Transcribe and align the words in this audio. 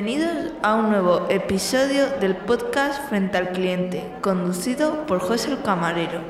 Bienvenidos 0.00 0.52
a 0.62 0.76
un 0.76 0.90
nuevo 0.90 1.26
episodio 1.28 2.06
del 2.20 2.36
podcast 2.36 3.08
Frente 3.08 3.36
al 3.36 3.50
Cliente, 3.50 4.04
conducido 4.20 5.04
por 5.06 5.18
José 5.18 5.50
el 5.50 5.60
Camarero. 5.62 6.20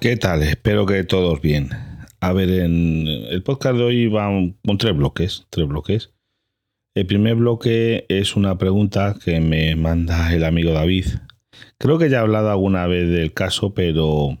¿Qué 0.00 0.16
tal? 0.16 0.42
Espero 0.42 0.84
que 0.84 1.04
todos 1.04 1.40
bien. 1.40 1.68
A 2.18 2.32
ver, 2.32 2.50
en 2.50 3.06
el 3.06 3.44
podcast 3.44 3.76
de 3.76 3.84
hoy 3.84 4.06
va 4.08 4.28
con 4.66 4.76
tres 4.76 4.96
bloques, 4.96 5.46
tres 5.50 5.68
bloques. 5.68 6.10
El 6.96 7.06
primer 7.06 7.36
bloque 7.36 8.06
es 8.08 8.34
una 8.34 8.58
pregunta 8.58 9.14
que 9.24 9.38
me 9.38 9.76
manda 9.76 10.34
el 10.34 10.42
amigo 10.42 10.72
David. 10.72 11.06
Creo 11.78 11.96
que 11.98 12.10
ya 12.10 12.16
he 12.16 12.20
hablado 12.22 12.50
alguna 12.50 12.88
vez 12.88 13.08
del 13.08 13.32
caso, 13.32 13.72
pero 13.72 14.36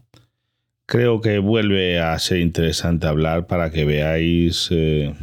creo 0.86 1.20
que 1.20 1.38
vuelve 1.38 2.00
a 2.00 2.18
ser 2.18 2.40
interesante 2.40 3.06
hablar 3.06 3.46
para 3.46 3.70
que 3.70 3.84
veáis 3.84 4.70
eh, 4.72 5.14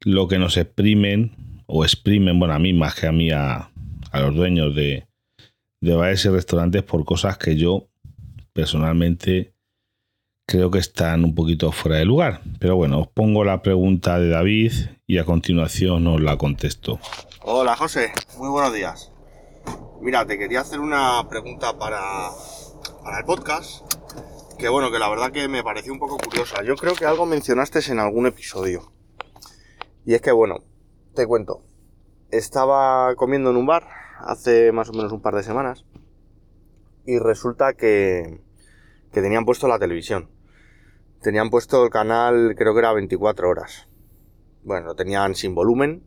lo 0.00 0.26
que 0.26 0.40
nos 0.40 0.56
exprimen 0.56 1.46
o 1.68 1.84
exprimen, 1.84 2.38
bueno, 2.38 2.54
a 2.54 2.58
mí 2.58 2.72
más 2.72 2.94
que 2.94 3.06
a 3.06 3.12
mí, 3.12 3.30
a, 3.30 3.70
los 4.12 4.34
dueños 4.34 4.74
de, 4.74 5.06
de 5.80 5.94
bares 5.94 6.24
y 6.24 6.30
restaurantes 6.30 6.82
por 6.82 7.04
cosas 7.04 7.36
que 7.36 7.56
yo 7.56 7.88
personalmente 8.54 9.54
creo 10.46 10.70
que 10.70 10.78
están 10.78 11.24
un 11.24 11.34
poquito 11.34 11.70
fuera 11.70 11.98
de 11.98 12.06
lugar. 12.06 12.40
Pero 12.58 12.74
bueno, 12.74 13.00
os 13.00 13.08
pongo 13.08 13.44
la 13.44 13.62
pregunta 13.62 14.18
de 14.18 14.30
David 14.30 14.72
y 15.06 15.18
a 15.18 15.24
continuación 15.24 16.06
os 16.06 16.20
la 16.22 16.38
contesto. 16.38 16.98
Hola 17.42 17.76
José, 17.76 18.12
muy 18.38 18.48
buenos 18.48 18.72
días. 18.72 19.12
Mira, 20.00 20.26
te 20.26 20.38
quería 20.38 20.62
hacer 20.62 20.80
una 20.80 21.28
pregunta 21.28 21.78
para, 21.78 22.00
para 23.04 23.18
el 23.18 23.24
podcast. 23.26 23.82
Que 24.58 24.70
bueno, 24.70 24.90
que 24.90 24.98
la 24.98 25.08
verdad 25.08 25.30
que 25.30 25.46
me 25.48 25.62
pareció 25.62 25.92
un 25.92 25.98
poco 25.98 26.16
curiosa. 26.16 26.64
Yo 26.64 26.76
creo 26.76 26.94
que 26.94 27.04
algo 27.04 27.26
mencionaste 27.26 27.80
en 27.92 27.98
algún 28.00 28.26
episodio. 28.26 28.90
Y 30.04 30.14
es 30.14 30.22
que, 30.22 30.32
bueno, 30.32 30.64
te 31.14 31.26
cuento. 31.26 31.67
Estaba 32.30 33.14
comiendo 33.14 33.50
en 33.50 33.56
un 33.56 33.64
bar 33.64 33.88
hace 34.18 34.70
más 34.70 34.90
o 34.90 34.92
menos 34.92 35.12
un 35.12 35.22
par 35.22 35.34
de 35.34 35.42
semanas. 35.42 35.86
Y 37.06 37.18
resulta 37.18 37.72
que, 37.72 38.42
que 39.12 39.22
tenían 39.22 39.46
puesto 39.46 39.66
la 39.66 39.78
televisión. 39.78 40.28
Tenían 41.22 41.48
puesto 41.48 41.82
el 41.84 41.90
canal, 41.90 42.54
creo 42.54 42.74
que 42.74 42.80
era 42.80 42.92
24 42.92 43.48
horas. 43.48 43.88
Bueno, 44.62 44.88
lo 44.88 44.94
tenían 44.94 45.34
sin 45.34 45.54
volumen. 45.54 46.02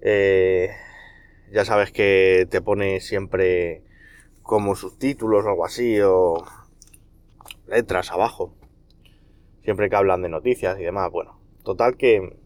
Eh, 0.00 0.70
ya 1.50 1.64
sabes 1.64 1.90
que 1.90 2.46
te 2.48 2.62
pone 2.62 3.00
siempre 3.00 3.82
como 4.42 4.76
subtítulos 4.76 5.44
o 5.44 5.48
algo 5.48 5.64
así, 5.64 6.00
o 6.00 6.44
letras 7.66 8.12
abajo. 8.12 8.54
Siempre 9.64 9.90
que 9.90 9.96
hablan 9.96 10.22
de 10.22 10.28
noticias 10.28 10.78
y 10.78 10.84
demás. 10.84 11.10
Bueno, 11.10 11.40
total 11.64 11.96
que 11.96 12.38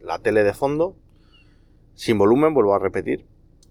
la 0.00 0.18
tele 0.18 0.42
de 0.42 0.54
fondo, 0.54 0.96
sin 1.98 2.16
volumen, 2.16 2.54
vuelvo 2.54 2.74
a 2.74 2.78
repetir, 2.78 3.26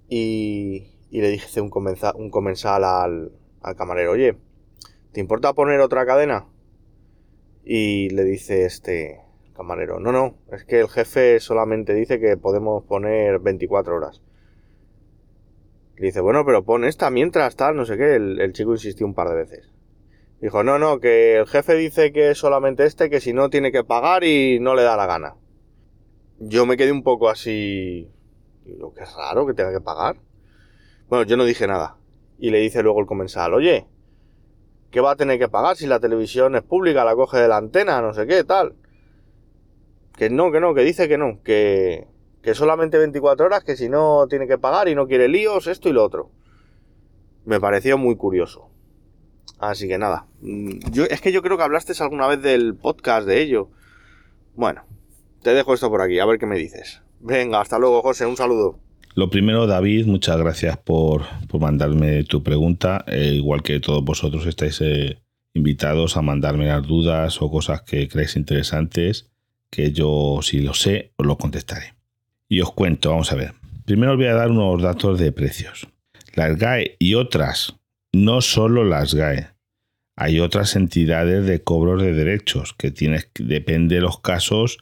y, 0.09 0.83
le 1.11 1.29
dije 1.29 1.61
un, 1.61 1.71
un 2.15 2.29
comensal 2.29 2.83
al, 2.83 3.31
al 3.61 3.75
camarero, 3.77 4.11
oye, 4.11 4.35
¿te 5.13 5.21
importa 5.21 5.53
poner 5.53 5.79
otra 5.79 6.05
cadena? 6.05 6.45
Y 7.63 8.09
le 8.09 8.25
dice 8.25 8.65
este 8.65 9.21
camarero, 9.55 10.01
no, 10.01 10.11
no, 10.11 10.35
es 10.51 10.65
que 10.65 10.81
el 10.81 10.89
jefe 10.89 11.39
solamente 11.39 11.93
dice 11.93 12.19
que 12.19 12.35
podemos 12.35 12.83
poner 12.83 13.39
24 13.39 13.95
horas. 13.95 14.21
Le 15.95 16.07
dice, 16.07 16.19
bueno, 16.19 16.45
pero 16.45 16.65
pon 16.65 16.83
esta 16.83 17.09
mientras 17.09 17.55
tal, 17.55 17.77
no 17.77 17.85
sé 17.85 17.95
qué. 17.95 18.15
El, 18.15 18.41
el, 18.41 18.51
chico 18.51 18.73
insistió 18.73 19.05
un 19.05 19.13
par 19.13 19.29
de 19.29 19.35
veces. 19.35 19.71
Dijo, 20.41 20.63
no, 20.63 20.77
no, 20.77 20.99
que 20.99 21.37
el 21.37 21.47
jefe 21.47 21.75
dice 21.75 22.11
que 22.11 22.31
es 22.31 22.37
solamente 22.37 22.85
este, 22.85 23.09
que 23.09 23.21
si 23.21 23.31
no 23.31 23.49
tiene 23.49 23.71
que 23.71 23.85
pagar 23.85 24.25
y 24.25 24.59
no 24.59 24.75
le 24.75 24.83
da 24.83 24.97
la 24.97 25.07
gana 25.07 25.35
yo 26.39 26.65
me 26.65 26.77
quedé 26.77 26.91
un 26.91 27.03
poco 27.03 27.29
así. 27.29 28.09
Digo, 28.67 28.93
qué 28.93 29.05
raro 29.05 29.47
que 29.47 29.53
tenga 29.53 29.71
que 29.71 29.81
pagar. 29.81 30.17
Bueno, 31.09 31.25
yo 31.25 31.37
no 31.37 31.45
dije 31.45 31.67
nada. 31.67 31.97
Y 32.37 32.49
le 32.51 32.59
dice 32.59 32.83
luego 32.83 32.99
el 32.99 33.07
comensal, 33.07 33.53
oye, 33.53 33.87
¿qué 34.91 35.01
va 35.01 35.11
a 35.11 35.15
tener 35.15 35.39
que 35.39 35.47
pagar 35.47 35.75
si 35.75 35.87
la 35.87 35.99
televisión 35.99 36.55
es 36.55 36.63
pública, 36.63 37.05
la 37.05 37.15
coge 37.15 37.39
de 37.39 37.47
la 37.47 37.57
antena, 37.57 38.01
no 38.01 38.13
sé 38.13 38.27
qué, 38.27 38.43
tal? 38.43 38.75
Que 40.17 40.29
no, 40.29 40.51
que 40.51 40.59
no, 40.59 40.73
que 40.73 40.81
dice 40.81 41.07
que 41.07 41.17
no, 41.17 41.41
que, 41.43 42.07
que 42.41 42.53
solamente 42.53 42.97
24 42.97 43.45
horas, 43.45 43.63
que 43.63 43.75
si 43.75 43.89
no 43.89 44.27
tiene 44.27 44.47
que 44.47 44.57
pagar 44.57 44.87
y 44.87 44.95
no 44.95 45.07
quiere 45.07 45.27
líos, 45.27 45.67
esto 45.67 45.89
y 45.89 45.93
lo 45.93 46.03
otro. 46.03 46.29
Me 47.45 47.59
pareció 47.59 47.97
muy 47.97 48.17
curioso. 48.17 48.69
Así 49.59 49.87
que 49.87 49.97
nada. 49.97 50.27
Mm, 50.41 50.79
yo, 50.91 51.05
es 51.05 51.21
que 51.21 51.31
yo 51.31 51.41
creo 51.41 51.57
que 51.57 51.63
hablaste 51.63 51.93
alguna 52.03 52.27
vez 52.27 52.41
del 52.41 52.75
podcast 52.75 53.25
de 53.25 53.41
ello. 53.41 53.69
Bueno, 54.55 54.83
te 55.41 55.53
dejo 55.53 55.73
esto 55.73 55.89
por 55.89 56.01
aquí, 56.01 56.19
a 56.19 56.25
ver 56.25 56.37
qué 56.37 56.45
me 56.45 56.57
dices. 56.57 57.01
Venga, 57.19 57.61
hasta 57.61 57.79
luego, 57.79 58.01
José, 58.01 58.25
un 58.25 58.37
saludo. 58.37 58.79
Lo 59.15 59.29
primero, 59.29 59.65
David, 59.65 60.05
muchas 60.05 60.37
gracias 60.37 60.77
por, 60.77 61.23
mandarme 61.59 62.23
tu 62.23 62.43
pregunta. 62.43 63.03
Eh, 63.07 63.33
igual 63.33 63.63
que 63.63 63.79
todos 63.79 64.03
vosotros 64.03 64.45
estáis 64.45 64.79
eh, 64.81 65.17
invitados 65.53 66.17
a 66.17 66.21
mandarme 66.21 66.67
las 66.67 66.85
dudas 66.85 67.41
o 67.41 67.49
cosas 67.49 67.81
que 67.81 68.07
creéis 68.07 68.35
interesantes, 68.35 69.31
que 69.71 69.91
yo, 69.91 70.39
si 70.43 70.61
lo 70.61 70.73
sé, 70.73 71.13
os 71.15 71.25
lo 71.25 71.37
contestaré. 71.37 71.95
Y 72.47 72.61
os 72.61 72.71
cuento, 72.71 73.09
vamos 73.09 73.31
a 73.31 73.35
ver. 73.35 73.53
Primero 73.85 74.11
os 74.11 74.17
voy 74.17 74.27
a 74.27 74.35
dar 74.35 74.51
unos 74.51 74.81
datos 74.81 75.17
de 75.17 75.31
precios. 75.31 75.87
Las 76.35 76.57
GAE 76.57 76.97
y 76.99 77.15
otras, 77.15 77.75
no 78.11 78.41
solo 78.41 78.83
las 78.83 79.15
GAE, 79.15 79.47
hay 80.15 80.39
otras 80.39 80.75
entidades 80.75 81.45
de 81.45 81.63
cobros 81.63 82.01
de 82.01 82.13
derechos 82.13 82.73
que 82.77 82.91
tienes, 82.91 83.29
depende 83.39 83.95
de 83.95 84.01
los 84.01 84.19
casos, 84.19 84.77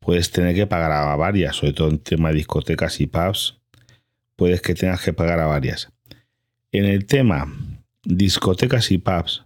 puedes 0.00 0.30
tener 0.30 0.54
que 0.54 0.66
pagar 0.66 0.90
a 0.90 1.14
varias, 1.16 1.56
sobre 1.56 1.72
todo 1.72 1.88
en 1.88 1.98
tema 1.98 2.30
de 2.30 2.36
discotecas 2.36 3.00
y 3.00 3.06
pubs, 3.06 3.60
puedes 4.34 4.60
que 4.62 4.74
tengas 4.74 5.02
que 5.02 5.12
pagar 5.12 5.38
a 5.38 5.46
varias. 5.46 5.92
En 6.72 6.84
el 6.84 7.06
tema 7.06 7.52
discotecas 8.04 8.90
y 8.90 8.98
pubs, 8.98 9.44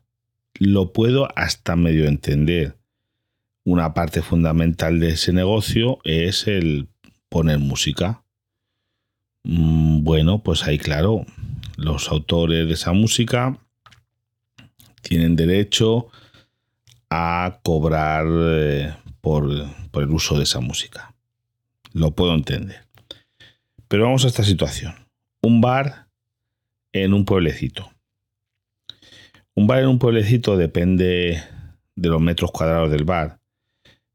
lo 0.54 0.92
puedo 0.92 1.28
hasta 1.36 1.76
medio 1.76 2.06
entender. 2.06 2.76
Una 3.64 3.94
parte 3.94 4.22
fundamental 4.22 5.00
de 5.00 5.10
ese 5.10 5.32
negocio 5.32 5.98
es 6.04 6.46
el 6.46 6.88
poner 7.28 7.58
música. 7.58 8.22
Mm, 9.42 10.04
bueno, 10.04 10.42
pues 10.42 10.64
ahí 10.64 10.78
claro, 10.78 11.26
los 11.76 12.08
autores 12.10 12.66
de 12.66 12.74
esa 12.74 12.92
música 12.92 13.58
tienen 15.02 15.34
derecho 15.34 16.08
a 17.10 17.60
cobrar 17.62 18.26
por, 19.24 19.50
el 19.50 20.10
uso 20.10 20.36
de 20.36 20.44
esa 20.44 20.60
música. 20.60 21.14
Lo 21.94 22.10
puedo 22.10 22.34
entender. 22.34 22.86
Pero 23.88 24.04
vamos 24.04 24.24
a 24.24 24.28
esta 24.28 24.44
situación. 24.44 24.94
Un 25.40 25.62
bar 25.62 26.08
en 26.92 27.14
un 27.14 27.24
pueblecito. 27.24 27.90
Un 29.54 29.66
bar 29.66 29.78
en 29.80 29.88
un 29.88 29.98
pueblecito 29.98 30.58
depende 30.58 31.42
de 31.96 32.08
los 32.08 32.20
metros 32.20 32.52
cuadrados 32.52 32.90
del 32.90 33.04
bar. 33.04 33.40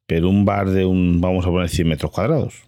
Pero 0.05 0.29
un 0.29 0.45
bar 0.45 0.69
de 0.69 0.85
un, 0.85 1.19
vamos 1.19 1.45
a 1.45 1.49
poner 1.49 1.69
100 1.69 1.87
metros 1.87 2.11
cuadrados. 2.11 2.63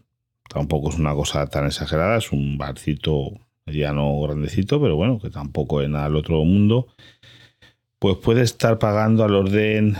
Tampoco 0.49 0.89
es 0.89 0.95
una 0.95 1.13
cosa 1.13 1.45
tan 1.45 1.67
exagerada. 1.67 2.17
Es 2.17 2.31
un 2.31 2.57
barcito 2.57 3.33
ya 3.67 3.93
no 3.93 4.19
grandecito, 4.19 4.81
pero 4.81 4.95
bueno, 4.95 5.19
que 5.19 5.29
tampoco 5.29 5.81
es 5.81 5.89
nada 5.89 6.05
al 6.05 6.15
otro 6.15 6.43
mundo. 6.43 6.87
Pues 7.99 8.17
puede 8.17 8.41
estar 8.41 8.79
pagando 8.79 9.23
al 9.23 9.35
orden 9.35 9.95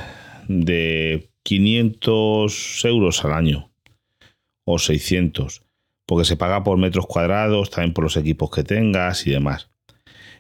de 0.47 1.30
500 1.43 2.85
euros 2.85 3.25
al 3.25 3.33
año 3.33 3.71
o 4.63 4.79
600, 4.79 5.63
porque 6.05 6.25
se 6.25 6.37
paga 6.37 6.63
por 6.63 6.77
metros 6.77 7.07
cuadrados, 7.07 7.69
también 7.69 7.93
por 7.93 8.03
los 8.03 8.17
equipos 8.17 8.51
que 8.51 8.63
tengas 8.63 9.25
y 9.27 9.31
demás. 9.31 9.69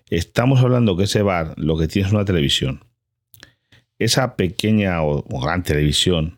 Estamos 0.09 0.61
hablando 0.61 0.97
que 0.97 1.05
ese 1.05 1.21
bar 1.21 1.53
lo 1.57 1.77
que 1.77 1.87
tiene 1.87 2.07
es 2.07 2.13
una 2.13 2.25
televisión. 2.25 2.83
Esa 3.97 4.35
pequeña 4.35 5.03
o, 5.03 5.23
gran 5.39 5.63
televisión 5.63 6.35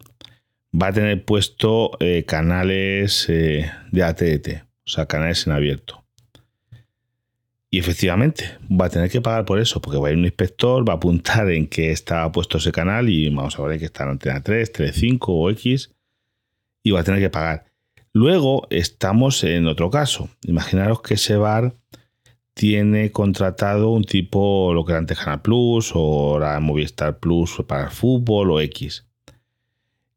va 0.73 0.87
a 0.87 0.93
tener 0.93 1.23
puesto 1.25 1.91
eh, 1.99 2.23
canales 2.27 3.27
eh, 3.29 3.71
de 3.91 4.03
ATT, 4.03 4.63
o 4.85 4.89
sea, 4.89 5.05
canales 5.05 5.47
en 5.47 5.53
abierto. 5.53 6.02
Y 7.73 7.79
efectivamente, 7.79 8.51
va 8.69 8.85
a 8.85 8.89
tener 8.89 9.09
que 9.09 9.19
pagar 9.19 9.45
por 9.45 9.59
eso, 9.59 9.81
porque 9.81 9.97
va 9.97 10.07
a 10.07 10.11
ir 10.11 10.17
un 10.19 10.25
inspector, 10.25 10.87
va 10.87 10.93
a 10.93 10.97
apuntar 10.97 11.49
en 11.49 11.65
que 11.65 11.89
está 11.89 12.31
puesto 12.31 12.59
ese 12.59 12.71
canal 12.71 13.09
y 13.09 13.27
vamos 13.31 13.57
a 13.57 13.63
ver 13.63 13.79
que 13.79 13.85
está 13.85 14.03
en 14.03 14.11
antena 14.11 14.43
3, 14.43 14.71
3, 14.71 14.95
5 14.95 15.33
o 15.33 15.49
X 15.49 15.91
y 16.83 16.91
va 16.91 16.99
a 16.99 17.03
tener 17.03 17.19
que 17.19 17.31
pagar. 17.31 17.65
Luego 18.11 18.67
estamos 18.69 19.43
en 19.43 19.65
otro 19.65 19.89
caso. 19.89 20.29
Imaginaros 20.43 21.01
que 21.01 21.15
ese 21.15 21.35
bar 21.35 21.73
tiene 22.53 23.11
contratado 23.11 23.89
un 23.89 24.03
tipo, 24.03 24.71
lo 24.75 24.85
que 24.85 24.91
era 24.91 24.99
antes 24.99 25.17
Canal 25.17 25.41
Plus 25.41 25.93
o 25.95 26.33
ahora 26.33 26.59
Movistar 26.59 27.17
Plus 27.17 27.63
para 27.67 27.85
el 27.85 27.89
fútbol 27.89 28.51
o 28.51 28.61
X. 28.61 29.07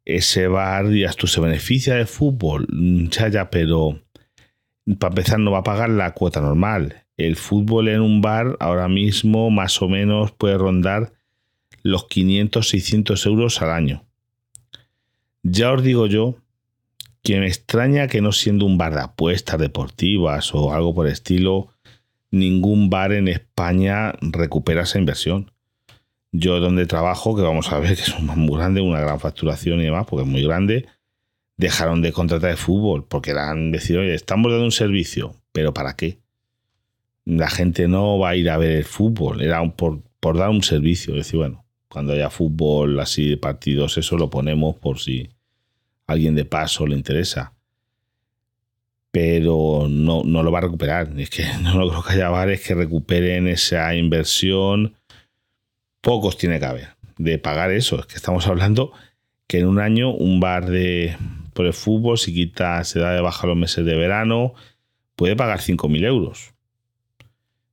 Ese 0.05 0.47
bar, 0.47 0.89
dirías 0.89 1.17
tú, 1.17 1.27
se 1.27 1.41
beneficia 1.41 1.95
de 1.95 2.05
fútbol, 2.05 2.67
ya, 3.11 3.29
ya, 3.29 3.49
pero 3.49 3.99
para 4.99 5.13
empezar 5.13 5.39
no 5.39 5.53
va 5.53 5.61
a 5.61 5.65
pagar 5.65 5.89
la 5.89 6.13
cuota 6.13 6.43
normal 6.43 7.06
el 7.17 7.37
fútbol 7.37 7.89
en 7.89 8.01
un 8.01 8.21
bar 8.21 8.57
ahora 8.61 8.89
mismo 8.89 9.51
más 9.51 9.81
o 9.81 9.89
menos 9.89 10.33
puede 10.33 10.59
rondar 10.59 11.13
los 11.83 12.09
500-600 12.09 13.27
euros 13.27 13.63
al 13.63 13.71
año. 13.71 14.05
Ya 15.43 15.73
os 15.73 15.83
digo 15.83 16.07
yo 16.07 16.37
que 17.23 17.41
me 17.41 17.47
extraña 17.47 18.09
que 18.09 18.21
no 18.21 18.33
siendo 18.33 18.67
un 18.67 18.79
bar 18.79 18.95
de 18.95 19.01
apuestas 19.01 19.59
deportivas 19.59 20.55
o 20.55 20.73
algo 20.73 20.95
por 20.95 21.07
el 21.07 21.13
estilo, 21.13 21.69
ningún 22.31 22.91
bar 22.91 23.13
en 23.13 23.29
España 23.29 24.13
recupera 24.21 24.83
esa 24.83 24.99
inversión. 24.99 25.51
Yo 26.33 26.61
donde 26.61 26.87
trabajo, 26.87 27.35
que 27.35 27.43
vamos 27.43 27.73
a 27.73 27.79
ver 27.79 27.97
que 27.97 28.03
es 28.03 28.15
un 28.15 28.27
muy 28.27 28.59
grande, 28.59 28.81
una 28.81 29.01
gran 29.01 29.19
facturación 29.19 29.81
y 29.81 29.85
demás, 29.85 30.07
porque 30.09 30.25
es 30.25 30.29
muy 30.29 30.43
grande, 30.43 30.87
dejaron 31.57 32.03
de 32.03 32.13
contratar 32.13 32.51
de 32.51 32.57
fútbol 32.57 33.07
porque 33.07 33.31
eran 33.31 33.73
decir, 33.73 33.99
oye, 33.99 34.15
estamos 34.15 34.53
dando 34.53 34.65
un 34.65 34.73
servicio, 34.73 35.35
pero 35.53 35.73
¿para 35.73 35.97
qué? 35.97 36.19
La 37.27 37.51
gente 37.51 37.89
no 37.89 38.19
va 38.19 38.31
a 38.31 38.37
ir 38.37 38.49
a 38.49 38.57
ver 38.57 38.73
el 38.73 38.85
fútbol, 38.85 39.43
era 39.43 39.63
por, 39.73 40.01
por 40.21 40.39
dar 40.39 40.49
un 40.49 40.63
servicio, 40.63 41.13
es 41.13 41.27
decir, 41.27 41.37
bueno, 41.37 41.67
cuando 41.89 42.13
haya 42.13 42.31
fútbol 42.31 42.99
así 43.01 43.29
de 43.29 43.37
partidos, 43.37 43.99
eso 43.99 44.17
lo 44.17 44.31
ponemos 44.31 44.77
por 44.77 44.99
si 44.99 45.29
alguien 46.07 46.35
de 46.35 46.45
paso 46.45 46.87
le 46.87 46.97
interesa. 46.97 47.55
Pero 49.11 49.87
no, 49.89 50.23
no 50.25 50.43
lo 50.43 50.53
va 50.53 50.59
a 50.59 50.63
recuperar. 50.63 51.19
Es 51.19 51.31
que 51.31 51.45
no 51.63 51.79
lo 51.79 51.89
creo 51.89 52.03
que 52.03 52.13
haya 52.13 52.29
bares 52.29 52.61
que 52.63 52.75
recuperen 52.75 53.49
esa 53.49 53.95
inversión. 53.95 54.95
Pocos 56.01 56.37
tiene 56.37 56.59
que 56.59 56.67
haber 56.67 56.89
de 57.19 57.39
pagar 57.39 57.71
eso. 57.71 57.99
Es 57.99 58.07
que 58.07 58.17
estamos 58.17 58.47
hablando 58.47 58.93
que 59.47 59.61
en 59.61 59.67
un 59.67 59.79
año 59.79 60.13
un 60.13 60.41
bar 60.41 60.67
de 60.67 61.17
por 61.55 61.65
el 61.65 61.73
fútbol, 61.73 62.19
si 62.19 62.35
quita, 62.35 62.85
se 62.85 62.99
da 62.99 63.13
de 63.13 63.23
baja 63.23 63.47
los 63.47 63.57
meses 63.57 63.87
de 63.87 63.97
verano, 63.97 64.53
puede 65.15 65.35
pagar 65.35 65.61
5.000 65.61 66.05
euros. 66.05 66.53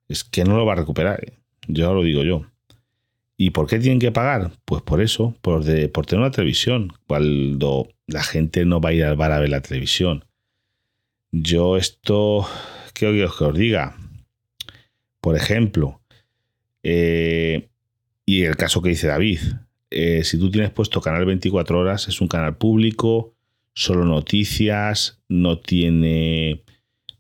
Es 0.07 0.23
que 0.23 0.44
no 0.44 0.57
lo 0.57 0.65
va 0.65 0.73
a 0.73 0.77
recuperar. 0.77 1.23
¿eh? 1.23 1.33
Yo 1.67 1.94
lo 1.94 2.03
digo 2.03 2.23
yo. 2.23 2.45
¿Y 3.38 3.50
por 3.50 3.67
qué 3.67 3.79
tienen 3.79 4.00
que 4.00 4.11
pagar? 4.11 4.51
Pues 4.65 4.81
por 4.81 5.01
eso, 5.01 5.35
por, 5.41 5.63
tener 5.63 5.89
una 6.13 6.31
televisión. 6.31 6.94
Cuando 7.07 7.89
la 8.07 8.23
gente 8.23 8.65
no 8.65 8.79
va 8.79 8.89
a 8.89 8.94
ir 8.94 9.03
al 9.03 9.15
bar 9.15 9.31
a 9.31 9.39
ver 9.39 9.50
la 9.50 9.61
televisión. 9.61 10.25
Yo 11.31 11.77
esto, 11.77 12.47
¿qué 12.94 13.09
quiero 13.11 13.35
que 13.35 13.44
os 13.44 13.57
diga? 13.57 13.97
Por 15.19 15.35
ejemplo, 15.35 16.01
eh, 16.83 17.69
y 18.25 18.44
el 18.44 18.56
caso 18.56 18.81
que 18.81 18.89
dice 18.89 19.07
David, 19.07 19.39
eh, 19.89 20.23
si 20.23 20.39
tú 20.39 20.51
tienes 20.51 20.71
puesto 20.71 21.01
canal 21.01 21.25
24 21.25 21.79
horas, 21.79 22.07
es 22.07 22.21
un 22.21 22.27
canal 22.27 22.57
público, 22.57 23.35
solo 23.73 24.06
noticias, 24.06 25.21
no 25.27 25.59
tiene 25.59 26.62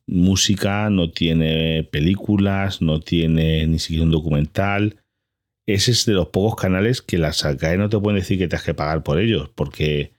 música, 0.07 0.89
no 0.89 1.11
tiene 1.11 1.83
películas, 1.91 2.81
no 2.81 2.99
tiene 2.99 3.65
ni 3.67 3.79
siquiera 3.79 4.05
un 4.05 4.11
documental 4.11 5.03
ese 5.65 5.91
es 5.91 6.05
de 6.05 6.13
los 6.13 6.27
pocos 6.27 6.59
canales 6.59 7.01
que 7.01 7.17
las 7.17 7.37
SACAE 7.37 7.77
no 7.77 7.89
te 7.89 7.99
pueden 7.99 8.19
decir 8.19 8.37
que 8.37 8.47
te 8.47 8.55
has 8.55 8.63
que 8.63 8.73
pagar 8.73 9.03
por 9.03 9.19
ellos, 9.19 9.49
porque 9.55 10.13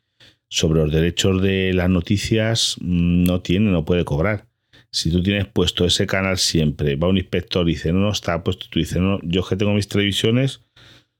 sobre 0.48 0.80
los 0.80 0.92
derechos 0.92 1.42
de 1.42 1.72
las 1.74 1.90
noticias 1.90 2.76
mm, 2.80 3.24
no 3.24 3.42
tiene, 3.42 3.70
no 3.70 3.84
puede 3.84 4.04
cobrar. 4.04 4.46
Si 4.90 5.10
tú 5.10 5.22
tienes 5.22 5.46
puesto 5.46 5.84
ese 5.84 6.06
canal 6.06 6.38
siempre, 6.38 6.96
va 6.96 7.08
un 7.08 7.18
inspector 7.18 7.68
y 7.68 7.72
dice, 7.72 7.92
no, 7.92 8.00
no 8.00 8.10
está 8.10 8.42
puesto, 8.42 8.66
tú 8.70 8.78
dices, 8.78 8.98
no, 8.98 9.18
yo 9.22 9.44
que 9.44 9.56
tengo 9.56 9.74
mis 9.74 9.88
televisiones 9.88 10.62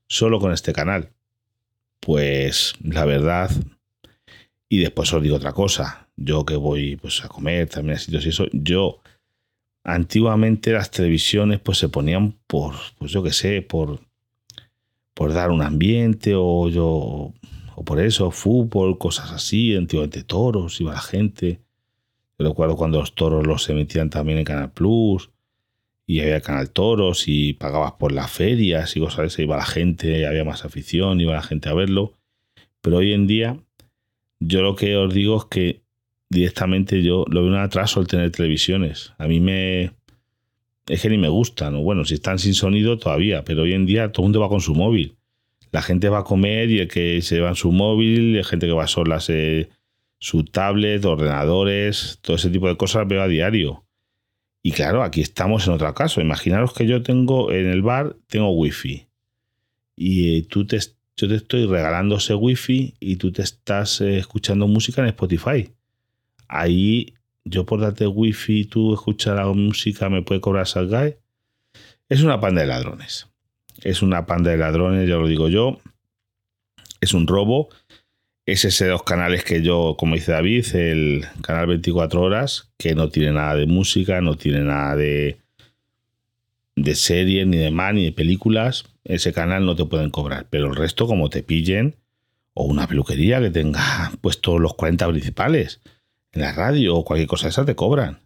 solo 0.09 0.39
con 0.41 0.53
este 0.53 0.73
canal. 0.73 1.11
Pues 2.01 2.75
la 2.83 3.05
verdad, 3.05 3.51
y 4.71 4.79
después 4.79 5.13
os 5.13 5.23
digo 5.23 5.37
otra 5.37 5.53
cosa, 5.53 6.04
yo 6.17 6.45
que 6.45 6.57
voy 6.57 6.97
pues 6.97 7.25
a 7.25 7.29
comer 7.29 7.69
también 7.69 7.97
a 7.97 8.01
sitios 8.01 8.27
y 8.27 8.29
eso, 8.31 8.47
yo 8.53 9.01
antiguamente 9.83 10.73
las 10.73 10.91
televisiones 10.91 11.61
pues 11.61 11.79
se 11.79 11.89
ponían 11.89 12.37
por, 12.47 12.75
pues 12.99 13.13
yo 13.13 13.23
que 13.23 13.33
sé, 13.33 13.63
por 13.63 14.01
por 15.15 15.33
dar 15.33 15.51
un 15.51 15.63
ambiente 15.63 16.35
o 16.37 16.69
yo 16.69 17.33
o 17.77 17.85
por 17.85 18.01
eso, 18.01 18.31
fútbol, 18.31 18.99
cosas 18.99 19.33
así, 19.33 19.75
antiguamente 19.75 20.23
toros, 20.23 20.81
iba 20.81 20.93
la 20.93 21.01
gente. 21.01 21.61
Yo 22.39 22.49
recuerdo 22.49 22.77
cuando 22.77 23.01
los 23.01 23.15
toros 23.15 23.47
los 23.47 23.69
emitían 23.69 24.11
también 24.11 24.39
en 24.39 24.45
Canal 24.45 24.73
Plus 24.73 25.31
y 26.07 26.21
había 26.21 26.41
Canal 26.41 26.71
Toros 26.71 27.25
y 27.27 27.55
pagabas 27.55 27.93
por 27.93 28.13
las 28.13 28.31
ferias 28.31 28.97
y 28.97 29.01
cosas 29.01 29.27
así, 29.27 29.43
iba 29.43 29.57
la 29.57 29.65
gente, 29.65 30.27
había 30.27 30.45
más 30.45 30.65
afición, 30.65 31.21
iba 31.21 31.33
la 31.33 31.43
gente 31.43 31.69
a 31.69 31.75
verlo. 31.75 32.13
Pero 32.81 32.99
hoy 32.99 33.13
en 33.13 33.27
día 33.27 33.59
yo 34.41 34.63
lo 34.63 34.77
que 34.77 34.97
os 34.97 35.13
digo 35.13 35.39
es 35.39 35.45
que 35.47 35.84
directamente 36.35 37.03
yo 37.03 37.25
lo 37.31 37.43
veo 37.43 37.53
un 37.53 37.59
atraso 37.59 38.01
el 38.01 38.07
tener 38.07 38.31
televisiones. 38.31 39.15
A 39.17 39.27
mí 39.27 39.41
me, 39.41 39.93
es 40.87 41.01
que 41.01 41.09
ni 41.09 41.17
me 41.17 41.29
gustan. 41.29 41.83
Bueno, 41.83 42.05
si 42.05 42.15
están 42.15 42.39
sin 42.39 42.55
sonido 42.55 42.99
todavía, 42.99 43.45
pero 43.45 43.63
hoy 43.63 43.73
en 43.73 43.87
día 43.87 44.13
todo 44.13 44.23
el 44.23 44.27
mundo 44.27 44.41
va 44.41 44.49
con 44.49 44.61
su 44.61 44.75
móvil. 44.75 45.17
La 45.73 45.83
gente 45.83 46.09
va 46.09 46.19
a 46.19 46.25
comer 46.25 46.71
y 46.71 46.81
el 46.81 46.89
que 46.89 47.21
se 47.23 47.41
va 47.41 47.49
en 47.49 47.57
su 47.57 47.73
móvil, 47.73 48.37
la 48.37 48.45
gente 48.45 48.67
que 48.67 48.73
va 48.73 48.87
sola 48.87 49.21
se, 49.21 49.71
su 50.19 50.45
tablet, 50.45 51.05
ordenadores, 51.05 52.19
todo 52.21 52.37
ese 52.37 52.51
tipo 52.51 52.69
de 52.69 52.77
cosas 52.77 53.09
veo 53.09 53.23
a 53.23 53.29
diario. 53.29 53.85
Y 54.63 54.73
claro, 54.73 55.03
aquí 55.03 55.21
estamos 55.21 55.67
en 55.67 55.75
otro 55.75 55.93
caso. 55.95 56.21
Imaginaros 56.21 56.73
que 56.73 56.87
yo 56.87 57.03
tengo 57.03 57.53
en 57.53 57.67
el 57.67 57.83
bar, 57.83 58.17
tengo 58.29 58.51
wifi. 58.51 59.07
Y 59.97 60.39
eh, 60.39 60.47
tú 60.49 60.67
te, 60.67 60.79
yo 61.17 61.29
te 61.29 61.35
estoy 61.35 61.67
regalando 61.67 62.17
ese 62.17 62.35
wifi 62.35 62.95
y 63.01 63.17
tú 63.17 63.33
te 63.33 63.43
estás 63.43 64.01
eh, 64.01 64.19
escuchando 64.19 64.67
música 64.67 65.03
en 65.03 65.09
Spotify. 65.09 65.71
Ahí 66.57 67.15
yo 67.45 67.67
por 67.67 67.81
darte 67.81 68.07
wifi, 68.07 68.65
tú 68.65 68.95
escuchar 68.95 69.37
la 69.37 69.47
música, 69.47 70.09
me 70.09 70.23
puede 70.23 70.41
cobrar 70.41 70.69
Salgae. 70.69 71.19
Es 72.09 72.23
una 72.23 72.39
panda 72.39 72.61
de 72.61 72.69
ladrones. 72.69 73.27
Es 73.83 74.03
una 74.03 74.25
panda 74.25 74.53
de 74.53 74.59
ladrones, 74.59 75.09
ya 75.09 75.17
lo 75.17 75.27
digo 75.27 75.49
yo. 75.49 75.81
Es 77.01 77.13
un 77.13 77.27
robo. 77.27 77.71
Es 78.47 78.65
ese 78.65 78.85
de 78.85 78.93
los 78.93 79.03
canales 79.03 79.43
que 79.43 79.63
yo, 79.63 79.97
como 79.99 80.15
dice 80.15 80.31
David, 80.31 80.77
el 80.77 81.25
canal 81.43 81.67
24 81.67 82.23
horas, 82.23 82.71
que 82.79 82.95
no 82.95 83.09
tiene 83.09 83.33
nada 83.33 83.57
de 83.57 83.67
música, 83.67 84.21
no 84.21 84.37
tiene 84.37 84.61
nada 84.61 84.95
de, 84.95 85.39
de 86.77 87.45
ni 87.47 87.57
de 87.57 87.71
más, 87.73 87.95
ni 87.95 88.05
de 88.05 88.13
películas. 88.13 88.85
Ese 89.03 89.33
canal 89.33 89.67
no 89.67 89.75
te 89.75 89.87
pueden 89.87 90.11
cobrar. 90.11 90.47
Pero 90.51 90.69
el 90.69 90.77
resto, 90.77 91.09
como 91.09 91.31
te 91.31 91.43
pillen, 91.43 91.97
o 92.53 92.63
una 92.63 92.87
peluquería 92.87 93.41
que 93.41 93.51
tenga 93.51 94.13
puestos 94.21 94.61
los 94.61 94.75
40 94.75 95.09
principales 95.09 95.81
en 96.35 96.43
la 96.43 96.53
radio 96.53 96.97
o 96.97 97.05
cualquier 97.05 97.29
cosa 97.29 97.49
esa 97.49 97.65
te 97.65 97.75
cobran. 97.75 98.21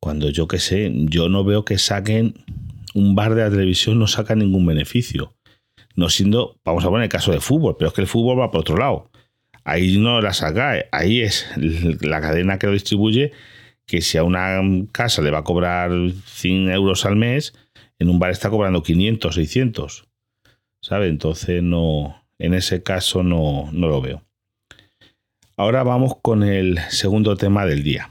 Cuando 0.00 0.30
yo 0.30 0.48
que 0.48 0.58
sé, 0.58 0.90
yo 0.92 1.28
no 1.28 1.44
veo 1.44 1.64
que 1.64 1.78
saquen 1.78 2.34
un 2.94 3.14
bar 3.14 3.34
de 3.34 3.42
la 3.42 3.50
televisión, 3.50 3.98
no 3.98 4.06
saca 4.06 4.34
ningún 4.34 4.66
beneficio. 4.66 5.34
No 5.94 6.08
siendo, 6.08 6.58
vamos 6.64 6.84
a 6.84 6.88
poner 6.88 7.04
el 7.04 7.08
caso 7.08 7.32
de 7.32 7.40
fútbol, 7.40 7.76
pero 7.78 7.88
es 7.88 7.94
que 7.94 8.02
el 8.02 8.06
fútbol 8.06 8.40
va 8.40 8.50
por 8.50 8.60
otro 8.60 8.76
lado. 8.76 9.10
Ahí 9.64 9.98
no 9.98 10.20
la 10.20 10.32
saca, 10.32 10.74
ahí 10.92 11.22
es 11.22 11.46
la 12.00 12.20
cadena 12.20 12.58
que 12.58 12.66
lo 12.66 12.72
distribuye, 12.72 13.32
que 13.86 14.00
si 14.00 14.18
a 14.18 14.24
una 14.24 14.60
casa 14.92 15.22
le 15.22 15.30
va 15.30 15.38
a 15.38 15.44
cobrar 15.44 15.90
100 16.24 16.70
euros 16.70 17.04
al 17.04 17.16
mes, 17.16 17.54
en 17.98 18.08
un 18.08 18.18
bar 18.18 18.30
está 18.30 18.50
cobrando 18.50 18.82
500, 18.82 19.34
600. 19.34 20.08
¿Sabe? 20.80 21.08
Entonces 21.08 21.62
no, 21.62 22.22
en 22.38 22.54
ese 22.54 22.82
caso 22.82 23.22
no, 23.22 23.70
no 23.72 23.88
lo 23.88 24.00
veo. 24.00 24.25
Ahora 25.58 25.82
vamos 25.84 26.16
con 26.20 26.42
el 26.42 26.78
segundo 26.90 27.34
tema 27.34 27.64
del 27.64 27.82
día. 27.82 28.10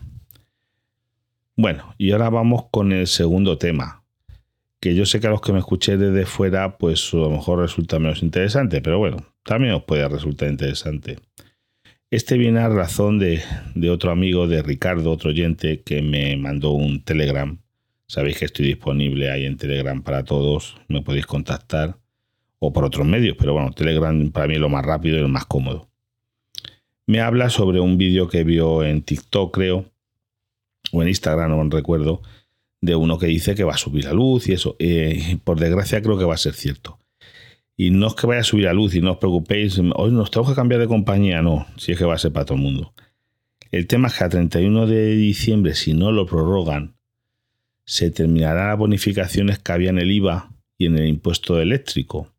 Bueno, 1.55 1.93
y 1.99 2.09
ahora 2.09 2.31
vamos 2.31 2.65
con 2.71 2.91
el 2.91 3.05
segundo 3.05 3.59
tema, 3.59 4.03
que 4.79 4.95
yo 4.95 5.05
sé 5.05 5.19
que 5.19 5.27
a 5.27 5.29
los 5.29 5.41
que 5.41 5.53
me 5.53 5.59
escuché 5.59 5.95
desde 5.95 6.25
fuera, 6.25 6.79
pues 6.79 7.13
a 7.13 7.17
lo 7.17 7.29
mejor 7.29 7.59
resulta 7.59 7.99
menos 7.99 8.23
interesante, 8.23 8.81
pero 8.81 8.97
bueno, 8.97 9.17
también 9.43 9.75
os 9.75 9.83
puede 9.83 10.07
resultar 10.07 10.49
interesante. 10.49 11.19
Este 12.09 12.35
viene 12.39 12.61
a 12.61 12.69
razón 12.69 13.19
de, 13.19 13.43
de 13.75 13.91
otro 13.91 14.09
amigo 14.09 14.47
de 14.47 14.63
Ricardo, 14.63 15.11
otro 15.11 15.29
oyente, 15.29 15.83
que 15.83 16.01
me 16.01 16.35
mandó 16.37 16.71
un 16.71 17.03
Telegram. 17.03 17.59
Sabéis 18.07 18.39
que 18.39 18.45
estoy 18.45 18.65
disponible 18.65 19.29
ahí 19.29 19.45
en 19.45 19.57
Telegram 19.57 20.01
para 20.01 20.23
todos, 20.23 20.77
me 20.87 21.03
podéis 21.03 21.27
contactar, 21.27 21.99
o 22.57 22.73
por 22.73 22.85
otros 22.85 23.05
medios, 23.05 23.37
pero 23.37 23.53
bueno, 23.53 23.69
Telegram 23.71 24.31
para 24.31 24.47
mí 24.47 24.55
es 24.55 24.59
lo 24.59 24.69
más 24.69 24.83
rápido 24.83 25.19
y 25.19 25.21
lo 25.21 25.27
más 25.27 25.45
cómodo 25.45 25.91
me 27.07 27.21
habla 27.21 27.49
sobre 27.49 27.79
un 27.79 27.97
vídeo 27.97 28.27
que 28.27 28.43
vio 28.43 28.83
en 28.83 29.01
TikTok, 29.01 29.53
creo, 29.53 29.85
o 30.91 31.01
en 31.01 31.09
Instagram, 31.09 31.51
no 31.51 31.69
recuerdo, 31.69 32.21
de 32.81 32.95
uno 32.95 33.17
que 33.17 33.27
dice 33.27 33.55
que 33.55 33.63
va 33.63 33.73
a 33.73 33.77
subir 33.77 34.05
la 34.05 34.13
luz 34.13 34.47
y 34.47 34.53
eso. 34.53 34.75
Eh, 34.79 35.37
por 35.43 35.59
desgracia 35.59 36.01
creo 36.01 36.17
que 36.17 36.25
va 36.25 36.35
a 36.35 36.37
ser 36.37 36.53
cierto. 36.53 36.99
Y 37.77 37.89
no 37.89 38.07
es 38.07 38.13
que 38.13 38.27
vaya 38.27 38.41
a 38.41 38.43
subir 38.43 38.65
la 38.65 38.73
luz 38.73 38.95
y 38.95 39.01
no 39.01 39.13
os 39.13 39.17
preocupéis, 39.17 39.79
hoy 39.95 40.11
nos 40.11 40.31
tengo 40.31 40.47
que 40.47 40.55
cambiar 40.55 40.79
de 40.79 40.87
compañía, 40.87 41.41
no, 41.41 41.67
si 41.77 41.91
es 41.91 41.97
que 41.97 42.05
va 42.05 42.15
a 42.15 42.19
ser 42.19 42.31
para 42.31 42.45
todo 42.45 42.57
el 42.57 42.63
mundo. 42.63 42.93
El 43.71 43.87
tema 43.87 44.07
es 44.07 44.17
que 44.17 44.23
a 44.23 44.29
31 44.29 44.87
de 44.87 45.15
diciembre, 45.15 45.75
si 45.75 45.93
no 45.93 46.11
lo 46.11 46.25
prorrogan, 46.25 46.95
se 47.83 48.11
terminarán 48.11 48.69
las 48.69 48.77
bonificaciones 48.77 49.59
que 49.59 49.71
había 49.71 49.89
en 49.89 49.99
el 49.99 50.11
IVA 50.11 50.51
y 50.77 50.85
en 50.85 50.97
el 50.97 51.07
impuesto 51.07 51.59
eléctrico. 51.59 52.31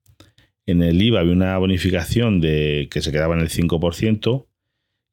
En 0.65 0.83
el 0.83 1.01
IVA 1.01 1.21
había 1.21 1.33
una 1.33 1.59
bonificación 1.59 2.41
de 2.41 2.89
que 2.91 3.03
se 3.03 3.13
quedaba 3.13 3.35
en 3.35 3.43
el 3.43 3.51
5%, 3.51 4.46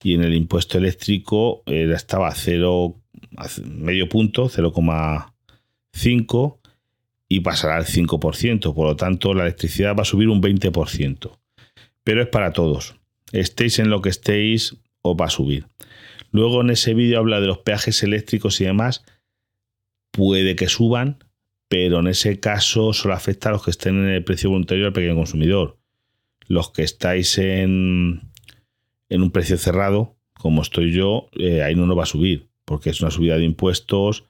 y 0.03 0.13
en 0.13 0.23
el 0.23 0.35
impuesto 0.35 0.77
eléctrico 0.77 1.63
era, 1.65 1.95
estaba 1.95 2.27
a 2.27 2.35
0, 2.35 3.01
medio 3.63 4.09
punto, 4.09 4.49
0,5 4.49 6.57
y 7.29 7.39
pasará 7.39 7.77
al 7.77 7.85
5%. 7.85 8.75
Por 8.75 8.87
lo 8.87 8.95
tanto, 8.97 9.33
la 9.33 9.43
electricidad 9.43 9.95
va 9.95 10.01
a 10.01 10.05
subir 10.05 10.27
un 10.27 10.41
20%. 10.41 11.39
Pero 12.03 12.21
es 12.21 12.27
para 12.27 12.51
todos. 12.51 12.95
Estéis 13.31 13.79
en 13.79 13.89
lo 13.89 14.01
que 14.01 14.09
estéis, 14.09 14.75
os 15.01 15.15
va 15.15 15.25
a 15.25 15.29
subir. 15.29 15.67
Luego 16.31 16.61
en 16.61 16.71
ese 16.71 16.93
vídeo 16.93 17.19
habla 17.19 17.39
de 17.39 17.47
los 17.47 17.59
peajes 17.59 18.03
eléctricos 18.03 18.59
y 18.59 18.65
demás. 18.65 19.05
Puede 20.11 20.55
que 20.55 20.67
suban, 20.67 21.23
pero 21.69 21.99
en 21.99 22.07
ese 22.07 22.41
caso 22.41 22.91
solo 22.91 23.13
afecta 23.13 23.49
a 23.49 23.53
los 23.53 23.63
que 23.63 23.71
estén 23.71 24.03
en 24.03 24.09
el 24.09 24.23
precio 24.23 24.49
voluntario 24.49 24.85
al 24.85 24.93
pequeño 24.93 25.15
consumidor. 25.15 25.77
Los 26.47 26.71
que 26.71 26.83
estáis 26.83 27.37
en, 27.37 28.32
en 29.09 29.21
un 29.21 29.31
precio 29.31 29.57
cerrado, 29.57 30.15
como 30.33 30.61
estoy 30.61 30.91
yo, 30.91 31.29
eh, 31.39 31.63
ahí 31.63 31.75
no 31.75 31.85
nos 31.85 31.97
va 31.97 32.03
a 32.03 32.07
subir, 32.07 32.49
porque 32.65 32.89
es 32.89 33.01
una 33.01 33.11
subida 33.11 33.37
de 33.37 33.45
impuestos 33.45 34.25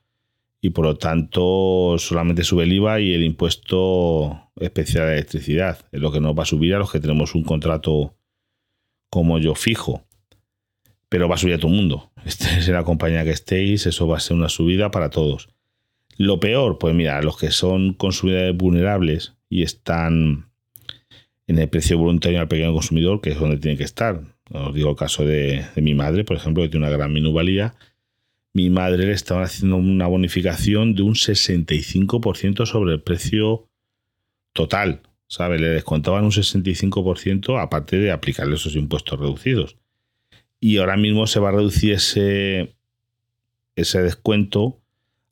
y 0.61 0.69
por 0.69 0.85
lo 0.85 0.95
tanto 0.95 1.95
solamente 1.97 2.43
sube 2.43 2.63
el 2.63 2.71
IVA 2.71 3.01
y 3.01 3.13
el 3.13 3.23
impuesto 3.23 4.49
especial 4.55 5.07
de 5.07 5.13
electricidad. 5.13 5.85
Es 5.91 5.99
lo 5.99 6.11
que 6.11 6.21
nos 6.21 6.37
va 6.37 6.43
a 6.43 6.45
subir 6.45 6.73
a 6.73 6.79
los 6.79 6.91
que 6.91 7.01
tenemos 7.01 7.35
un 7.35 7.43
contrato 7.43 8.15
como 9.09 9.39
yo 9.39 9.55
fijo. 9.55 10.05
Pero 11.09 11.27
va 11.27 11.35
a 11.35 11.37
subir 11.37 11.55
a 11.55 11.57
todo 11.57 11.69
el 11.69 11.77
mundo. 11.77 12.11
Este 12.25 12.45
es 12.57 12.69
la 12.69 12.85
compañía 12.85 13.25
que 13.25 13.31
estéis, 13.31 13.85
eso 13.85 14.07
va 14.07 14.17
a 14.17 14.21
ser 14.21 14.37
una 14.37 14.47
subida 14.47 14.89
para 14.89 15.09
todos. 15.09 15.49
Lo 16.17 16.39
peor, 16.39 16.77
pues 16.77 16.95
mira, 16.95 17.21
los 17.21 17.37
que 17.37 17.51
son 17.51 17.93
consumidores 17.93 18.55
vulnerables 18.55 19.33
y 19.49 19.63
están 19.63 20.49
en 21.47 21.59
el 21.59 21.67
precio 21.67 21.97
voluntario 21.97 22.39
al 22.39 22.47
pequeño 22.47 22.71
consumidor, 22.71 23.19
que 23.19 23.31
es 23.31 23.39
donde 23.39 23.57
tiene 23.57 23.77
que 23.77 23.83
estar. 23.83 24.21
Os 24.51 24.73
digo 24.73 24.91
el 24.91 24.95
caso 24.95 25.25
de, 25.25 25.65
mi 25.77 25.95
madre, 25.95 26.23
por 26.23 26.35
ejemplo, 26.37 26.63
que 26.63 26.69
tiene 26.69 26.85
una 26.85 26.95
gran 26.95 27.13
minuvalía. 27.13 27.75
Mi 28.53 28.69
madre 28.69 29.05
le 29.05 29.13
estaba 29.13 29.43
haciendo 29.43 29.77
una 29.77 30.07
bonificación 30.07 30.93
de 30.95 31.03
un 31.03 31.15
65% 31.15 32.65
sobre 32.65 32.93
el 32.93 33.01
precio 33.01 33.67
total. 34.53 35.01
¿Sabe? 35.27 35.57
Le 35.57 35.69
descontaban 35.69 36.25
un 36.25 36.31
65% 36.31 37.59
aparte 37.59 37.97
de 37.97 38.11
aplicarle 38.11 38.55
esos 38.55 38.75
impuestos 38.75 39.19
reducidos. 39.19 39.77
Y 40.59 40.77
ahora 40.77 40.95
mismo 40.95 41.25
se 41.25 41.39
va 41.39 41.49
a 41.49 41.53
reducir 41.53 41.93
ese, 41.93 42.75
ese 43.75 44.01
descuento 44.03 44.79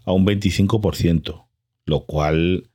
a 0.05 0.13
un 0.13 0.25
25%, 0.25 1.45
lo 1.85 2.05
cual 2.05 2.69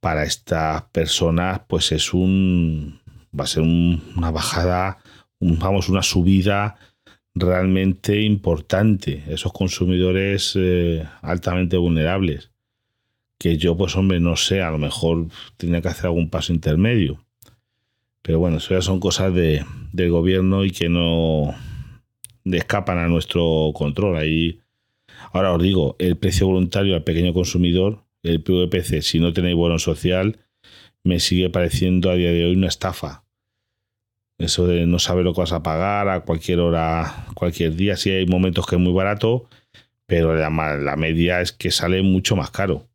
para 0.00 0.24
estas 0.24 0.82
personas 0.84 1.62
pues 1.68 1.92
es 1.92 2.12
un 2.12 3.00
va 3.38 3.44
a 3.44 3.48
ser 3.48 3.62
una 3.62 4.30
bajada, 4.30 4.98
vamos, 5.58 5.88
una 5.88 6.02
subida 6.02 6.76
realmente 7.34 8.20
importante. 8.22 9.24
Esos 9.28 9.52
consumidores 9.52 10.54
eh, 10.56 11.06
altamente 11.22 11.76
vulnerables. 11.76 12.50
Que 13.38 13.56
yo, 13.56 13.76
pues 13.76 13.96
hombre, 13.96 14.20
no 14.20 14.36
sé, 14.36 14.62
a 14.62 14.70
lo 14.70 14.78
mejor 14.78 15.26
tiene 15.56 15.82
que 15.82 15.88
hacer 15.88 16.06
algún 16.06 16.30
paso 16.30 16.52
intermedio. 16.52 17.24
Pero 18.22 18.38
bueno, 18.38 18.56
eso 18.56 18.74
ya 18.74 18.80
son 18.80 19.00
cosas 19.00 19.34
de, 19.34 19.64
del 19.92 20.10
gobierno 20.10 20.64
y 20.64 20.70
que 20.70 20.88
no 20.88 21.54
escapan 22.44 22.98
a 22.98 23.08
nuestro 23.08 23.72
control. 23.74 24.16
Ahí 24.16 24.60
Ahora 25.32 25.52
os 25.52 25.62
digo, 25.62 25.96
el 25.98 26.16
precio 26.16 26.46
voluntario 26.46 26.94
al 26.94 27.02
pequeño 27.02 27.34
consumidor, 27.34 28.04
el 28.22 28.42
PVPC, 28.42 29.02
si 29.02 29.18
no 29.18 29.32
tenéis 29.32 29.56
bono 29.56 29.78
social, 29.78 30.38
me 31.02 31.20
sigue 31.20 31.50
pareciendo 31.50 32.10
a 32.10 32.14
día 32.14 32.30
de 32.30 32.44
hoy 32.44 32.54
una 32.54 32.68
estafa. 32.68 33.23
Eso 34.38 34.66
de 34.66 34.86
no 34.86 34.98
saber 34.98 35.24
lo 35.24 35.32
que 35.32 35.40
vas 35.40 35.52
a 35.52 35.62
pagar 35.62 36.08
a 36.08 36.20
cualquier 36.20 36.60
hora, 36.60 37.26
cualquier 37.34 37.76
día. 37.76 37.96
Sí 37.96 38.10
hay 38.10 38.26
momentos 38.26 38.66
que 38.66 38.76
es 38.76 38.80
muy 38.80 38.92
barato, 38.92 39.48
pero 40.06 40.34
la, 40.34 40.50
media 40.96 41.40
es 41.40 41.52
que 41.52 41.70
sale 41.70 42.02
mucho 42.02 42.36
más 42.36 42.50
caro. 42.50 42.88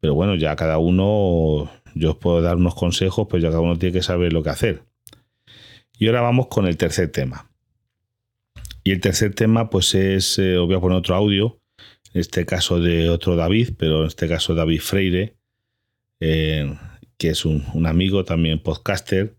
Pero 0.00 0.14
bueno, 0.14 0.34
ya 0.36 0.56
cada 0.56 0.78
uno, 0.78 1.70
yo 1.94 2.12
os 2.12 2.16
puedo 2.16 2.40
dar 2.40 2.56
unos 2.56 2.74
consejos, 2.74 3.26
pues 3.28 3.42
ya 3.42 3.50
cada 3.50 3.60
uno 3.60 3.78
tiene 3.78 3.92
que 3.92 4.02
saber 4.02 4.32
lo 4.32 4.42
que 4.42 4.50
hacer. 4.50 4.82
Y 5.98 6.06
ahora 6.06 6.22
vamos 6.22 6.46
con 6.46 6.66
el 6.66 6.76
tercer 6.76 7.10
tema. 7.10 7.50
Y 8.84 8.92
el 8.92 9.00
tercer 9.00 9.34
tema, 9.34 9.68
pues 9.70 9.94
es, 9.94 10.38
eh, 10.38 10.56
os 10.56 10.66
voy 10.66 10.76
a 10.76 10.80
poner 10.80 10.98
otro 10.98 11.14
audio, 11.14 11.60
en 12.14 12.20
este 12.20 12.46
caso 12.46 12.80
de 12.80 13.10
otro 13.10 13.36
David, 13.36 13.74
pero 13.76 14.00
en 14.00 14.06
este 14.06 14.28
caso 14.28 14.54
David 14.54 14.80
Freire, 14.80 15.36
eh, 16.20 16.74
que 17.16 17.30
es 17.30 17.44
un, 17.44 17.86
amigo 17.86 18.24
también 18.24 18.60
podcaster, 18.60 19.36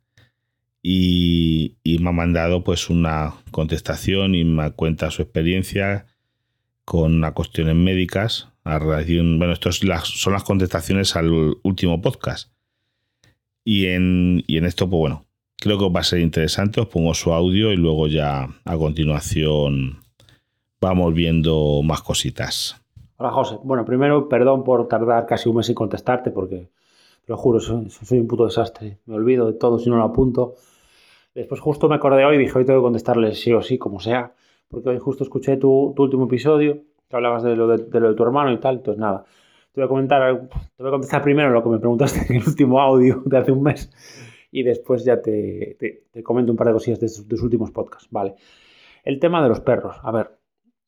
y, 0.81 1.75
me 1.99 2.09
ha 2.09 2.13
mandado 2.13 2.63
pues 2.63 2.89
una 2.89 3.33
contestación 3.51 4.35
y 4.35 4.43
me 4.43 4.71
cuenta 4.71 5.11
su 5.11 5.21
experiencia 5.21 6.05
con 6.85 7.21
cuestiones 7.33 7.75
médicas. 7.75 8.49
A 8.63 8.77
bueno, 8.79 9.51
esto 9.51 9.71
son 9.71 10.33
las 10.33 10.43
contestaciones 10.43 11.15
al 11.15 11.57
último 11.63 12.01
podcast. 12.01 12.51
Y 13.63 13.87
en, 13.87 14.43
y 14.47 14.57
en 14.57 14.65
esto, 14.65 14.89
pues 14.89 14.99
bueno, 14.99 15.29
Creo 15.61 15.77
que 15.77 15.89
va 15.89 15.99
a 15.99 16.03
ser 16.03 16.19
interesante, 16.19 16.79
os 16.79 16.87
pongo 16.87 17.13
su 17.13 17.33
audio 17.33 17.73
y 17.73 17.75
luego 17.75 18.07
ya 18.07 18.47
a 18.63 18.77
continuación 18.77 19.97
vamos 20.79 21.13
viendo 21.13 21.81
más 21.83 22.01
cositas. 22.01 22.81
Hola 23.17 23.31
José, 23.31 23.57
bueno, 23.61 23.83
primero 23.83 24.29
perdón 24.29 24.63
por 24.63 24.87
tardar 24.87 25.25
casi 25.25 25.49
un 25.49 25.57
mes 25.57 25.67
en 25.67 25.75
contestarte 25.75 26.31
porque, 26.31 26.69
lo 27.29 27.37
juro, 27.37 27.59
soy, 27.59 28.19
un 28.19 28.27
puto 28.27 28.45
desastre, 28.45 28.97
me 29.05 29.13
olvido 29.13 29.45
de 29.45 29.53
todo 29.53 29.77
si 29.77 29.87
no 29.87 29.97
lo 29.97 30.03
apunto. 30.03 30.55
Después 31.35 31.61
justo 31.61 31.87
me 31.87 31.93
acordé 31.93 32.25
hoy 32.25 32.37
y 32.37 32.39
dije, 32.39 32.57
hoy 32.57 32.65
tengo 32.65 32.79
que 32.79 32.85
contestarle 32.85 33.35
sí 33.35 33.53
o 33.53 33.61
sí, 33.61 33.77
como 33.77 33.99
sea, 33.99 34.33
porque 34.67 34.89
hoy 34.89 34.97
justo 34.97 35.23
escuché 35.23 35.57
tu, 35.57 35.93
último 35.95 36.25
episodio, 36.25 36.79
que 37.07 37.15
hablabas 37.15 37.43
de 37.43 37.55
lo 37.55 37.67
de, 37.67 37.85
de 37.85 37.99
de 37.99 38.15
tu 38.15 38.23
hermano 38.23 38.51
y 38.51 38.59
tal, 38.59 38.77
entonces 38.77 38.99
nada, 38.99 39.25
te 39.71 39.79
voy 39.79 39.85
a 39.85 39.87
comentar, 39.87 40.49
te 40.75 40.81
voy 40.83 40.87
a 40.87 40.91
contestar 40.91 41.21
primero 41.21 41.51
lo 41.51 41.61
que 41.61 41.69
me 41.69 41.77
preguntaste 41.77 42.33
en 42.33 42.41
el 42.41 42.47
último 42.47 42.81
audio 42.81 43.21
de 43.25 43.37
hace 43.37 43.51
un 43.51 43.61
mes 43.61 43.91
y 44.51 44.63
después 44.63 45.05
ya 45.05 45.21
te, 45.21 45.77
comento 46.23 46.51
un 46.51 46.57
par 46.57 46.65
de 46.65 46.73
cosillas 46.73 46.99
de 46.99 47.07
tus 47.07 47.43
últimos 47.43 47.69
podcasts. 47.69 48.07
Vale. 48.09 48.33
El 49.03 49.19
tema 49.19 49.43
de 49.43 49.49
los 49.49 49.59
perros. 49.59 49.97
A 50.01 50.11
ver, 50.11 50.38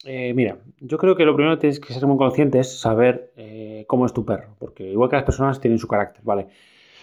eh, 0.05 0.33
mira, 0.33 0.57
yo 0.79 0.97
creo 0.97 1.15
que 1.15 1.25
lo 1.25 1.35
primero 1.35 1.55
que 1.55 1.61
tienes 1.61 1.79
que 1.79 1.93
ser 1.93 2.07
muy 2.07 2.17
consciente 2.17 2.59
es 2.59 2.79
saber 2.79 3.31
eh, 3.35 3.85
cómo 3.87 4.05
es 4.05 4.13
tu 4.13 4.25
perro, 4.25 4.55
porque 4.59 4.83
igual 4.89 5.09
que 5.09 5.15
las 5.17 5.25
personas 5.25 5.59
tienen 5.61 5.79
su 5.79 5.87
carácter, 5.87 6.21
¿vale? 6.23 6.47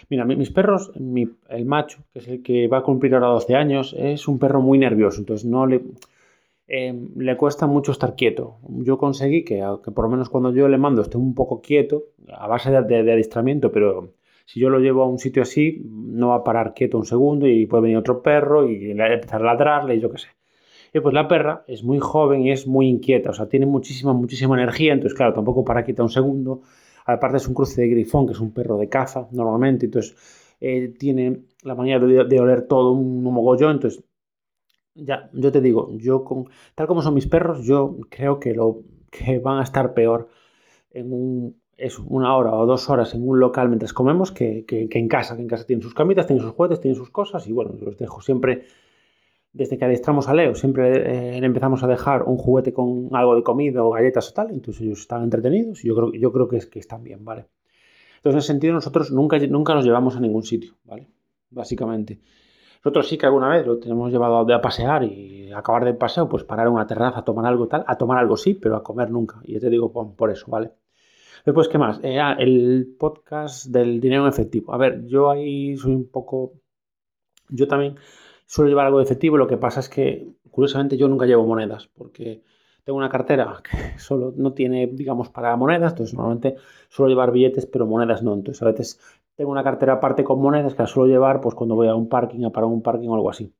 Mira, 0.09 0.25
mis 0.25 0.49
perros, 0.51 0.91
el 0.95 1.65
macho, 1.65 1.99
que 2.11 2.19
es 2.19 2.27
el 2.27 2.43
que 2.43 2.67
va 2.67 2.79
a 2.79 2.83
cumplir 2.83 3.13
ahora 3.13 3.27
12 3.27 3.55
años, 3.55 3.95
es 3.97 4.27
un 4.27 4.39
perro 4.39 4.61
muy 4.61 4.77
nervioso, 4.79 5.19
entonces 5.19 5.45
no 5.47 5.67
le, 5.67 5.83
em, 6.67 7.09
le 7.17 7.37
cuesta 7.37 7.67
mucho 7.67 7.91
estar 7.91 8.15
quieto. 8.15 8.57
Yo 8.69 8.97
conseguí 8.97 9.43
que, 9.45 9.63
que, 9.83 9.91
por 9.91 10.05
lo 10.05 10.11
menos 10.11 10.29
cuando 10.29 10.51
yo 10.53 10.67
le 10.67 10.77
mando 10.77 11.01
esté 11.01 11.17
un 11.17 11.35
poco 11.35 11.61
quieto, 11.61 12.05
a 12.33 12.47
base 12.47 12.71
de, 12.71 12.81
de, 12.83 13.03
de 13.03 13.13
adiestramiento, 13.13 13.71
pero 13.71 14.13
si 14.45 14.59
yo 14.59 14.69
lo 14.69 14.79
llevo 14.79 15.03
a 15.03 15.07
un 15.07 15.19
sitio 15.19 15.43
así, 15.43 15.81
no 15.85 16.29
va 16.29 16.37
a 16.37 16.43
parar 16.43 16.73
quieto 16.73 16.97
un 16.97 17.05
segundo 17.05 17.47
y 17.47 17.65
puede 17.67 17.83
venir 17.83 17.97
otro 17.97 18.21
perro 18.23 18.69
y 18.69 18.91
empezar 18.91 19.41
a 19.41 19.45
ladrarle 19.45 19.95
y 19.95 19.99
yo 20.01 20.11
qué 20.11 20.17
sé. 20.19 20.29
Y 20.93 20.99
pues 20.99 21.13
la 21.13 21.27
perra 21.27 21.63
es 21.67 21.83
muy 21.83 21.99
joven 21.99 22.41
y 22.41 22.51
es 22.51 22.67
muy 22.67 22.87
inquieta, 22.87 23.31
o 23.31 23.33
sea, 23.33 23.47
tiene 23.47 23.65
muchísima, 23.65 24.13
muchísima 24.13 24.55
energía, 24.55 24.93
entonces 24.93 25.15
claro, 25.15 25.33
tampoco 25.33 25.63
para 25.63 25.83
quieta 25.83 26.03
un 26.03 26.09
segundo. 26.09 26.61
Aparte 27.05 27.37
es 27.37 27.47
un 27.47 27.53
cruce 27.53 27.81
de 27.81 27.87
grifón, 27.89 28.27
que 28.27 28.33
es 28.33 28.39
un 28.39 28.51
perro 28.51 28.77
de 28.77 28.89
caza 28.89 29.27
normalmente, 29.31 29.85
entonces 29.85 30.15
eh, 30.59 30.93
tiene 30.97 31.43
la 31.63 31.75
manera 31.75 31.99
de, 31.99 32.39
oler 32.39 32.67
todo 32.67 32.91
un, 32.91 33.23
mogollón, 33.23 33.73
entonces 33.73 34.03
ya, 34.95 35.29
yo 35.33 35.51
te 35.51 35.61
digo, 35.61 35.95
yo 35.97 36.23
con, 36.23 36.49
tal 36.75 36.87
como 36.87 37.01
son 37.01 37.13
mis 37.13 37.27
perros, 37.27 37.63
yo 37.65 37.97
creo 38.09 38.39
que, 38.39 38.53
lo, 38.53 38.81
que 39.11 39.39
van 39.39 39.59
a 39.59 39.63
estar 39.63 39.93
peor 39.93 40.29
en 40.91 41.13
un 41.13 41.59
es 41.79 41.97
una 41.97 42.35
hora 42.35 42.53
o 42.53 42.65
dos 42.65 42.89
horas 42.89 43.13
en 43.15 43.27
un 43.27 43.39
local 43.39 43.69
mientras 43.69 43.93
comemos 43.93 44.31
que, 44.31 44.65
en 44.69 45.07
casa, 45.07 45.35
que 45.35 45.41
en 45.41 45.47
casa 45.47 45.65
tienen 45.65 45.81
sus 45.81 45.93
camitas, 45.93 46.27
tienen 46.27 46.43
sus 46.43 46.53
juguetes, 46.53 46.81
tienen 46.81 46.97
sus 46.97 47.09
cosas 47.09 47.47
y 47.47 47.53
bueno, 47.53 47.73
los 47.79 47.97
dejo 47.97 48.21
siempre, 48.21 48.65
desde 49.59 49.77
que 49.77 49.83
adiestramos 49.83 50.29
a 50.29 50.33
Leo, 50.33 50.55
siempre 50.55 51.35
eh, 51.35 51.37
empezamos 51.37 51.83
a 51.83 51.87
dejar 51.87 52.23
un 52.23 52.37
juguete 52.37 52.71
con 52.71 53.09
algo 53.11 53.35
de 53.35 53.43
comida 53.43 53.83
o 53.83 53.91
galletas 53.91 54.31
o 54.31 54.33
tal, 54.33 54.51
entonces 54.51 54.83
ellos 54.83 55.01
están 55.01 55.21
entretenidos 55.21 55.83
y 55.83 55.89
yo 55.89 55.95
creo, 55.95 56.13
yo 56.13 56.31
creo 56.31 56.47
que, 56.47 56.57
es, 56.57 56.65
que 56.65 56.79
están 56.79 57.03
bien, 57.03 57.25
¿vale? 57.25 57.47
Entonces, 58.15 58.35
en 58.35 58.37
ese 58.37 58.47
sentido, 58.47 58.73
nosotros 58.73 59.11
nunca, 59.11 59.37
nunca 59.39 59.73
los 59.75 59.83
llevamos 59.83 60.15
a 60.15 60.21
ningún 60.21 60.43
sitio, 60.43 60.75
¿vale? 60.85 61.09
Básicamente. 61.49 62.21
Nosotros 62.83 63.09
sí 63.09 63.17
que 63.17 63.25
alguna 63.25 63.49
vez 63.49 63.67
lo 63.67 63.79
tenemos 63.79 64.09
llevado 64.11 64.37
a, 64.37 64.61
pasear 64.61 65.03
y 65.03 65.51
acabar 65.51 65.83
de 65.83 65.93
paseo, 65.93 66.29
pues 66.29 66.45
parar 66.45 66.67
en 66.67 66.73
una 66.73 66.87
terraza 66.87 67.19
a 67.19 67.25
tomar 67.25 67.45
algo 67.45 67.67
tal, 67.67 67.83
a 67.85 67.97
tomar 67.97 68.17
algo 68.17 68.37
sí, 68.37 68.53
pero 68.53 68.77
a 68.77 68.83
comer 68.83 69.11
nunca. 69.11 69.41
Y 69.43 69.59
te 69.59 69.69
digo 69.69 69.91
por 69.91 70.31
eso, 70.31 70.49
¿vale? 70.49 70.71
Después, 71.45 71.67
¿qué 71.67 71.77
más? 71.77 71.99
Eh, 72.03 72.19
ah, 72.19 72.35
el 72.39 72.95
podcast 72.97 73.67
del 73.67 73.99
dinero 73.99 74.23
en 74.23 74.29
efectivo. 74.29 74.73
A 74.73 74.77
ver, 74.77 75.05
yo 75.05 75.29
ahí 75.29 75.75
soy 75.75 75.93
un 75.95 76.09
poco... 76.09 76.53
Yo 77.49 77.67
también 77.67 77.95
suelo 78.49 78.67
llevar 78.67 78.87
algo 78.87 78.97
de 78.97 79.03
efectivo, 79.03 79.37
lo 79.37 79.45
que 79.45 79.57
pasa 79.57 79.79
es 79.79 79.89
que, 79.89 80.27
curiosamente, 80.49 80.97
yo 80.97 81.07
nunca 81.07 81.27
llevo 81.27 81.45
monedas, 81.45 81.87
porque 81.87 82.41
tengo 82.83 82.97
una 82.97 83.09
cartera 83.09 83.61
que 83.63 83.99
solo 83.99 84.33
no 84.35 84.53
tiene, 84.53 84.87
digamos, 84.87 85.29
para 85.29 85.55
monedas, 85.55 85.91
entonces 85.91 86.15
normalmente 86.15 86.55
suelo 86.89 87.09
llevar 87.09 87.31
billetes, 87.31 87.67
pero 87.67 87.85
monedas 87.85 88.23
no. 88.23 88.33
Entonces, 88.33 88.59
a 88.63 88.65
veces 88.65 88.99
tengo 89.35 89.51
una 89.51 89.63
cartera 89.63 89.93
aparte 89.93 90.23
con 90.23 90.41
monedas 90.41 90.73
que 90.73 90.81
la 90.81 90.87
suelo 90.87 91.07
llevar 91.07 91.41
pues 91.41 91.53
cuando 91.53 91.75
voy 91.75 91.89
a 91.89 91.95
un 91.95 92.09
parking, 92.09 92.43
a 92.43 92.49
parar 92.49 92.67
un 92.69 92.81
parking 92.81 93.09
o 93.09 93.15
algo 93.15 93.29
así. 93.29 93.53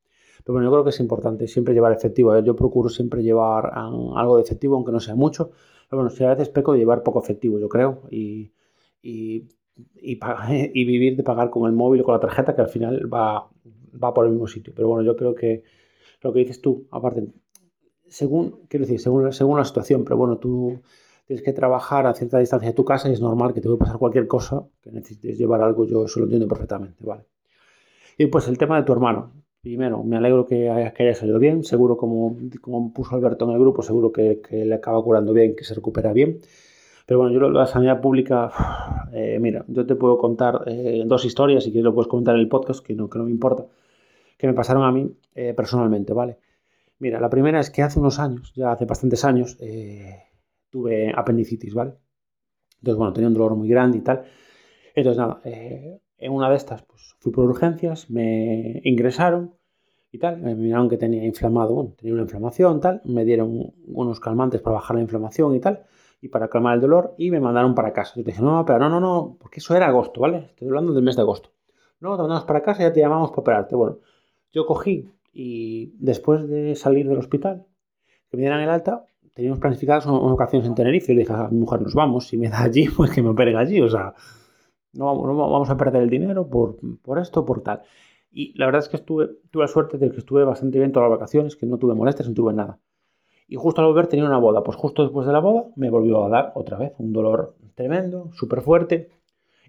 Pero 0.44 0.54
bueno, 0.54 0.66
yo 0.66 0.72
creo 0.72 0.82
que 0.82 0.90
es 0.90 0.98
importante 0.98 1.46
siempre 1.46 1.72
llevar 1.72 1.92
efectivo. 1.92 2.34
¿eh? 2.34 2.42
Yo 2.42 2.56
procuro 2.56 2.88
siempre 2.88 3.22
llevar 3.22 3.72
um, 3.78 4.16
algo 4.16 4.38
de 4.38 4.42
efectivo, 4.42 4.74
aunque 4.74 4.90
no 4.90 4.98
sea 4.98 5.14
mucho, 5.14 5.52
pero 5.88 6.02
bueno, 6.02 6.10
si 6.10 6.24
a 6.24 6.30
veces 6.30 6.48
peco 6.48 6.72
de 6.72 6.80
llevar 6.80 7.04
poco 7.04 7.22
efectivo, 7.22 7.60
yo 7.60 7.68
creo, 7.68 8.02
y, 8.10 8.52
y, 9.02 9.46
y, 9.94 10.18
vivir 10.84 11.16
de 11.16 11.22
pagar 11.22 11.50
con 11.50 11.66
el 11.66 11.76
móvil 11.76 12.00
o 12.00 12.04
con 12.04 12.14
la 12.14 12.20
tarjeta, 12.20 12.56
que 12.56 12.62
al 12.62 12.68
final 12.68 13.08
va, 13.12 13.48
va 14.02 14.14
por 14.14 14.26
el 14.26 14.32
mismo 14.32 14.46
sitio. 14.46 14.72
Pero 14.74 14.88
bueno, 14.88 15.02
yo 15.04 15.16
creo 15.16 15.34
que 15.34 15.62
lo 16.22 16.32
que 16.32 16.40
dices 16.40 16.60
tú, 16.60 16.86
aparte, 16.90 17.26
según, 18.08 18.60
quiero 18.68 18.84
decir, 18.84 19.00
según, 19.00 19.32
según 19.32 19.58
la 19.58 19.64
situación, 19.64 20.04
pero 20.04 20.16
bueno, 20.16 20.38
tú 20.38 20.80
tienes 21.26 21.44
que 21.44 21.52
trabajar 21.52 22.06
a 22.06 22.14
cierta 22.14 22.38
distancia 22.38 22.68
de 22.68 22.74
tu 22.74 22.84
casa 22.84 23.08
y 23.08 23.12
es 23.12 23.20
normal 23.20 23.54
que 23.54 23.60
te 23.60 23.68
pueda 23.68 23.78
pasar 23.78 23.98
cualquier 23.98 24.26
cosa, 24.26 24.66
que 24.82 24.90
necesites 24.90 25.38
llevar 25.38 25.62
algo, 25.62 25.86
yo 25.86 26.04
eso 26.04 26.20
lo 26.20 26.26
entiendo 26.26 26.48
perfectamente, 26.48 27.04
¿vale? 27.04 27.24
Y 28.18 28.26
pues 28.26 28.48
el 28.48 28.58
tema 28.58 28.76
de 28.76 28.84
tu 28.84 28.92
hermano. 28.92 29.32
Primero, 29.62 30.02
me 30.02 30.16
alegro 30.16 30.46
que 30.46 30.70
haya, 30.70 30.94
que 30.94 31.02
haya 31.02 31.14
salido 31.14 31.38
bien, 31.38 31.64
seguro 31.64 31.98
como, 31.98 32.34
como 32.62 32.94
puso 32.94 33.14
Alberto 33.14 33.44
en 33.44 33.50
el 33.50 33.60
grupo, 33.60 33.82
seguro 33.82 34.10
que 34.10 34.40
le 34.50 34.74
acaba 34.74 35.02
curando 35.04 35.34
bien, 35.34 35.54
que 35.54 35.64
se 35.64 35.74
recupera 35.74 36.14
bien. 36.14 36.40
Pero 37.10 37.18
bueno, 37.18 37.34
yo 37.34 37.50
la 37.50 37.66
sanidad 37.66 38.00
pública, 38.00 38.52
eh, 39.12 39.40
mira, 39.40 39.64
yo 39.66 39.84
te 39.84 39.96
puedo 39.96 40.16
contar 40.16 40.62
eh, 40.66 41.02
dos 41.04 41.24
historias, 41.24 41.66
y 41.66 41.72
que 41.72 41.82
lo 41.82 41.92
puedes 41.92 42.06
comentar 42.06 42.36
en 42.36 42.40
el 42.40 42.48
podcast, 42.48 42.86
que 42.86 42.94
no, 42.94 43.10
que 43.10 43.18
no 43.18 43.24
me 43.24 43.32
importa, 43.32 43.66
que 44.38 44.46
me 44.46 44.54
pasaron 44.54 44.84
a 44.84 44.92
mí 44.92 45.12
eh, 45.34 45.52
personalmente, 45.52 46.12
¿vale? 46.12 46.38
Mira, 47.00 47.18
la 47.18 47.28
primera 47.28 47.58
es 47.58 47.68
que 47.70 47.82
hace 47.82 47.98
unos 47.98 48.20
años, 48.20 48.52
ya 48.54 48.70
hace 48.70 48.84
bastantes 48.84 49.24
años, 49.24 49.58
tuve 50.70 51.12
apendicitis, 51.12 51.74
¿vale? 51.74 51.94
Entonces, 52.78 52.96
bueno, 52.96 53.12
tenía 53.12 53.26
un 53.26 53.34
dolor 53.34 53.56
muy 53.56 53.68
grande 53.68 53.98
y 53.98 54.02
tal. 54.02 54.22
Entonces, 54.94 55.18
nada, 55.18 55.40
en 55.42 56.32
una 56.32 56.48
de 56.48 56.54
estas, 56.54 56.84
pues 56.84 57.16
fui 57.18 57.32
por 57.32 57.44
urgencias, 57.44 58.08
me 58.08 58.82
ingresaron 58.84 59.56
y 60.12 60.18
tal, 60.18 60.40
me 60.40 60.54
miraron 60.54 60.88
que 60.88 60.96
tenía 60.96 61.24
inflamado, 61.24 61.74
bueno, 61.74 61.94
tenía 61.98 62.12
una 62.12 62.22
inflamación, 62.22 62.80
tal, 62.80 63.02
me 63.04 63.24
dieron 63.24 63.72
unos 63.88 64.20
calmantes 64.20 64.60
para 64.60 64.74
bajar 64.74 64.94
la 64.94 65.02
inflamación 65.02 65.56
y 65.56 65.60
tal 65.60 65.86
y 66.20 66.28
para 66.28 66.48
calmar 66.48 66.74
el 66.74 66.80
dolor 66.80 67.14
y 67.18 67.30
me 67.30 67.40
mandaron 67.40 67.74
para 67.74 67.92
casa. 67.92 68.14
Yo 68.16 68.22
dije, 68.22 68.42
no, 68.42 68.64
pero 68.64 68.78
no, 68.78 68.88
no, 68.88 69.00
no, 69.00 69.36
porque 69.40 69.60
eso 69.60 69.74
era 69.74 69.86
agosto, 69.86 70.20
¿vale? 70.20 70.46
Estoy 70.50 70.68
hablando 70.68 70.92
del 70.92 71.02
mes 71.02 71.16
de 71.16 71.22
agosto. 71.22 71.50
No, 72.00 72.16
te 72.16 72.22
mandamos 72.22 72.44
para 72.44 72.62
casa 72.62 72.82
ya 72.82 72.92
te 72.92 73.00
llamamos 73.00 73.30
para 73.30 73.40
operarte. 73.40 73.76
Bueno, 73.76 73.98
yo 74.52 74.66
cogí 74.66 75.10
y 75.32 75.92
después 75.98 76.48
de 76.48 76.74
salir 76.74 77.08
del 77.08 77.18
hospital, 77.18 77.66
que 78.30 78.36
me 78.36 78.42
dieran 78.42 78.60
el 78.60 78.70
alta, 78.70 79.04
teníamos 79.34 79.60
planificadas 79.60 80.06
unas 80.06 80.32
ocasiones 80.32 80.66
en 80.66 80.74
Tenerife 80.74 81.12
y 81.12 81.14
le 81.16 81.20
dije 81.20 81.32
a 81.32 81.48
mi 81.48 81.58
mujer, 81.58 81.80
nos 81.80 81.94
vamos, 81.94 82.26
si 82.26 82.36
me 82.36 82.48
da 82.48 82.62
allí, 82.62 82.88
pues 82.96 83.10
que 83.10 83.22
me 83.22 83.30
operen 83.30 83.56
allí, 83.56 83.80
o 83.80 83.88
sea, 83.88 84.14
no, 84.92 85.16
vamos 85.16 85.70
a 85.70 85.76
perder 85.76 86.02
el 86.02 86.10
dinero 86.10 86.48
por, 86.48 86.76
por 87.02 87.18
esto, 87.18 87.44
por 87.44 87.62
tal. 87.62 87.82
Y 88.32 88.56
la 88.58 88.66
verdad 88.66 88.82
es 88.82 88.88
que 88.88 88.96
estuve, 88.96 89.28
tuve 89.50 89.64
la 89.64 89.68
suerte 89.68 89.98
de 89.98 90.10
que 90.10 90.18
estuve 90.18 90.44
bastante 90.44 90.78
bien 90.78 90.92
todas 90.92 91.10
las 91.10 91.18
vacaciones, 91.18 91.56
que 91.56 91.66
no 91.66 91.78
tuve 91.78 91.94
molestias, 91.94 92.28
no 92.28 92.34
tuve 92.34 92.52
nada. 92.52 92.78
Y 93.50 93.56
justo 93.56 93.80
al 93.80 93.88
volver 93.88 94.06
tenía 94.06 94.24
una 94.24 94.38
boda. 94.38 94.62
Pues 94.62 94.76
justo 94.76 95.02
después 95.02 95.26
de 95.26 95.32
la 95.32 95.40
boda 95.40 95.64
me 95.74 95.90
volvió 95.90 96.24
a 96.24 96.28
dar 96.28 96.52
otra 96.54 96.78
vez 96.78 96.92
un 96.98 97.12
dolor 97.12 97.56
tremendo, 97.74 98.30
súper 98.32 98.60
fuerte. 98.60 99.10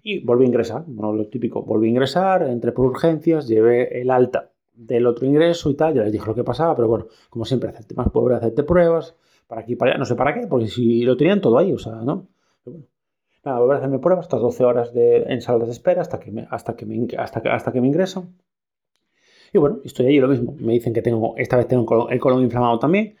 Y 0.04 0.24
volví 0.24 0.44
a 0.44 0.46
ingresar. 0.46 0.84
Bueno, 0.86 1.12
lo 1.12 1.26
típico, 1.26 1.62
volví 1.64 1.88
a 1.88 1.90
ingresar, 1.90 2.44
entré 2.44 2.70
por 2.70 2.86
urgencias, 2.86 3.48
llevé 3.48 4.00
el 4.00 4.12
alta 4.12 4.52
del 4.72 5.04
otro 5.04 5.26
ingreso 5.26 5.68
y 5.68 5.74
tal. 5.74 5.94
Ya 5.94 6.02
les 6.04 6.12
dije 6.12 6.24
lo 6.24 6.34
que 6.36 6.44
pasaba, 6.44 6.76
pero 6.76 6.86
bueno, 6.86 7.06
como 7.28 7.44
siempre, 7.44 7.70
hacerte 7.70 7.96
más 7.96 8.08
pobre, 8.10 8.36
hacerte 8.36 8.62
pruebas, 8.62 9.16
para 9.48 9.62
aquí, 9.62 9.74
para 9.74 9.90
allá, 9.90 9.98
no 9.98 10.04
sé 10.04 10.14
para 10.14 10.32
qué, 10.32 10.46
porque 10.46 10.68
si 10.68 11.02
lo 11.02 11.16
tenían 11.16 11.40
todo 11.40 11.58
ahí, 11.58 11.72
o 11.72 11.78
sea, 11.78 11.94
¿no? 11.96 12.28
Pero 12.62 12.76
bueno. 12.76 12.86
Nada, 13.44 13.58
volver 13.58 13.74
a 13.74 13.78
hacerme 13.78 13.98
pruebas, 13.98 14.26
estas 14.26 14.40
12 14.40 14.64
horas 14.64 14.94
de, 14.94 15.24
en 15.24 15.40
salas 15.40 15.66
de 15.66 15.72
espera 15.72 16.02
hasta 16.02 16.20
que 16.20 16.30
me, 16.30 16.46
hasta 16.48 16.76
que 16.76 16.86
me, 16.86 17.08
hasta, 17.18 17.42
hasta 17.52 17.72
que 17.72 17.80
me 17.80 17.88
ingresan. 17.88 18.36
Y 19.52 19.58
bueno, 19.58 19.80
estoy 19.84 20.06
allí 20.06 20.20
lo 20.20 20.28
mismo. 20.28 20.54
Me 20.60 20.74
dicen 20.74 20.92
que 20.92 21.02
tengo, 21.02 21.34
esta 21.36 21.56
vez 21.56 21.66
tengo 21.66 22.08
el 22.08 22.20
colon 22.20 22.42
inflamado 22.42 22.78
también. 22.78 23.16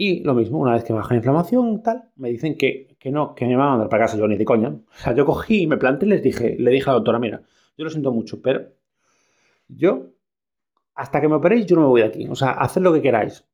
Y 0.00 0.22
lo 0.22 0.32
mismo, 0.32 0.60
una 0.60 0.74
vez 0.74 0.84
que 0.84 0.92
baja 0.92 1.08
la 1.10 1.16
inflamación, 1.16 1.82
tal, 1.82 2.04
me 2.14 2.28
dicen 2.28 2.56
que, 2.56 2.94
que 3.00 3.10
no, 3.10 3.34
que 3.34 3.46
me 3.46 3.56
van 3.56 3.66
a 3.66 3.70
mandar 3.70 3.88
para 3.88 4.04
casa 4.04 4.16
yo 4.16 4.28
ni 4.28 4.36
de 4.36 4.44
coña. 4.44 4.68
O 4.68 4.94
sea, 4.94 5.12
yo 5.12 5.26
cogí 5.26 5.62
y 5.62 5.66
me 5.66 5.76
planté 5.76 6.06
y 6.06 6.10
les 6.10 6.22
dije, 6.22 6.54
le 6.56 6.70
dije 6.70 6.88
a 6.88 6.92
la 6.92 6.98
doctora, 6.98 7.18
mira, 7.18 7.42
yo 7.76 7.82
lo 7.82 7.90
siento 7.90 8.12
mucho, 8.12 8.40
pero 8.40 8.68
yo, 9.66 10.06
hasta 10.94 11.20
que 11.20 11.26
me 11.26 11.34
operéis, 11.34 11.66
yo 11.66 11.74
no 11.74 11.82
me 11.82 11.88
voy 11.88 12.02
de 12.02 12.06
aquí. 12.06 12.28
O 12.28 12.36
sea, 12.36 12.50
haced 12.50 12.80
lo 12.80 12.92
que 12.92 13.02
queráis. 13.02 13.44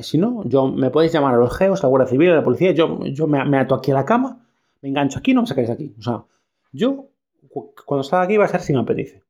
si 0.00 0.16
no, 0.16 0.48
yo 0.48 0.66
me 0.66 0.88
podéis 0.88 1.12
llamar 1.12 1.34
a 1.34 1.36
los 1.36 1.54
geos, 1.54 1.84
a 1.84 1.86
la 1.86 1.90
Guardia 1.90 2.08
Civil, 2.08 2.30
a 2.30 2.36
la 2.36 2.44
policía, 2.44 2.72
yo, 2.72 3.04
yo 3.04 3.26
me, 3.26 3.44
me 3.44 3.58
ato 3.58 3.74
aquí 3.74 3.90
a 3.90 3.94
la 3.96 4.06
cama, 4.06 4.46
me 4.80 4.88
engancho 4.88 5.18
aquí, 5.18 5.34
no 5.34 5.42
me 5.42 5.46
sacáis 5.46 5.68
de 5.68 5.74
aquí. 5.74 5.94
O 5.98 6.02
sea, 6.02 6.24
yo, 6.72 7.10
cuando 7.84 8.00
estaba 8.00 8.22
aquí, 8.22 8.38
va 8.38 8.46
a 8.46 8.48
ser 8.48 8.62
sin 8.62 8.78
apéndice. 8.78 9.22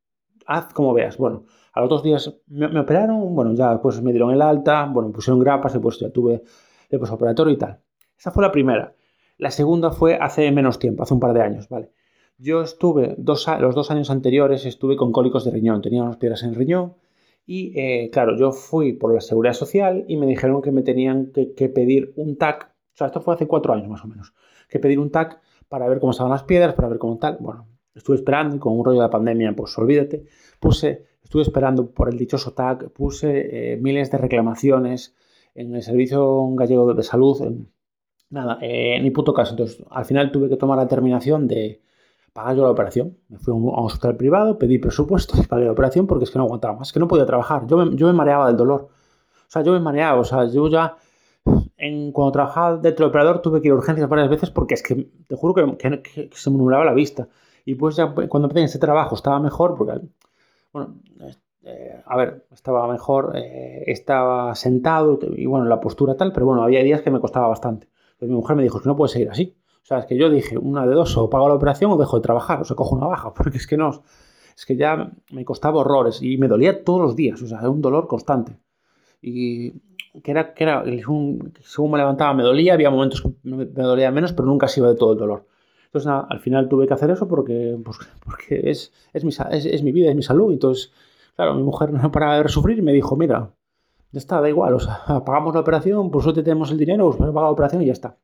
Haz 0.47 0.73
como 0.73 0.95
veas. 0.95 1.17
Bueno, 1.17 1.43
a 1.77 1.81
los 1.83 1.91
dos 1.91 2.03
días 2.03 2.35
me, 2.47 2.81
operaron, 2.81 3.35
bueno, 3.35 3.53
ya 3.55 3.73
después 3.73 4.01
me 4.01 4.11
dieron 4.11 4.31
el 4.31 4.41
alta, 4.41 4.87
bueno, 4.87 5.13
pusieron 5.13 5.39
grapas, 5.39 5.75
después 5.75 5.99
ya 6.01 6.09
tuve 6.09 6.43
el 6.89 6.99
posoperatorio 6.99 7.53
y 7.53 7.59
tal. 7.59 7.81
Esa 8.19 8.31
fue 8.31 8.43
la 8.43 8.51
primera. 8.51 8.95
La 9.37 9.51
segunda 9.51 9.91
fue 9.91 10.15
hace 10.15 10.51
menos 10.53 10.79
tiempo, 10.79 11.03
hace 11.03 11.13
un 11.13 11.21
par 11.21 11.35
de 11.35 11.43
años, 11.43 11.69
¿vale? 11.69 11.91
Yo 12.39 12.63
estuve, 12.63 13.15
dos, 13.19 13.47
los 13.61 13.75
dos 13.75 13.91
años 13.91 14.09
anteriores 14.09 14.65
estuve 14.65 14.97
con 14.97 15.13
cólicos 15.13 15.45
de 15.45 15.51
riñón, 15.51 15.83
tenía 15.83 16.03
unas 16.03 16.17
piedras 16.17 16.43
en 16.45 16.49
el 16.51 16.55
riñón 16.55 16.95
y, 17.45 17.79
eh, 17.79 18.09
claro, 18.11 18.39
yo 18.39 18.53
fui 18.53 18.95
por 18.95 19.13
la 19.13 19.21
seguridad 19.21 19.53
social 19.53 20.07
y 20.09 20.17
me 20.17 20.25
dijeron 20.25 20.63
que 20.63 20.73
me 20.73 20.81
tenían 20.81 21.31
que, 21.31 21.53
que, 21.53 21.69
pedir 21.69 22.15
un 22.17 22.39
TAC, 22.39 22.71
o 22.71 22.97
sea, 22.97 23.09
esto 23.09 23.21
fue 23.21 23.35
hace 23.35 23.47
cuatro 23.47 23.75
años 23.75 23.89
más 23.89 24.03
o 24.03 24.09
menos, 24.09 24.33
que 24.71 24.79
pedir 24.79 24.99
un 24.99 25.11
TAC 25.11 25.43
para 25.69 25.87
ver 25.89 26.01
cómo 26.01 26.13
estaban 26.13 26.33
las 26.33 26.45
piedras, 26.45 26.73
para 26.73 26.89
ver 26.89 26.97
cómo 26.97 27.19
tal. 27.19 27.37
Bueno, 27.39 27.69
estuve 27.95 28.17
esperando 28.17 28.57
y 28.57 28.59
con 28.59 28.79
un 28.79 28.83
rollo 28.83 29.03
de 29.03 29.09
pandemia, 29.11 29.55
pues 29.55 29.77
olvídate, 29.77 30.25
puse 30.59 31.16
Estuve 31.27 31.43
esperando 31.43 31.91
por 31.91 32.09
el 32.09 32.17
dichoso 32.17 32.53
TAC, 32.53 32.93
puse 32.93 33.73
eh, 33.73 33.77
miles 33.79 34.13
de 34.13 34.19
reclamaciones 34.19 35.17
en 35.57 35.75
el 35.75 35.83
Servicio 35.83 36.47
Gallego 36.55 36.95
de 36.95 37.03
Salud. 37.03 37.67
nada, 38.31 38.59
eh, 38.63 39.01
ni 39.03 39.11
puto 39.11 39.35
caso. 39.35 39.55
Entonces, 39.55 39.85
al 39.91 40.05
final 40.05 40.31
tuve 40.31 40.49
que 40.49 40.57
tomar 40.57 40.77
la 40.77 40.85
determinación 40.85 41.49
de 41.49 41.83
pagar 42.33 42.55
yo 42.55 42.63
la 42.63 42.71
operación. 42.71 43.19
Me 43.29 43.39
fui 43.39 43.53
a 43.53 43.57
un, 43.57 43.69
hospital 43.75 44.17
privado, 44.17 44.57
pedí 44.57 44.79
presupuesto 44.79 45.37
y 45.37 45.45
pagué 45.45 45.65
la 45.65 45.73
operación 45.73 46.07
porque 46.07 46.27
es 46.27 46.31
que 46.31 46.39
no 46.39 46.45
aguantaba 46.45 46.79
más, 46.79 46.93
que 46.93 47.01
no 47.01 47.09
podía 47.09 47.27
trabajar. 47.27 47.67
Yo 47.67 47.77
me, 47.77 47.97
yo 47.97 48.07
me 48.07 48.13
mareaba 48.13 48.47
del 48.47 48.57
dolor. 48.57 48.83
O 48.83 49.49
sea, 49.49 49.65
yo 49.65 49.73
me 49.73 49.81
mareaba. 49.81 50.21
O 50.21 50.25
sea, 50.25 50.45
yo 50.45 50.69
ya 50.69 50.97
en, 51.77 52.13
cuando 52.13 52.31
trabajaba 52.31 52.77
dentro 52.77 53.05
del 53.05 53.11
operador 53.11 53.43
tuve 53.43 53.61
que 53.61 53.67
ir 53.67 53.73
a 53.73 53.75
urgencias 53.75 54.09
varias 54.09 54.29
veces 54.29 54.51
porque 54.51 54.75
es 54.75 54.83
que 54.85 55.09
te 55.27 55.35
juro 55.35 55.55
que, 55.77 56.31
se 56.33 56.51
me 56.51 56.57
nublaba 56.57 56.85
la 56.85 56.95
vista. 56.95 57.27
Y 57.65 57.75
pues 57.75 57.97
ya 57.97 58.15
cuando 58.29 58.47
empecé 58.47 58.67
ese 58.67 58.79
trabajo 58.79 59.17
estaba 59.17 59.41
mejor 59.41 59.75
porque 59.77 60.01
bueno, 60.77 61.01
eh, 61.63 62.03
a 62.05 62.17
ver, 62.17 62.47
estaba 62.53 62.87
mejor, 62.87 63.33
eh, 63.35 63.85
estaba 63.87 64.55
sentado 64.55 65.19
y 65.35 65.47
bueno, 65.47 65.65
la 65.67 65.81
postura 65.81 66.17
tal, 66.17 66.33
pero 66.33 66.47
bueno, 66.47 66.63
había 66.63 66.83
días 66.83 67.01
que 67.01 67.11
me 67.11 67.21
costaba 67.21 67.49
bastante. 67.49 67.89
Mi 68.21 68.29
mujer 68.29 68.57
me 68.57 68.63
dijo 68.63 68.81
que 68.81 68.89
no 68.89 68.97
puede 68.97 69.13
seguir 69.13 69.31
así. 69.31 69.57
O 69.83 69.87
sea, 69.87 69.99
es 70.01 70.07
que 70.07 70.19
yo 70.19 70.29
dije, 70.29 70.59
una 70.59 70.87
de 70.87 70.95
dos, 70.95 71.17
o 71.17 71.31
pago 71.31 71.49
la 71.49 71.55
operación 71.55 71.93
o 71.93 71.97
dejo 71.97 72.17
de 72.17 72.23
trabajar, 72.23 72.61
o 72.61 72.65
se 72.65 72.75
cojo 72.75 72.95
una 72.95 73.07
baja, 73.07 73.33
porque 73.35 73.57
es 73.57 73.67
que 73.67 73.77
no, 73.77 74.03
es 74.57 74.67
que 74.67 74.77
ya 74.77 75.13
me 75.33 75.45
costaba 75.45 75.81
horrores 75.81 76.21
y 76.23 76.37
me 76.37 76.49
dolía 76.49 76.85
todos 76.85 77.01
los 77.01 77.17
días, 77.17 77.41
o 77.41 77.47
sea, 77.47 77.61
era 77.61 77.71
un 77.71 77.81
dolor 77.81 78.07
constante. 78.07 78.59
Y 79.23 79.73
que 80.23 80.31
era, 80.31 80.53
que 80.55 80.65
era 80.65 80.85
según 80.85 81.91
me 81.91 81.99
levantaba 81.99 82.35
me 82.35 82.43
dolía, 82.43 82.75
había 82.75 82.91
momentos 82.91 83.23
que 83.23 83.31
me 83.45 83.65
dolía 83.65 84.11
menos, 84.11 84.33
pero 84.35 84.47
nunca 84.47 84.69
se 84.69 84.81
iba 84.81 84.89
de 84.91 84.97
todo 84.97 85.13
el 85.13 85.19
dolor. 85.19 85.47
Entonces, 85.87 86.07
nada, 86.07 86.27
al 86.29 86.41
final 86.41 86.69
tuve 86.69 86.87
que 86.87 86.95
hacer 86.95 87.11
eso 87.11 87.27
porque, 87.27 87.79
pues, 87.85 87.99
porque 88.25 88.71
es, 88.71 88.93
es, 89.13 89.25
mi, 89.25 89.31
es, 89.51 89.83
mi 89.83 89.93
vida, 89.93 90.11
es 90.11 90.17
mi 90.17 90.23
salud. 90.23 90.53
Entonces, 90.53 90.93
claro, 91.35 91.55
mi 91.55 91.63
mujer 91.63 91.93
no 91.93 92.13
paraba 92.13 92.43
de 92.43 92.49
sufrir 92.49 92.79
y 92.79 92.83
me 92.83 92.93
dijo, 92.93 93.17
mira, 93.17 93.51
ya 94.13 94.19
está, 94.19 94.41
da 94.41 94.49
igual, 94.49 94.75
o 94.75 94.81
sea, 94.81 95.01
pagamos 95.25 95.55
la 95.55 95.61
operación, 95.61 96.11
por 96.11 96.23
suerte 96.23 96.43
tenemos 96.43 96.71
el 96.71 96.79
dinero, 96.79 97.07
pues 97.07 97.19
pagamos 97.19 97.43
la 97.43 97.51
operación 97.51 97.83
y 97.83 97.87
ya 97.87 97.93
está. 97.93 98.17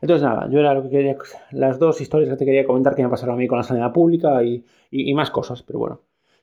Entonces, 0.00 0.24
nada, 0.24 0.48
yo 0.50 0.58
era 0.58 0.74
lo 0.74 0.82
que 0.82 0.90
quería, 0.90 1.16
las 1.52 1.78
dos 1.78 2.00
historias 2.00 2.30
que 2.30 2.36
te 2.36 2.44
quería 2.44 2.66
comentar 2.66 2.96
que 2.96 3.04
me 3.04 3.08
pasaron 3.08 3.36
a 3.36 3.38
mí 3.38 3.46
con 3.46 3.58
la 3.58 3.62
sanidad 3.62 3.92
pública 3.92 4.42
y, 4.42 4.64
y, 4.90 5.14
más 5.14 5.30
cosas, 5.30 5.62
pero 5.62 5.78
bueno, 5.78 6.00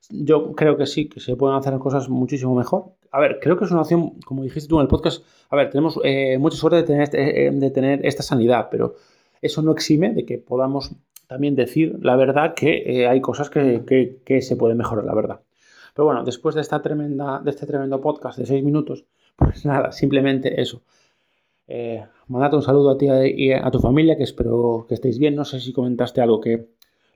yo 0.09 0.53
creo 0.53 0.77
que 0.77 0.85
sí, 0.85 1.09
que 1.09 1.19
se 1.19 1.35
pueden 1.35 1.57
hacer 1.57 1.77
cosas 1.77 2.07
muchísimo 2.07 2.55
mejor. 2.55 2.93
A 3.11 3.19
ver, 3.19 3.39
creo 3.41 3.57
que 3.57 3.65
es 3.65 3.71
una 3.71 3.81
opción, 3.81 4.11
como 4.25 4.43
dijiste 4.43 4.69
tú 4.69 4.77
en 4.77 4.83
el 4.83 4.87
podcast, 4.87 5.25
a 5.49 5.57
ver, 5.57 5.69
tenemos 5.69 5.99
eh, 6.05 6.37
mucha 6.37 6.55
suerte 6.55 6.77
de 6.77 6.83
tener, 6.83 7.01
este, 7.01 7.51
de 7.51 7.71
tener 7.71 8.05
esta 8.05 8.23
sanidad, 8.23 8.69
pero 8.71 8.95
eso 9.41 9.61
no 9.61 9.71
exime 9.71 10.13
de 10.13 10.25
que 10.25 10.37
podamos 10.37 10.91
también 11.27 11.55
decir 11.55 11.97
la 12.01 12.15
verdad 12.15 12.53
que 12.55 12.83
eh, 12.85 13.07
hay 13.07 13.21
cosas 13.21 13.49
que, 13.49 14.41
se 14.41 14.55
pueden 14.55 14.77
mejorar, 14.77 15.05
la 15.05 15.13
verdad. 15.13 15.41
Pero 15.93 16.05
bueno, 16.05 16.23
después 16.23 16.55
de, 16.55 16.61
esta 16.61 16.81
tremenda, 16.81 17.41
de 17.43 17.49
este 17.51 17.65
tremendo 17.65 18.01
podcast 18.01 18.39
de 18.39 18.45
seis 18.45 18.63
minutos, 18.63 19.05
pues 19.35 19.65
nada, 19.65 19.91
simplemente 19.91 20.61
eso. 20.61 20.81
Eh, 21.67 22.03
mandate 22.27 22.55
un 22.55 22.63
saludo 22.63 22.89
a 22.89 22.97
ti 22.97 23.07
y 23.07 23.51
a 23.51 23.69
tu 23.69 23.79
familia, 23.79 24.17
que 24.17 24.23
espero 24.23 24.85
que 24.87 24.95
estéis 24.95 25.19
bien. 25.19 25.35
No 25.35 25.45
sé 25.45 25.59
si 25.59 25.71
comentaste 25.71 26.19
algo 26.19 26.41
que 26.41 26.69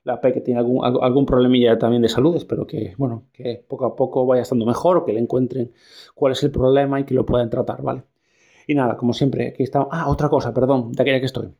la 0.04 0.20
que 0.20 0.42
tiene 0.42 0.60
algún, 0.60 0.84
algún 0.84 1.26
problemilla 1.26 1.78
también 1.78 2.02
de 2.02 2.10
salud, 2.10 2.36
espero 2.36 2.68
que, 2.68 2.94
bueno, 2.98 3.24
que 3.32 3.64
poco 3.68 3.86
a 3.86 3.96
poco 3.96 4.26
vaya 4.26 4.42
estando 4.42 4.66
mejor 4.66 4.98
o 4.98 5.06
que 5.06 5.14
le 5.14 5.20
encuentren 5.20 5.72
cuál 6.14 6.34
es 6.34 6.44
el 6.44 6.52
problema 6.52 7.00
y 7.00 7.06
que 7.06 7.14
lo 7.14 7.26
puedan 7.26 7.50
tratar, 7.50 7.82
¿vale? 7.82 8.04
Y 8.68 8.76
nada, 8.76 8.98
como 8.98 9.14
siempre, 9.14 9.50
aquí 9.50 9.64
está. 9.64 9.88
Ah, 9.92 10.10
otra 10.10 10.30
cosa, 10.30 10.54
perdón, 10.54 10.92
de 10.92 11.02
aquella 11.02 11.20
que 11.20 11.26
estoy. 11.26 11.54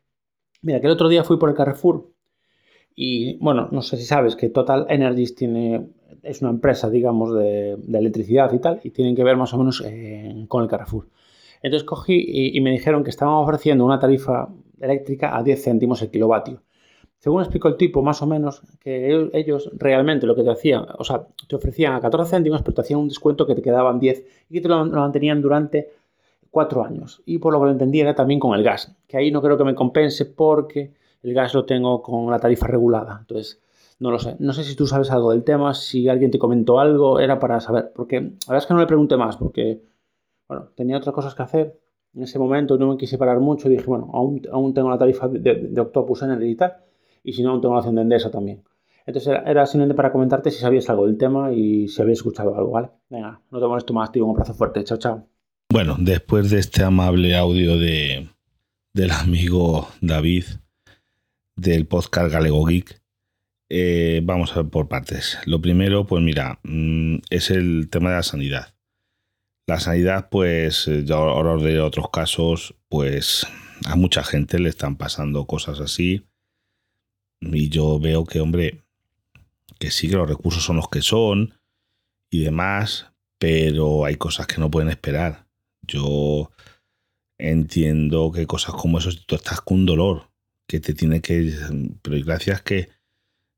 Mira, 0.64 0.80
que 0.80 0.88
el 0.88 0.94
otro 0.94 1.10
día 1.10 1.24
fui 1.24 1.38
por 1.38 1.50
el 1.50 1.56
Carrefour 1.56 2.10
y, 2.96 3.38
bueno, 3.38 3.68
no 3.72 3.82
sé 3.82 3.98
si 3.98 4.06
sabes 4.06 4.36
que 4.36 4.50
Total 4.50 4.86
Energies 4.90 5.36
tiene, 5.36 5.90
es 6.24 6.42
una 6.42 6.52
empresa, 6.52 6.90
digamos, 6.90 7.34
de, 7.34 7.74
electricidad 7.74 8.52
y 8.54 8.60
tal, 8.60 8.80
y 8.84 8.92
tienen 8.92 9.16
que 9.16 9.24
ver 9.24 9.36
más 9.36 9.54
o 9.54 9.58
menos 9.58 9.84
eh, 9.86 10.46
con 10.48 10.64
el 10.64 10.70
Carrefour. 10.70 11.10
Entonces 11.62 11.86
cogí 11.86 12.26
y, 12.56 12.60
me 12.62 12.72
dijeron 12.72 13.04
que 13.04 13.10
estaban 13.10 13.36
ofreciendo 13.36 13.86
una 13.86 14.00
tarifa 14.00 14.50
eléctrica 14.80 15.36
a 15.38 15.44
10 15.44 15.64
céntimos 15.64 16.02
el 16.02 16.12
kilovatio. 16.12 16.62
según 17.20 17.42
explicó 17.42 17.70
el 17.70 17.78
tipo, 17.78 18.02
más 18.02 18.22
o 18.22 18.28
menos, 18.28 18.62
que 18.80 19.30
ellos 19.34 19.70
realmente 19.74 20.28
lo 20.28 20.36
que 20.36 20.44
te 20.44 20.52
hacían, 20.52 20.86
o 20.98 21.04
sea, 21.04 21.26
te 21.48 21.56
ofrecían 21.56 21.94
a 21.94 22.02
14 22.02 22.32
céntimos, 22.32 22.62
pero 22.62 22.76
te 22.76 22.82
hacían 22.82 23.00
un 23.00 23.08
descuento 23.08 23.48
que 23.48 23.56
te 23.56 23.62
quedaban 23.62 24.00
10 24.00 24.26
y 24.50 24.54
que 24.54 24.62
te 24.62 24.68
lo, 24.68 24.86
mantenían 24.86 25.42
durante 25.42 25.90
4 26.54 26.86
años. 26.86 27.22
Y 27.26 27.40
por 27.40 27.52
lo 27.52 27.60
que 27.60 27.66
lo 27.66 27.72
entendía 27.72 28.04
era 28.04 28.16
también 28.16 28.40
con 28.40 28.58
el 28.58 28.64
gas, 28.64 28.96
que 29.08 29.18
ahí 29.18 29.32
no 29.32 29.42
creo 29.42 29.58
que 29.58 29.66
me 29.66 29.76
compense 29.76 30.26
porque 30.26 30.94
el 31.22 31.34
gas 31.34 31.54
lo 31.54 31.66
tengo 31.66 32.02
con 32.02 32.32
la 32.32 32.40
tarifa 32.40 32.68
regulada. 32.68 33.18
Entonces, 33.20 33.62
no 34.00 34.12
lo 34.12 34.20
sé. 34.20 34.36
No 34.40 34.54
sé 34.54 34.64
si 34.64 34.76
tú 34.76 34.88
sabes 34.88 35.12
algo 35.12 35.32
del 35.32 35.44
tema, 35.44 35.74
si 35.74 36.08
alguien 36.08 36.32
te 36.32 36.40
comentó 36.40 36.80
algo, 36.80 37.20
era 37.20 37.40
para 37.40 37.60
saber. 37.60 37.92
Porque 37.94 38.22
la 38.22 38.30
verdad 38.48 38.58
es 38.58 38.66
que 38.66 38.74
no 38.74 38.80
le 38.80 38.88
pregunté 38.88 39.18
más, 39.18 39.36
porque, 39.38 39.82
bueno, 40.48 40.70
tenía 40.76 40.98
otras 40.98 41.14
cosas 41.14 41.36
que 41.36 41.44
hacer 41.44 41.80
en 42.16 42.24
ese 42.24 42.38
momento, 42.40 42.78
no 42.78 42.88
me 42.90 42.98
quise 42.98 43.18
parar 43.18 43.40
mucho 43.40 43.68
dije, 43.68 43.86
bueno, 43.86 44.12
aún, 44.14 44.42
aún 44.52 44.74
tengo 44.74 44.90
la 44.90 45.00
tarifa 45.00 45.28
de, 45.28 45.40
de 45.40 45.82
Octopus 45.82 46.22
Energy 46.22 46.52
y 46.52 46.56
tal 46.56 46.76
y 47.24 47.34
si 47.34 47.42
no, 47.42 47.52
aún 47.52 47.62
tengo 47.62 47.74
la 47.74 47.80
acción 47.80 47.96
de 47.96 48.02
Endesa 48.02 48.30
también. 48.30 48.64
Entonces 49.06 49.38
era, 49.46 49.66
simplemente 49.66 49.96
para 49.96 50.12
comentarte 50.12 50.52
si 50.52 50.60
sabías 50.60 50.90
algo 50.90 51.08
del 51.08 51.18
tema 51.18 51.52
y 51.52 51.88
si 51.88 52.02
habías 52.02 52.20
escuchado 52.20 52.56
algo, 52.56 52.72
¿vale? 52.72 52.90
Venga, 53.10 53.42
no 53.52 53.60
te 53.60 53.68
molesto 53.68 53.94
más, 53.94 54.12
tío, 54.12 54.26
un 54.26 54.32
abrazo 54.32 54.54
fuerte, 54.54 54.84
chao, 54.84 54.98
chao. 54.98 55.33
Bueno, 55.74 55.96
después 55.98 56.52
de 56.52 56.60
este 56.60 56.84
amable 56.84 57.36
audio 57.36 57.80
de, 57.80 58.30
del 58.94 59.10
amigo 59.10 59.90
David 60.02 60.46
del 61.56 61.88
podcast 61.88 62.32
Galego 62.32 62.64
Geek, 62.64 63.02
eh, 63.70 64.22
vamos 64.24 64.52
a 64.52 64.62
ver 64.62 64.70
por 64.70 64.88
partes. 64.88 65.40
Lo 65.48 65.60
primero, 65.62 66.06
pues 66.06 66.22
mira, 66.22 66.60
mm, 66.62 67.16
es 67.32 67.50
el 67.50 67.90
tema 67.90 68.12
de 68.12 68.18
la 68.18 68.22
sanidad. 68.22 68.76
La 69.66 69.80
sanidad, 69.80 70.30
pues, 70.30 70.88
eh, 70.88 71.06
ya 71.06 71.16
ahora 71.16 71.56
de 71.56 71.80
otros 71.80 72.12
casos, 72.12 72.76
pues 72.88 73.48
a 73.88 73.96
mucha 73.96 74.24
gente 74.24 74.60
le 74.60 74.70
están 74.70 74.96
pasando 74.96 75.48
cosas 75.48 75.80
así 75.80 76.28
y 77.42 77.70
yo 77.70 78.00
veo 78.00 78.26
que, 78.26 78.42
hombre, 78.42 78.84
que 79.80 79.90
sí 79.90 80.08
que 80.08 80.18
los 80.18 80.30
recursos 80.30 80.64
son 80.64 80.76
los 80.76 80.90
que 80.90 81.02
son 81.02 81.56
y 82.30 82.44
demás, 82.44 83.08
pero 83.40 84.06
hay 84.06 84.18
cosas 84.18 84.46
que 84.46 84.60
no 84.60 84.70
pueden 84.70 84.92
esperar. 84.92 85.44
Yo 85.88 86.52
entiendo 87.38 88.32
que 88.32 88.48
cosas 88.48 88.76
como 88.76 89.00
eso, 89.00 89.10
tú 89.26 89.36
estás 89.36 89.62
con 89.62 89.86
dolor, 89.86 90.32
que 90.68 90.80
te 90.80 90.94
tiene 90.94 91.22
que... 91.22 91.54
Pero 92.02 92.26
gracias 92.26 92.62
que, 92.62 92.90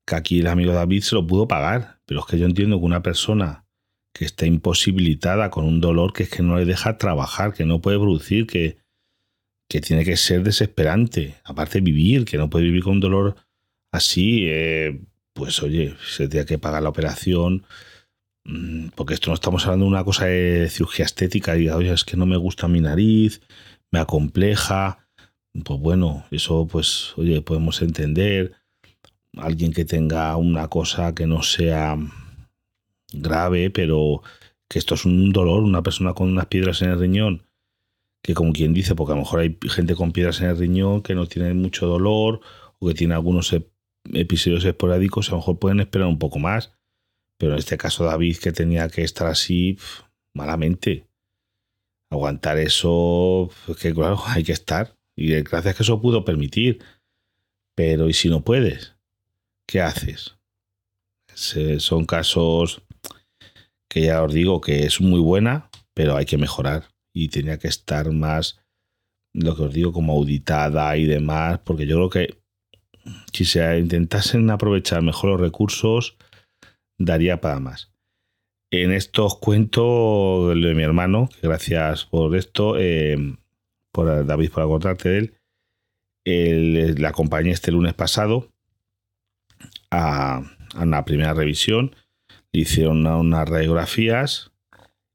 que 0.06 0.16
aquí 0.16 0.40
el 0.40 0.48
amigo 0.48 0.74
David 0.74 1.02
se 1.02 1.16
lo 1.16 1.26
pudo 1.26 1.48
pagar, 1.48 2.00
pero 2.06 2.22
es 2.22 2.26
que 2.26 2.40
yo 2.40 2.46
entiendo 2.46 2.80
que 2.80 2.86
una 2.86 3.04
persona 3.04 3.66
que 4.14 4.26
está 4.26 4.46
imposibilitada 4.46 5.50
con 5.50 5.66
un 5.66 5.82
dolor 5.82 6.14
que 6.14 6.24
es 6.24 6.30
que 6.30 6.42
no 6.42 6.58
le 6.58 6.66
deja 6.66 6.98
trabajar, 6.98 7.54
que 7.54 7.66
no 7.66 7.82
puede 7.82 7.98
producir, 7.98 8.48
que, 8.48 8.78
que 9.70 9.82
tiene 9.82 10.06
que 10.06 10.16
ser 10.16 10.44
desesperante. 10.44 11.36
Aparte 11.44 11.82
vivir, 11.82 12.24
que 12.24 12.38
no 12.38 12.50
puede 12.50 12.66
vivir 12.66 12.84
con 12.84 12.94
un 12.94 13.00
dolor 13.02 13.36
así, 13.92 14.46
eh, 14.48 15.02
pues 15.34 15.62
oye, 15.62 15.96
se 16.08 16.30
tiene 16.30 16.46
que 16.46 16.58
pagar 16.58 16.82
la 16.82 16.90
operación, 16.90 17.66
porque 18.96 19.16
esto 19.16 19.32
no 19.32 19.36
estamos 19.36 19.66
hablando 19.66 19.86
de 19.86 19.92
una 19.92 20.04
cosa 20.04 20.26
de 20.26 20.70
cirugía 20.70 21.06
estética, 21.06 21.58
y 21.58 21.70
oye, 21.70 21.92
es 21.92 22.04
que 22.04 22.18
no 22.18 22.26
me 22.26 22.38
gusta 22.38 22.68
mi 22.68 22.82
nariz, 22.82 23.42
me 23.92 24.00
acompleja, 24.00 25.08
pues 25.64 25.80
bueno, 25.80 26.26
eso 26.32 26.68
pues, 26.68 27.14
oye, 27.18 27.42
podemos 27.42 27.82
entender. 27.82 28.54
Alguien 29.38 29.74
que 29.74 29.86
tenga 29.86 30.36
una 30.38 30.70
cosa 30.70 31.14
que 31.14 31.28
no 31.28 31.44
sea 31.44 31.98
grave, 33.14 33.70
pero 33.70 34.22
que 34.68 34.80
esto 34.80 34.96
es 34.96 35.06
un 35.06 35.32
dolor, 35.32 35.64
una 35.64 35.84
persona 35.84 36.14
con 36.14 36.30
unas 36.30 36.48
piedras 36.48 36.82
en 36.82 36.92
el 36.92 37.00
riñón, 37.00 37.48
que 38.22 38.34
como 38.34 38.54
quien 38.54 38.74
dice, 38.74 38.96
porque 38.96 39.14
a 39.14 39.16
lo 39.16 39.22
mejor 39.22 39.42
hay 39.42 39.58
gente 39.70 39.96
con 39.96 40.12
piedras 40.12 40.42
en 40.42 40.50
el 40.50 40.58
riñón 40.58 41.02
que 41.02 41.16
no 41.16 41.28
tiene 41.28 41.54
mucho 41.54 41.88
dolor 41.88 42.42
o 42.80 42.88
que 42.88 42.94
tiene 42.94 43.14
algunos 43.14 43.56
episodios 44.14 44.64
esporádicos 44.66 45.30
a 45.30 45.32
lo 45.32 45.38
mejor 45.38 45.60
pueden 45.60 45.80
esperar 45.80 46.08
un 46.08 46.20
poco 46.20 46.40
más, 46.40 46.74
pero 47.38 47.54
en 47.54 47.60
este 47.60 47.78
caso 47.78 48.06
David 48.06 48.38
que 48.38 48.52
tenía 48.52 48.90
que 48.90 49.04
estar 49.04 49.28
así 49.28 49.78
malamente. 50.34 51.08
Aguantar 52.12 52.58
eso, 52.60 53.50
que 53.82 53.94
claro, 53.94 54.22
hay 54.28 54.44
que 54.44 54.52
estar. 54.52 54.96
Y 55.18 55.32
gracias 55.42 55.76
que 55.76 55.84
eso 55.84 56.02
pudo 56.02 56.26
permitir. 56.26 56.84
Pero 57.76 58.08
¿y 58.08 58.14
si 58.14 58.30
no 58.30 58.42
puedes? 58.42 58.96
¿Qué 59.68 59.82
haces? 59.82 60.36
son 61.80 62.06
casos 62.06 62.82
que 63.90 64.04
ya 64.04 64.24
os 64.24 64.34
digo 64.34 64.62
que 64.62 64.86
es 64.86 65.02
muy 65.02 65.20
buena, 65.20 65.70
pero 65.94 66.16
hay 66.16 66.26
que 66.26 66.38
mejorar. 66.38 66.86
Y 67.14 67.28
tenía 67.28 67.60
que 67.60 67.68
estar 67.68 68.12
más, 68.12 68.62
lo 69.34 69.56
que 69.56 69.64
os 69.64 69.74
digo, 69.74 69.92
como 69.92 70.14
auditada 70.14 70.96
y 70.96 71.06
demás, 71.06 71.60
porque 71.64 71.86
yo 71.86 71.96
creo 71.96 72.10
que 72.10 72.38
si 73.34 73.46
se 73.46 73.78
intentasen 73.78 74.50
aprovechar 74.50 75.02
mejor 75.02 75.32
los 75.32 75.42
recursos, 75.42 76.18
daría 76.98 77.42
para 77.42 77.60
más. 77.60 77.92
En 78.72 78.92
esto 78.92 79.26
os 79.26 79.38
cuento 79.38 80.54
lo 80.54 80.68
de 80.68 80.76
mi 80.76 80.84
hermano, 80.84 81.30
gracias 81.42 82.06
por 82.06 82.36
esto, 82.36 82.76
eh, 82.78 83.18
por 83.92 84.26
David, 84.26 84.52
por 84.52 84.64
acordarte 84.64 85.10
de 85.10 85.32
él. 86.26 86.96
la 86.98 87.10
acompañé 87.10 87.52
este 87.52 87.72
lunes 87.72 87.94
pasado 87.94 88.52
a, 89.92 90.42
una 90.76 91.06
primera 91.06 91.34
revisión, 91.34 91.96
le 92.52 92.62
hicieron 92.62 93.06
unas 93.06 93.48
radiografías 93.48 94.52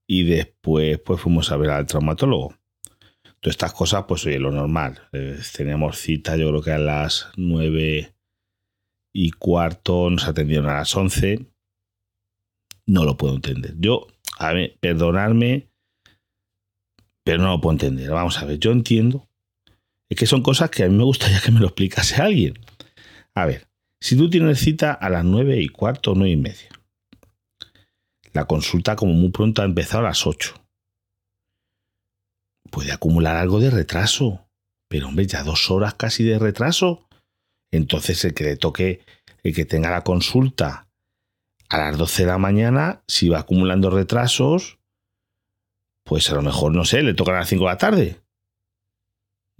y 0.06 0.24
después 0.24 0.98
pues 0.98 1.20
fuimos 1.20 1.52
a 1.52 1.56
ver 1.56 1.70
al 1.70 1.86
traumatólogo. 1.86 2.54
Todas 3.40 3.54
estas 3.54 3.72
cosas, 3.72 4.04
pues 4.06 4.26
lo 4.26 4.50
normal. 4.50 5.00
Eh, 5.12 5.38
teníamos 5.56 5.98
cita, 5.98 6.36
yo 6.36 6.48
creo 6.48 6.62
que 6.62 6.72
a 6.72 6.78
las 6.78 7.28
nueve 7.36 8.14
y 9.12 9.30
cuarto, 9.32 10.10
nos 10.10 10.28
atendieron 10.28 10.68
a 10.68 10.74
las 10.74 10.94
once. 10.96 11.49
No 12.86 13.04
lo 13.04 13.16
puedo 13.16 13.34
entender. 13.34 13.74
Yo, 13.78 14.06
a 14.38 14.52
ver, 14.52 14.76
perdonarme, 14.80 15.68
pero 17.24 17.42
no 17.42 17.48
lo 17.48 17.60
puedo 17.60 17.74
entender. 17.74 18.10
Vamos 18.10 18.38
a 18.38 18.44
ver, 18.44 18.58
yo 18.58 18.72
entiendo. 18.72 19.28
Es 20.08 20.18
que 20.18 20.26
son 20.26 20.42
cosas 20.42 20.70
que 20.70 20.82
a 20.82 20.88
mí 20.88 20.96
me 20.96 21.04
gustaría 21.04 21.40
que 21.40 21.52
me 21.52 21.60
lo 21.60 21.66
explicase 21.66 22.20
alguien. 22.20 22.58
A 23.34 23.46
ver, 23.46 23.68
si 24.00 24.16
tú 24.16 24.28
tienes 24.28 24.58
cita 24.58 24.92
a 24.92 25.08
las 25.08 25.24
nueve 25.24 25.60
y 25.60 25.68
cuarto 25.68 26.12
o 26.12 26.14
nueve 26.14 26.32
y 26.32 26.36
media, 26.36 26.68
la 28.32 28.46
consulta 28.46 28.96
como 28.96 29.12
muy 29.12 29.30
pronto 29.30 29.62
ha 29.62 29.64
empezado 29.64 30.04
a 30.04 30.08
las 30.08 30.26
ocho 30.26 30.60
puede 32.70 32.92
acumular 32.92 33.36
algo 33.36 33.60
de 33.60 33.70
retraso. 33.70 34.46
Pero 34.88 35.08
hombre, 35.08 35.26
ya 35.26 35.42
dos 35.42 35.70
horas 35.70 35.94
casi 35.94 36.24
de 36.24 36.38
retraso. 36.38 37.06
Entonces 37.70 38.24
el 38.24 38.34
que 38.34 38.44
le 38.44 38.56
toque, 38.56 39.04
el 39.42 39.54
que 39.54 39.64
tenga 39.64 39.90
la 39.90 40.02
consulta 40.02 40.88
a 41.70 41.78
las 41.78 41.96
12 41.96 42.22
de 42.22 42.28
la 42.28 42.38
mañana, 42.38 43.02
si 43.06 43.28
va 43.28 43.38
acumulando 43.38 43.90
retrasos, 43.90 44.78
pues 46.04 46.30
a 46.30 46.34
lo 46.34 46.42
mejor, 46.42 46.74
no 46.74 46.84
sé, 46.84 47.02
le 47.02 47.14
toca 47.14 47.32
a 47.32 47.40
las 47.40 47.48
5 47.48 47.64
de 47.64 47.70
la 47.70 47.78
tarde. 47.78 48.16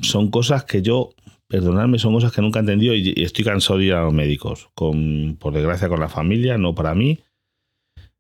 Son 0.01 0.31
cosas 0.31 0.65
que 0.65 0.83
yo, 0.83 1.15
perdonadme, 1.47 1.99
son 1.99 2.13
cosas 2.13 2.33
que 2.33 2.43
nunca 2.43 2.59
he 2.59 2.61
entendido 2.61 2.95
y 2.95 3.15
estoy 3.23 3.45
cansado 3.45 3.79
de 3.79 3.87
ir 3.87 3.95
a 3.95 4.03
los 4.03 4.13
médicos. 4.13 4.69
Con, 4.75 5.37
por 5.39 5.55
desgracia 5.55 5.89
con 5.89 6.01
la 6.01 6.09
familia, 6.09 6.59
no 6.59 6.75
para 6.75 6.95
mí, 6.95 7.21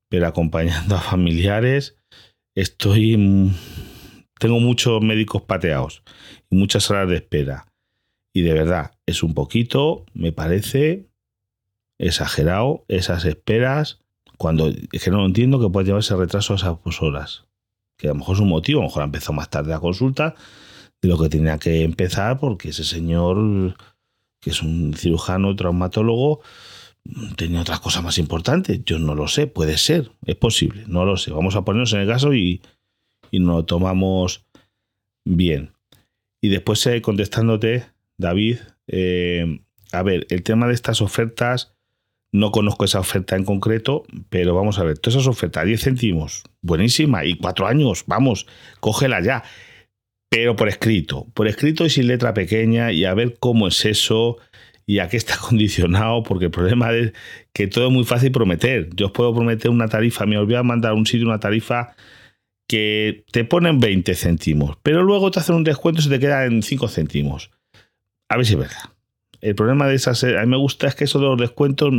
pero 0.08 0.26
acompañando 0.26 0.94
a 0.94 1.00
familiares, 1.00 1.96
estoy 2.54 3.16
tengo 4.40 4.58
muchos 4.58 5.02
médicos 5.02 5.42
pateados 5.42 6.02
y 6.48 6.56
muchas 6.56 6.90
horas 6.90 7.08
de 7.08 7.16
espera. 7.16 7.66
Y 8.32 8.40
de 8.40 8.54
verdad, 8.54 8.92
es 9.04 9.22
un 9.22 9.34
poquito, 9.34 10.06
me 10.14 10.32
parece 10.32 11.09
exagerado 12.00 12.84
esas 12.88 13.24
esperas 13.24 14.00
cuando 14.38 14.68
es 14.68 15.04
que 15.04 15.10
no 15.10 15.24
entiendo 15.24 15.60
que 15.60 15.68
pueda 15.68 15.86
llevarse 15.86 16.16
retraso 16.16 16.54
a 16.54 16.56
esas 16.56 17.02
horas. 17.02 17.44
Que 17.98 18.08
a 18.08 18.12
lo 18.12 18.16
mejor 18.16 18.36
es 18.36 18.40
un 18.40 18.48
motivo, 18.48 18.80
a 18.80 18.84
lo 18.84 18.88
mejor 18.88 19.04
empezó 19.04 19.32
más 19.32 19.50
tarde 19.50 19.70
la 19.70 19.80
consulta 19.80 20.34
de 21.02 21.08
lo 21.08 21.18
que 21.18 21.28
tenía 21.28 21.58
que 21.58 21.84
empezar 21.84 22.38
porque 22.38 22.70
ese 22.70 22.84
señor, 22.84 23.76
que 24.40 24.50
es 24.50 24.62
un 24.62 24.94
cirujano 24.94 25.54
traumatólogo, 25.54 26.40
tenía 27.36 27.60
otras 27.60 27.80
cosas 27.80 28.02
más 28.02 28.16
importantes. 28.18 28.80
Yo 28.84 28.98
no 28.98 29.14
lo 29.14 29.28
sé, 29.28 29.46
puede 29.46 29.76
ser, 29.76 30.12
es 30.24 30.36
posible, 30.36 30.84
no 30.86 31.04
lo 31.04 31.18
sé. 31.18 31.32
Vamos 31.32 31.54
a 31.54 31.64
ponernos 31.64 31.92
en 31.92 32.00
el 32.00 32.08
caso 32.08 32.32
y, 32.32 32.62
y 33.30 33.40
nos 33.40 33.66
tomamos 33.66 34.46
bien. 35.24 35.72
Y 36.40 36.48
después 36.48 36.86
eh, 36.86 37.02
contestándote, 37.02 37.84
David, 38.16 38.58
eh, 38.86 39.60
a 39.92 40.02
ver, 40.02 40.26
el 40.30 40.42
tema 40.42 40.66
de 40.66 40.74
estas 40.74 41.02
ofertas, 41.02 41.74
no 42.32 42.52
conozco 42.52 42.84
esa 42.84 43.00
oferta 43.00 43.36
en 43.36 43.44
concreto, 43.44 44.04
pero 44.28 44.54
vamos 44.54 44.78
a 44.78 44.84
ver, 44.84 44.98
todas 44.98 45.16
esas 45.16 45.28
ofertas, 45.28 45.66
10 45.66 45.82
céntimos, 45.82 46.44
buenísima, 46.62 47.24
y 47.24 47.34
cuatro 47.34 47.66
años, 47.66 48.04
vamos, 48.06 48.46
cógela 48.80 49.20
ya, 49.20 49.42
pero 50.28 50.54
por 50.54 50.68
escrito, 50.68 51.26
por 51.34 51.48
escrito 51.48 51.84
y 51.84 51.90
sin 51.90 52.06
letra 52.06 52.32
pequeña, 52.34 52.92
y 52.92 53.04
a 53.04 53.14
ver 53.14 53.36
cómo 53.40 53.66
es 53.66 53.84
eso 53.84 54.38
y 54.86 55.00
a 55.00 55.08
qué 55.08 55.16
está 55.16 55.36
condicionado, 55.48 56.22
porque 56.22 56.46
el 56.46 56.50
problema 56.50 56.92
es 56.92 57.12
que 57.52 57.66
todo 57.66 57.88
es 57.88 57.92
muy 57.92 58.04
fácil 58.04 58.32
prometer. 58.32 58.90
Yo 58.94 59.06
os 59.06 59.12
puedo 59.12 59.34
prometer 59.34 59.70
una 59.70 59.88
tarifa, 59.88 60.26
me 60.26 60.42
voy 60.42 60.54
a 60.54 60.62
mandar 60.62 60.92
a 60.92 60.94
un 60.94 61.06
sitio 61.06 61.26
una 61.26 61.40
tarifa 61.40 61.94
que 62.68 63.24
te 63.32 63.44
ponen 63.44 63.80
20 63.80 64.14
céntimos, 64.14 64.76
pero 64.84 65.02
luego 65.02 65.32
te 65.32 65.40
hacen 65.40 65.56
un 65.56 65.64
descuento 65.64 66.00
y 66.00 66.04
se 66.04 66.10
te 66.10 66.20
queda 66.20 66.44
en 66.44 66.62
5 66.62 66.88
céntimos. 66.88 67.50
A 68.28 68.36
ver 68.36 68.46
si 68.46 68.52
es 68.52 68.58
verdad. 68.60 68.99
El 69.40 69.54
problema 69.54 69.86
de 69.86 69.94
esas, 69.94 70.22
a 70.24 70.40
mí 70.42 70.46
me 70.46 70.56
gusta 70.56 70.86
es 70.88 70.94
que 70.94 71.04
eso 71.04 71.18
de 71.18 71.26
los 71.26 71.38
descuentos, 71.38 71.92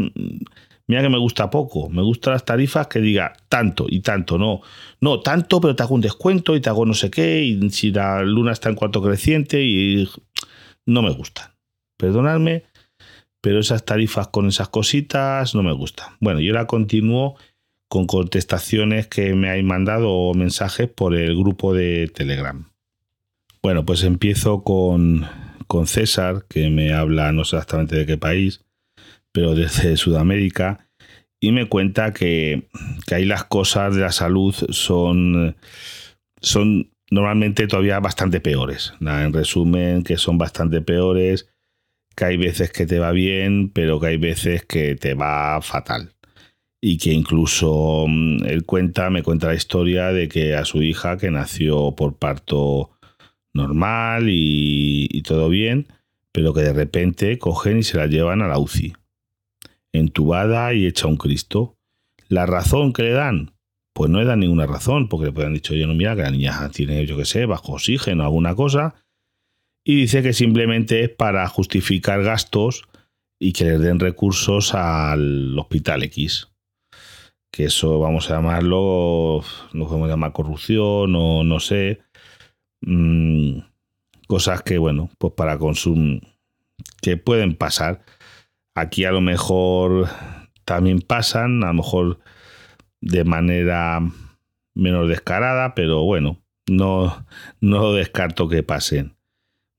mira 0.88 1.02
que 1.02 1.10
me 1.10 1.18
gusta 1.18 1.50
poco. 1.50 1.90
Me 1.90 2.02
gustan 2.02 2.34
las 2.34 2.46
tarifas 2.46 2.88
que 2.88 3.00
diga 3.00 3.34
tanto 3.50 3.86
y 3.90 4.02
tanto, 4.02 4.38
no. 4.38 4.62
No, 5.00 5.22
tanto, 5.22 5.60
pero 5.60 5.76
te 5.76 5.84
hago 5.84 5.96
un 5.96 6.02
descuento 6.02 6.56
y 6.56 6.62
te 6.62 6.70
hago 6.70 6.86
no 6.86 6.94
sé 6.94 7.10
qué, 7.10 7.44
y 7.44 7.70
si 7.72 7.92
la 7.92 8.22
luna 8.24 8.52
está 8.52 8.70
en 8.70 8.76
cuanto 8.76 9.02
creciente, 9.02 9.64
y 9.64 10.08
no 10.86 11.02
me 11.02 11.12
gustan. 11.12 11.52
Perdonadme, 11.98 12.64
pero 13.42 13.60
esas 13.60 13.86
tarifas 13.86 14.28
con 14.28 14.48
esas 14.48 14.70
cositas 14.70 15.56
no 15.56 15.64
me 15.64 15.74
gustan. 15.74 16.16
Bueno, 16.20 16.40
yo 16.40 16.54
la 16.54 16.68
continúo 16.68 17.36
con 17.88 18.08
contestaciones 18.08 19.08
que 19.08 19.34
me 19.36 19.50
hay 19.50 19.64
mandado 19.64 20.10
o 20.12 20.34
mensajes 20.34 20.88
por 20.88 21.16
el 21.16 21.36
grupo 21.36 21.74
de 21.74 22.08
Telegram. 22.08 22.72
Bueno, 23.62 23.86
pues 23.86 24.04
empiezo 24.04 24.64
con, 24.64 25.28
con 25.72 25.88
César, 25.88 26.44
que 26.50 26.70
me 26.70 26.92
habla 26.92 27.32
no 27.32 27.46
sé 27.46 27.56
exactamente 27.56 27.96
de 27.96 28.06
qué 28.06 28.18
país, 28.18 28.66
pero 29.32 29.56
desde 29.56 29.96
Sudamérica, 29.96 30.90
y 31.40 31.54
me 31.54 31.70
cuenta 31.70 32.12
que, 32.12 32.68
que 33.08 33.16
ahí 33.16 33.24
las 33.24 33.46
cosas 33.46 33.96
de 33.96 34.02
la 34.02 34.12
salud 34.12 34.54
son, 34.54 35.56
son 36.42 36.92
normalmente 37.10 37.68
todavía 37.68 38.02
bastante 38.02 38.42
peores. 38.42 38.96
en 39.00 39.32
resumen, 39.32 40.04
que 40.04 40.18
son 40.18 40.38
bastante 40.38 40.82
peores, 40.82 41.48
que 42.18 42.26
hay 42.26 42.36
veces 42.36 42.74
que 42.74 42.86
te 42.86 43.00
va 43.00 43.12
bien, 43.14 43.70
pero 43.70 43.98
que 44.02 44.08
hay 44.08 44.18
veces 44.18 44.66
que 44.66 44.96
te 44.96 45.14
va 45.14 45.62
fatal. 45.62 46.12
Y 46.82 46.98
que 46.98 47.14
incluso 47.14 48.08
mm, 48.10 48.44
él 48.44 48.66
cuenta, 48.66 49.10
me 49.10 49.24
cuenta 49.24 49.48
la 49.48 49.56
historia 49.56 50.12
de 50.12 50.28
que 50.28 50.54
a 50.54 50.66
su 50.66 50.84
hija, 50.84 51.16
que 51.16 51.32
nació 51.32 51.96
por 51.96 52.18
parto 52.18 52.92
normal 53.54 54.28
y, 54.30 55.22
todo 55.24 55.50
bien, 55.50 55.88
pero 56.32 56.54
que 56.54 56.62
de 56.62 56.74
repente 56.74 57.38
cogen 57.38 57.80
y 57.80 57.84
se 57.84 57.98
la 57.98 58.08
llevan 58.08 58.42
a 58.42 58.48
la 58.48 58.58
UCI 58.58 58.94
entubada 59.94 60.74
y 60.74 60.86
hecha 60.86 61.08
un 61.08 61.18
Cristo. 61.18 61.76
La 62.28 62.46
razón 62.46 62.94
que 62.94 63.04
le 63.04 63.12
dan, 63.12 63.54
pues 63.94 64.10
no 64.10 64.20
le 64.20 64.26
dan 64.26 64.40
ninguna 64.40 64.66
razón, 64.66 65.10
porque 65.10 65.28
le 65.28 65.32
pueden 65.34 65.54
dicho, 65.54 65.76
yo 65.76 65.88
no, 65.88 65.94
mira, 65.94 66.16
que 66.16 66.22
la 66.22 66.32
niña 66.32 66.70
tiene, 66.70 67.06
yo 67.06 67.18
qué 67.18 67.26
sé, 67.26 67.46
bajo 67.46 67.74
oxígeno, 67.74 68.24
alguna 68.24 68.56
cosa, 68.56 68.96
y 69.84 69.96
dice 69.96 70.22
que 70.22 70.34
simplemente 70.34 71.04
es 71.04 71.10
para 71.10 71.48
justificar 71.48 72.24
gastos 72.24 72.84
y 73.40 73.54
que 73.54 73.66
les 73.66 73.82
den 73.82 74.00
recursos 74.00 74.74
al 74.74 75.58
hospital 75.58 76.04
X. 76.04 76.50
Que 77.52 77.66
eso 77.66 78.00
vamos 78.00 78.30
a 78.30 78.36
llamarlo, 78.36 79.44
no 79.74 79.88
podemos 79.88 80.08
llamar 80.08 80.32
corrupción 80.32 81.14
o 81.16 81.44
no 81.44 81.60
sé. 81.60 82.00
Mm, 82.82 83.60
cosas 84.28 84.62
que, 84.64 84.78
bueno, 84.78 85.10
pues 85.18 85.34
para 85.34 85.58
consumo, 85.58 86.20
que 87.02 87.18
pueden 87.18 87.56
pasar. 87.56 88.02
Aquí 88.76 89.06
a 89.06 89.12
lo 89.12 89.22
mejor 89.22 90.08
también 90.66 91.02
pasan, 91.02 91.64
a 91.64 91.68
lo 91.68 91.74
mejor 91.76 92.20
de 93.02 93.24
manera 93.24 94.00
menos 94.74 95.10
descarada, 95.10 95.76
pero 95.76 96.04
bueno, 96.04 96.42
no, 96.70 97.26
no 97.60 97.94
descarto 97.94 98.48
que 98.48 98.64
pasen. 98.64 99.16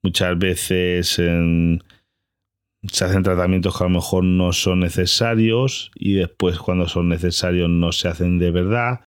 Muchas 0.03 0.37
veces 0.39 1.09
se 1.09 3.05
hacen 3.05 3.23
tratamientos 3.23 3.77
que 3.77 3.85
a 3.85 3.87
lo 3.87 3.95
mejor 3.95 4.25
no 4.25 4.53
son 4.53 4.81
necesarios 4.81 5.93
y 5.95 6.15
después 6.15 6.59
cuando 6.59 6.89
son 6.89 7.09
necesarios 7.09 7.71
no 7.71 7.93
se 7.93 8.09
hacen 8.09 8.39
de 8.39 8.51
verdad. 8.51 9.05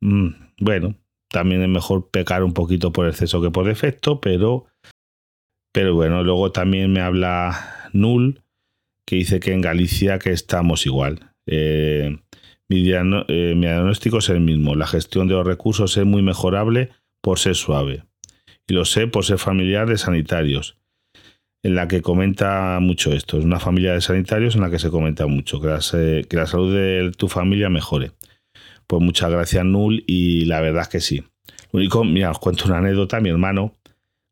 Mm, 0.00 0.30
bueno, 0.58 0.96
también 1.30 1.62
es 1.62 1.68
mejor 1.68 2.10
pecar 2.10 2.42
un 2.42 2.52
poquito 2.52 2.92
por 2.92 3.06
exceso 3.06 3.40
que 3.40 3.50
por 3.50 3.66
defecto, 3.66 4.20
pero, 4.20 4.66
pero 5.72 5.94
bueno, 5.94 6.22
luego 6.24 6.52
también 6.52 6.92
me 6.92 7.00
habla 7.00 7.88
Null 7.92 8.42
que 9.06 9.16
dice 9.16 9.40
que 9.40 9.52
en 9.52 9.60
Galicia 9.60 10.18
que 10.18 10.30
estamos 10.30 10.86
igual. 10.86 11.32
Eh, 11.46 12.16
eh, 12.70 13.54
mi, 13.56 13.66
diagnóstico 13.66 14.18
es 14.18 14.28
el 14.28 14.40
mismo. 14.40 14.76
La 14.76 14.86
gestión 14.86 15.26
de 15.26 15.34
los 15.34 15.46
recursos 15.46 15.96
es 15.96 16.04
muy 16.04 16.22
mejorable 16.22 16.90
por 17.20 17.38
ser 17.38 17.56
suave. 17.56 18.04
Y 18.68 18.74
lo 18.74 18.84
sé 18.84 19.08
por 19.08 19.24
ser 19.24 19.38
familiar 19.38 19.88
de 19.88 19.98
sanitarios, 19.98 20.78
en 21.64 21.74
la 21.74 21.88
que 21.88 22.02
comenta 22.02 22.78
mucho 22.80 23.12
esto. 23.12 23.38
Es 23.38 23.44
una 23.44 23.58
familia 23.58 23.94
de 23.94 24.00
sanitarios 24.00 24.54
en 24.54 24.60
la 24.60 24.70
que 24.70 24.78
se 24.78 24.90
comenta 24.90 25.26
mucho, 25.26 25.60
que 25.60 25.66
la, 25.66 25.80
que 26.28 26.36
la 26.36 26.46
salud 26.46 26.72
de 26.72 27.10
tu 27.16 27.28
familia 27.28 27.68
mejore. 27.68 28.12
Pues 28.90 29.00
muchas 29.04 29.30
gracias, 29.30 29.64
Null, 29.64 30.02
y 30.08 30.46
la 30.46 30.60
verdad 30.60 30.82
es 30.82 30.88
que 30.88 31.00
sí. 31.00 31.22
Lo 31.70 31.78
único, 31.78 32.02
mira, 32.02 32.32
os 32.32 32.40
cuento 32.40 32.64
una 32.64 32.78
anécdota. 32.78 33.20
Mi 33.20 33.28
hermano, 33.28 33.76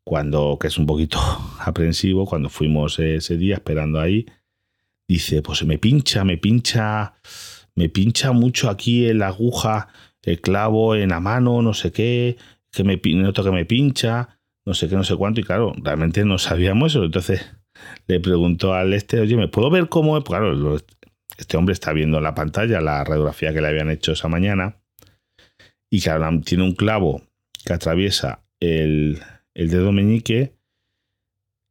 cuando, 0.03 0.57
que 0.59 0.67
es 0.67 0.77
un 0.77 0.85
poquito 0.85 1.17
aprensivo, 1.61 2.25
cuando 2.25 2.49
fuimos 2.49 2.99
ese 2.99 3.37
día 3.37 3.55
esperando 3.55 4.01
ahí, 4.01 4.25
dice, 5.07 5.41
pues 5.41 5.63
me 5.63 5.77
pincha, 5.77 6.25
me 6.25 6.35
pincha, 6.35 7.13
me 7.73 7.87
pincha 7.87 8.33
mucho 8.33 8.69
aquí 8.69 9.07
en 9.07 9.19
la 9.19 9.27
aguja, 9.27 9.87
el 10.23 10.41
clavo 10.41 10.93
en 10.93 11.11
la 11.11 11.21
mano, 11.21 11.61
no 11.61 11.73
sé 11.73 11.93
qué, 11.93 12.35
que 12.69 12.83
me 12.83 12.99
noto 13.15 13.45
que 13.45 13.51
me 13.51 13.63
pincha, 13.63 14.41
no 14.65 14.73
sé 14.73 14.89
qué, 14.89 14.97
no 14.97 15.05
sé 15.05 15.15
cuánto, 15.15 15.39
y 15.39 15.45
claro, 15.45 15.73
realmente 15.81 16.25
no 16.25 16.37
sabíamos 16.37 16.91
eso. 16.91 17.05
Entonces 17.05 17.49
le 18.07 18.19
preguntó 18.19 18.73
al 18.73 18.91
este, 18.91 19.21
oye, 19.21 19.37
¿me 19.37 19.47
puedo 19.47 19.69
ver 19.69 19.87
cómo 19.87 20.17
es? 20.17 20.25
Claro, 20.25 20.77
este 21.39 21.55
hombre 21.55 21.73
está 21.73 21.93
viendo 21.93 22.17
en 22.17 22.23
la 22.23 22.35
pantalla 22.35 22.81
la 22.81 23.03
radiografía 23.03 23.53
que 23.53 23.61
le 23.61 23.69
habían 23.69 23.89
hecho 23.89 24.11
esa 24.11 24.27
mañana, 24.27 24.75
y 25.89 26.01
que 26.01 26.11
tiene 26.45 26.63
un 26.63 26.73
clavo 26.73 27.23
que 27.65 27.73
atraviesa 27.73 28.43
el, 28.59 29.19
dedo 29.55 29.91
meñique 29.91 30.53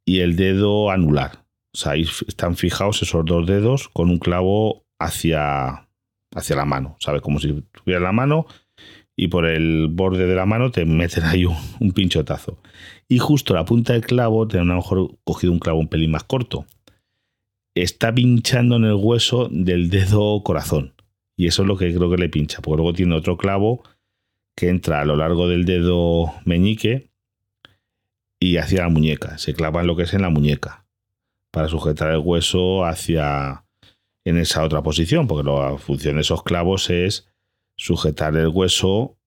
y 0.05 0.19
el 0.19 0.35
dedo 0.35 0.91
anular. 0.91 1.45
O 1.73 1.77
sea, 1.77 1.93
ahí 1.93 2.05
están 2.27 2.55
fijados 2.55 3.01
esos 3.03 3.23
dos 3.25 3.45
dedos 3.45 3.89
con 3.89 4.09
un 4.09 4.17
clavo 4.17 4.85
hacia, 4.97 5.87
hacia 6.35 6.55
la 6.55 6.65
mano, 6.65 6.97
¿sabes? 6.99 7.21
Como 7.21 7.39
si 7.39 7.63
tuviera 7.71 8.01
la 8.01 8.11
mano 8.11 8.47
y 9.15 9.27
por 9.27 9.45
el 9.45 9.87
borde 9.91 10.25
de 10.25 10.35
la 10.35 10.45
mano 10.45 10.71
te 10.71 10.85
meten 10.85 11.25
ahí 11.25 11.45
un, 11.45 11.91
pinchotazo. 11.91 12.57
Y 13.07 13.19
justo 13.19 13.53
la 13.53 13.65
punta 13.65 13.93
del 13.93 14.05
clavo, 14.05 14.47
te 14.47 14.57
a 14.57 14.63
lo 14.63 14.75
mejor 14.75 15.11
cogido 15.23 15.53
un 15.53 15.59
clavo 15.59 15.79
un 15.79 15.89
pelín 15.89 16.11
más 16.11 16.23
corto. 16.23 16.65
Está 17.81 18.13
pinchando 18.13 18.75
en 18.75 18.83
el 18.83 18.95
hueso 18.95 19.47
del 19.49 19.89
dedo 19.89 20.43
corazón. 20.43 20.93
Y 21.37 21.47
eso 21.47 21.61
es 21.61 21.67
lo 21.69 21.77
que 21.77 21.93
creo 21.95 22.09
que 22.09 22.17
le 22.17 22.27
pincha, 22.27 22.59
porque 22.61 22.75
luego 22.75 22.91
tiene 22.91 23.15
otro 23.15 23.37
clavo 23.37 23.83
que 24.53 24.67
entra 24.67 24.99
a 24.99 25.05
lo 25.05 25.15
largo 25.15 25.47
del 25.47 25.63
dedo 25.63 26.33
meñique 26.43 27.09
y 28.37 28.57
hacia 28.57 28.81
la 28.81 28.89
muñeca. 28.89 29.37
Se 29.37 29.53
clava 29.53 29.79
en 29.79 29.87
lo 29.87 29.95
que 29.95 30.03
es 30.03 30.13
en 30.13 30.23
la 30.23 30.29
muñeca 30.29 30.85
para 31.51 31.69
sujetar 31.69 32.11
el 32.11 32.17
hueso 32.17 32.83
hacia 32.83 33.63
en 34.25 34.37
esa 34.37 34.65
otra 34.65 34.83
posición, 34.83 35.27
porque 35.27 35.49
la 35.49 35.77
función 35.77 36.15
de 36.15 36.21
esos 36.21 36.43
clavos 36.43 36.89
es 36.89 37.29
sujetar 37.77 38.35
el 38.35 38.49
hueso 38.49 39.17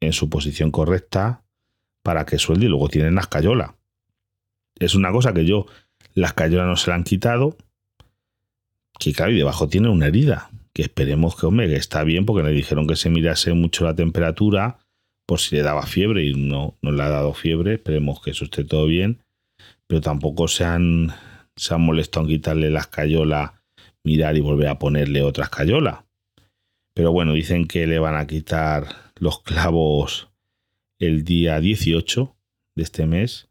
en 0.00 0.14
su 0.14 0.30
posición 0.30 0.70
correcta 0.70 1.44
para 2.02 2.24
que 2.24 2.38
suelde 2.38 2.64
y 2.64 2.68
luego 2.70 2.88
tienen 2.88 3.16
la 3.16 3.20
escayola. 3.20 3.76
Es 4.76 4.94
una 4.94 5.12
cosa 5.12 5.34
que 5.34 5.44
yo, 5.44 5.66
la 6.14 6.28
escayola 6.28 6.64
no 6.64 6.76
se 6.76 6.88
la 6.88 6.96
han 6.96 7.04
quitado, 7.04 7.58
que 8.98 9.12
claro, 9.12 9.32
y 9.32 9.36
debajo 9.36 9.68
tiene 9.68 9.88
una 9.88 10.06
herida, 10.06 10.50
que 10.72 10.82
esperemos 10.82 11.36
que, 11.36 11.46
hombre, 11.46 11.68
que 11.68 11.76
está 11.76 12.04
bien, 12.04 12.26
porque 12.26 12.46
le 12.46 12.54
dijeron 12.54 12.86
que 12.86 12.96
se 12.96 13.10
mirase 13.10 13.52
mucho 13.52 13.84
la 13.84 13.94
temperatura 13.94 14.78
por 15.26 15.40
si 15.40 15.56
le 15.56 15.62
daba 15.62 15.86
fiebre 15.86 16.24
y 16.24 16.34
no, 16.34 16.76
no 16.80 16.92
le 16.92 17.02
ha 17.02 17.08
dado 17.08 17.34
fiebre, 17.34 17.74
esperemos 17.74 18.22
que 18.22 18.30
eso 18.30 18.44
esté 18.44 18.64
todo 18.64 18.86
bien, 18.86 19.22
pero 19.86 20.00
tampoco 20.00 20.48
se 20.48 20.64
han 20.64 21.12
se 21.58 21.74
han 21.74 21.82
molestado 21.82 22.26
en 22.26 22.32
quitarle 22.32 22.70
la 22.70 22.80
escayola, 22.80 23.62
mirar 24.04 24.36
y 24.36 24.40
volver 24.40 24.68
a 24.68 24.78
ponerle 24.78 25.22
otra 25.22 25.44
escayola. 25.44 26.06
Pero 26.94 27.12
bueno, 27.12 27.32
dicen 27.32 27.66
que 27.66 27.86
le 27.86 27.98
van 27.98 28.16
a 28.16 28.26
quitar 28.26 28.86
los 29.16 29.42
clavos 29.42 30.28
el 30.98 31.24
día 31.24 31.60
18 31.60 32.36
de 32.76 32.82
este 32.82 33.06
mes 33.06 33.47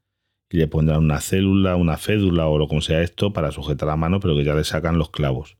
y 0.49 0.57
le 0.57 0.67
pondrán 0.67 0.99
una 0.99 1.19
célula, 1.19 1.75
una 1.75 1.97
fédula 1.97 2.47
o 2.47 2.57
lo 2.57 2.67
como 2.67 2.81
sea 2.81 3.01
esto 3.01 3.33
para 3.33 3.51
sujetar 3.51 3.87
la 3.87 3.95
mano, 3.95 4.19
pero 4.19 4.35
que 4.35 4.43
ya 4.43 4.53
le 4.53 4.63
sacan 4.63 4.97
los 4.97 5.09
clavos. 5.09 5.57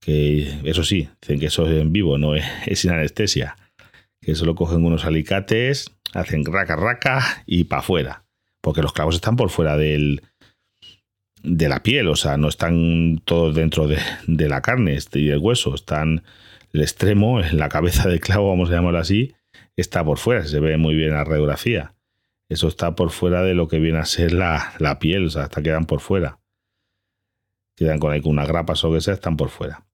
Que 0.00 0.60
eso 0.64 0.84
sí, 0.84 1.08
dicen 1.20 1.40
que 1.40 1.46
eso 1.46 1.66
es 1.66 1.80
en 1.80 1.92
vivo, 1.92 2.18
no 2.18 2.34
es, 2.34 2.44
sin 2.74 2.90
anestesia. 2.90 3.56
Que 4.20 4.32
eso 4.32 4.44
lo 4.44 4.54
cogen 4.54 4.84
unos 4.84 5.04
alicates, 5.04 5.90
hacen 6.12 6.44
raca 6.44 6.76
raca 6.76 7.42
y 7.46 7.64
para 7.64 7.80
afuera. 7.80 8.24
Porque 8.60 8.82
los 8.82 8.92
clavos 8.92 9.14
están 9.14 9.36
por 9.36 9.50
fuera 9.50 9.76
del, 9.76 10.22
de 11.42 11.68
la 11.68 11.82
piel, 11.82 12.08
o 12.08 12.16
sea, 12.16 12.36
no 12.36 12.48
están 12.48 13.20
todos 13.24 13.54
dentro 13.54 13.86
de, 13.86 14.48
la 14.48 14.60
carne 14.60 14.94
este, 14.94 15.20
y 15.20 15.26
del 15.26 15.38
hueso, 15.38 15.74
están 15.74 16.24
el 16.72 16.82
extremo, 16.82 17.40
la 17.40 17.68
cabeza 17.68 18.08
del 18.08 18.20
clavo, 18.20 18.50
vamos 18.50 18.70
a 18.70 18.74
llamarlo 18.74 18.98
así, 18.98 19.34
está 19.76 20.04
por 20.04 20.18
fuera, 20.18 20.44
se 20.44 20.60
ve 20.60 20.76
muy 20.76 20.94
bien 20.94 21.12
la 21.12 21.24
radiografía. 21.24 21.94
Eso 22.48 22.68
está 22.68 22.94
por 22.94 23.10
fuera 23.10 23.42
de 23.42 23.54
lo 23.54 23.68
que 23.68 23.78
viene 23.78 23.98
a 23.98 24.06
ser 24.06 24.32
la, 24.32 24.98
piel, 25.00 25.26
o 25.26 25.30
sea, 25.30 25.44
hasta 25.44 25.62
quedan 25.62 25.86
por 25.86 26.00
fuera. 26.00 26.40
Quedan 27.76 27.98
con, 27.98 28.18
una 28.24 28.46
grapa 28.46 28.74
o 28.82 28.86
lo 28.88 28.94
que 28.94 29.00
sea, 29.00 29.14
están 29.14 29.36
por 29.36 29.50
fuera. 29.50 29.86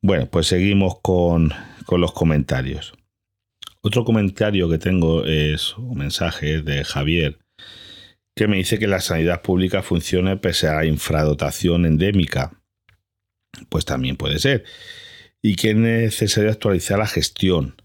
Bueno, 0.00 0.26
pues 0.26 0.46
seguimos 0.46 1.00
con, 1.00 1.52
con 1.86 2.00
los 2.00 2.12
comentarios. 2.12 2.94
Otro 3.80 4.04
comentario 4.04 4.68
que 4.68 4.78
tengo 4.78 5.24
es 5.24 5.76
un 5.76 5.98
mensaje 5.98 6.62
de 6.62 6.84
Javier 6.84 7.40
que 8.34 8.46
me 8.48 8.56
dice 8.56 8.78
que 8.78 8.86
la 8.86 9.00
sanidad 9.00 9.42
pública 9.42 9.82
funcione 9.82 10.36
pese 10.36 10.68
a 10.68 10.76
la 10.76 10.86
infradotación 10.86 11.84
endémica. 11.84 12.62
Pues 13.68 13.84
también 13.84 14.16
puede 14.16 14.38
ser. 14.38 14.64
Y 15.42 15.56
que 15.56 15.70
es 15.70 15.76
necesario 15.76 16.50
actualizar 16.50 16.98
la 16.98 17.06
gestión. 17.06 17.81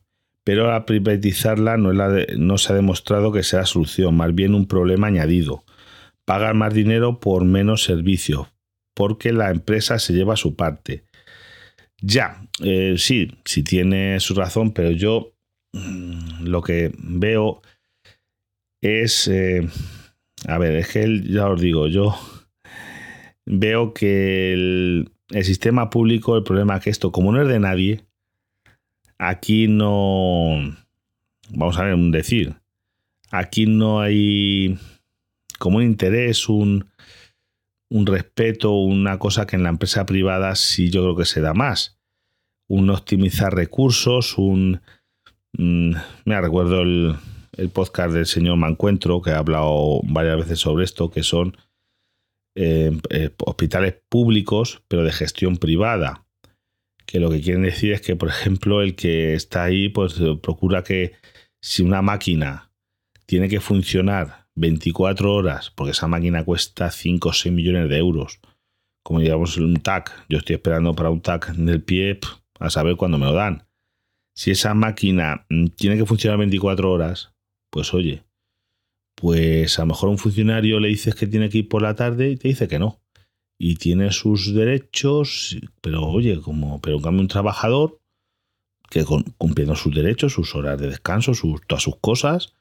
Pero 0.47 0.73
al 0.73 0.85
privatizarla 0.85 1.75
no, 1.75 2.57
se 2.57 2.71
ha 2.71 2.75
demostrado 2.77 3.33
que 3.33 3.43
sea 3.43 3.65
solución, 3.65 4.15
más 4.15 4.33
bien 4.33 4.53
un 4.53 4.65
problema 4.65 5.07
añadido. 5.07 5.65
Pagar 6.23 6.53
más 6.53 6.73
dinero 6.73 7.19
por 7.19 7.43
menos 7.43 7.83
servicios, 7.83 8.47
porque 8.93 9.33
la 9.33 9.51
empresa 9.51 9.99
se 9.99 10.13
lleva 10.13 10.37
su 10.37 10.55
parte. 10.55 11.03
Ya, 12.01 12.47
eh, 12.63 12.95
sí, 12.97 13.29
sí 13.43 13.61
tiene 13.61 14.21
su 14.21 14.35
razón, 14.35 14.71
pero 14.71 14.91
yo 14.91 15.33
mm, 15.73 16.45
lo 16.45 16.61
que 16.61 16.93
veo 16.97 17.61
es... 18.79 19.27
Eh, 19.27 19.67
a 20.47 20.57
ver, 20.59 20.77
es 20.77 20.87
que 20.87 21.23
ya 21.25 21.49
os 21.49 21.59
digo, 21.59 21.87
yo 21.87 22.17
veo 23.45 23.93
que 23.93 24.53
el, 24.53 25.11
sistema 25.43 25.89
público, 25.89 26.37
el 26.37 26.43
problema 26.43 26.77
es 26.77 26.83
que 26.85 26.89
esto, 26.89 27.11
como 27.11 27.33
no 27.33 27.41
es 27.41 27.49
de 27.49 27.59
nadie, 27.59 28.06
aquí 29.17 29.67
no. 29.67 30.75
Vamos 31.49 31.77
a 31.77 31.83
ver, 31.83 31.93
un 31.93 32.11
decir. 32.11 32.55
Aquí 33.31 33.65
no 33.65 34.01
hay 34.01 34.77
como 35.59 35.77
un 35.77 35.83
interés, 35.83 36.49
un, 36.49 36.89
respeto, 37.89 38.71
una 38.71 39.17
cosa 39.17 39.47
que 39.47 39.55
en 39.55 39.63
la 39.63 39.69
empresa 39.69 40.05
privada 40.05 40.55
sí 40.55 40.89
yo 40.89 41.01
creo 41.03 41.15
que 41.15 41.25
se 41.25 41.41
da 41.41 41.53
más. 41.53 41.97
Un 42.67 42.89
optimizar 42.89 43.53
recursos, 43.53 44.37
un... 44.37 44.81
Mm, 45.53 45.95
me 46.25 46.41
recuerdo 46.41 46.81
el, 46.81 47.15
el 47.57 47.69
podcast 47.69 48.13
del 48.13 48.25
señor 48.25 48.57
Mancuentro, 48.57 49.21
que 49.21 49.31
ha 49.31 49.39
hablado 49.39 50.01
varias 50.03 50.37
veces 50.37 50.59
sobre 50.59 50.85
esto, 50.85 51.09
que 51.09 51.23
son 51.23 51.57
eh, 52.55 52.91
eh, 53.09 53.29
hospitales 53.45 53.95
públicos, 54.09 54.81
pero 54.87 55.03
de 55.03 55.11
gestión 55.11 55.57
privada. 55.57 56.25
Que 57.07 57.19
lo 57.19 57.31
que 57.31 57.41
quieren 57.41 57.63
decir 57.63 57.93
es 57.93 58.01
que, 58.01 58.15
por 58.15 58.29
ejemplo, 58.29 58.83
el 58.83 58.95
que 58.95 59.33
está 59.33 59.63
ahí, 59.63 59.89
pues 59.89 60.15
procura 60.43 60.83
que 60.83 61.13
si 61.59 61.81
una 61.81 62.03
máquina 62.03 62.71
tiene 63.25 63.49
que 63.49 63.59
funcionar 63.59 64.47
24 64.55 65.33
horas, 65.33 65.71
porque 65.71 65.91
esa 65.91 66.07
máquina 66.07 66.43
cuesta 66.43 66.91
5 66.91 67.29
o 67.29 67.33
6 67.33 67.53
millones 67.53 67.89
de 67.89 67.97
euros, 67.97 68.39
como 69.03 69.21
digamos 69.21 69.57
un 69.57 69.77
TAC, 69.77 70.11
yo 70.27 70.37
estoy 70.37 70.57
esperando 70.57 70.93
para 70.93 71.09
un 71.09 71.21
TAC 71.21 71.53
del 71.53 71.81
pie 71.81 72.19
a 72.59 72.69
saber 72.69 72.97
cuándo 72.97 73.17
me 73.17 73.25
lo 73.25 73.33
dan. 73.33 73.65
Si 74.35 74.51
esa 74.51 74.73
máquina 74.73 75.45
mm, 75.49 75.67
tiene 75.77 75.97
que 75.97 76.05
funcionar 76.05 76.37
24 76.39 76.91
horas, 76.91 77.31
pues 77.69 77.93
oye, 77.93 78.23
pues 79.15 79.79
a 79.79 79.83
lo 79.83 79.87
mejor 79.87 80.09
un 80.09 80.17
funcionario 80.17 80.79
le 80.79 80.89
dices 80.89 81.15
que 81.15 81.25
tiene 81.25 81.49
que 81.49 81.59
ir 81.59 81.69
por 81.69 81.81
la 81.81 81.95
tarde 81.95 82.31
y 82.31 82.37
te 82.37 82.49
dice 82.49 82.67
que 82.67 82.79
no. 82.79 83.01
Y 83.59 83.75
tiene 83.75 84.11
sus 84.11 84.53
derechos, 84.53 85.57
pero 85.81 86.03
oye, 86.03 86.39
como, 86.41 86.79
pero 86.79 86.97
en 86.97 87.01
cambio 87.01 87.21
un 87.21 87.27
trabajador 87.27 87.99
que 88.89 89.03
cumpliendo 89.37 89.75
sus 89.75 89.93
derechos, 89.93 90.33
sus 90.33 90.55
horas 90.55 90.79
de 90.79 90.87
descanso, 90.87 91.33
sus, 91.33 91.61
todas 91.67 91.83
sus 91.83 91.97
cosas, 91.97 92.53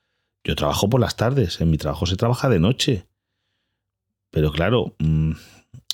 yo 0.44 0.56
trabajo 0.56 0.88
por 0.88 1.00
las 1.00 1.16
tardes, 1.16 1.60
en 1.60 1.70
mi 1.70 1.76
trabajo 1.76 2.06
se 2.06 2.16
trabaja 2.16 2.48
de 2.48 2.60
noche. 2.60 3.06
Pero 4.30 4.52
claro, 4.52 4.94
mm, 4.98 5.32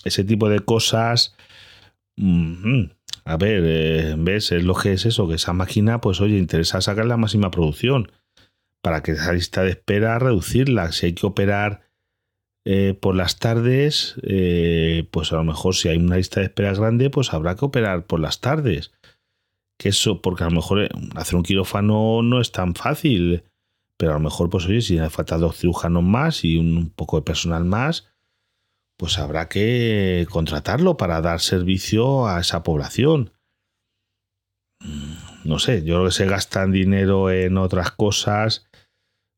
ese 0.04 0.24
tipo 0.24 0.48
de 0.48 0.60
cosas, 0.60 1.34
mm, 2.16 2.84
a 3.24 3.36
ver, 3.36 3.62
eh, 3.64 4.14
¿ves? 4.18 4.52
Es 4.52 4.64
lo 4.64 4.74
que 4.74 4.92
es 4.92 5.06
eso, 5.06 5.28
que 5.28 5.34
esa 5.34 5.52
máquina, 5.52 6.00
pues 6.00 6.20
oye, 6.20 6.38
interesa 6.38 6.80
sacar 6.80 7.06
la 7.06 7.16
máxima 7.16 7.50
producción 7.50 8.10
para 8.80 9.02
que 9.02 9.12
esa 9.12 9.32
lista 9.32 9.62
de 9.62 9.70
espera 9.70 10.18
reducirla. 10.18 10.92
Si 10.92 11.06
hay 11.06 11.12
que 11.14 11.26
operar 11.26 11.82
eh, 12.64 12.94
por 13.00 13.16
las 13.16 13.38
tardes, 13.38 14.14
eh, 14.22 15.08
pues 15.10 15.32
a 15.32 15.36
lo 15.36 15.44
mejor 15.44 15.74
si 15.74 15.88
hay 15.88 15.96
una 15.96 16.16
lista 16.16 16.40
de 16.40 16.46
espera 16.46 16.72
grande, 16.74 17.10
pues 17.10 17.32
habrá 17.32 17.56
que 17.56 17.64
operar 17.64 18.06
por 18.06 18.20
las 18.20 18.40
tardes. 18.40 18.92
Que 19.78 19.88
eso, 19.88 20.22
porque 20.22 20.44
a 20.44 20.48
lo 20.48 20.56
mejor 20.56 20.84
eh, 20.84 20.88
hacer 21.16 21.34
un 21.34 21.42
quirófano 21.42 22.22
no 22.22 22.40
es 22.40 22.52
tan 22.52 22.74
fácil. 22.74 23.44
Pero 23.96 24.12
a 24.12 24.14
lo 24.14 24.20
mejor, 24.20 24.48
pues 24.48 24.66
oye, 24.66 24.80
si 24.80 24.98
hace 24.98 25.10
falta 25.10 25.38
dos 25.38 25.56
cirujanos 25.58 26.04
más 26.04 26.44
y 26.44 26.56
un 26.56 26.90
poco 26.90 27.16
de 27.16 27.22
personal 27.22 27.64
más, 27.64 28.08
pues 28.96 29.18
habrá 29.18 29.48
que 29.48 30.26
contratarlo 30.30 30.96
para 30.96 31.20
dar 31.20 31.40
servicio 31.40 32.28
a 32.28 32.40
esa 32.40 32.62
población. 32.62 33.32
Mm, 34.80 35.48
no 35.48 35.58
sé, 35.58 35.84
yo 35.84 35.96
creo 35.96 36.06
que 36.06 36.12
se 36.12 36.26
gastan 36.26 36.70
dinero 36.70 37.30
en 37.30 37.56
otras 37.58 37.90
cosas 37.90 38.68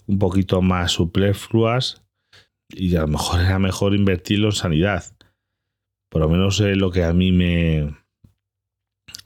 un 0.07 0.19
poquito 0.19 0.61
más 0.61 0.93
superfluas 0.93 2.04
y 2.69 2.95
a 2.97 3.03
lo 3.03 3.09
mejor 3.09 3.41
era 3.41 3.59
mejor 3.59 3.95
invertirlo 3.95 4.49
en 4.49 4.53
sanidad. 4.53 5.05
Por 6.09 6.23
lo 6.23 6.29
menos 6.29 6.61
es 6.61 6.77
lo 6.77 6.91
que 6.91 7.05
a 7.05 7.13
mí 7.13 7.33
me, 7.33 7.97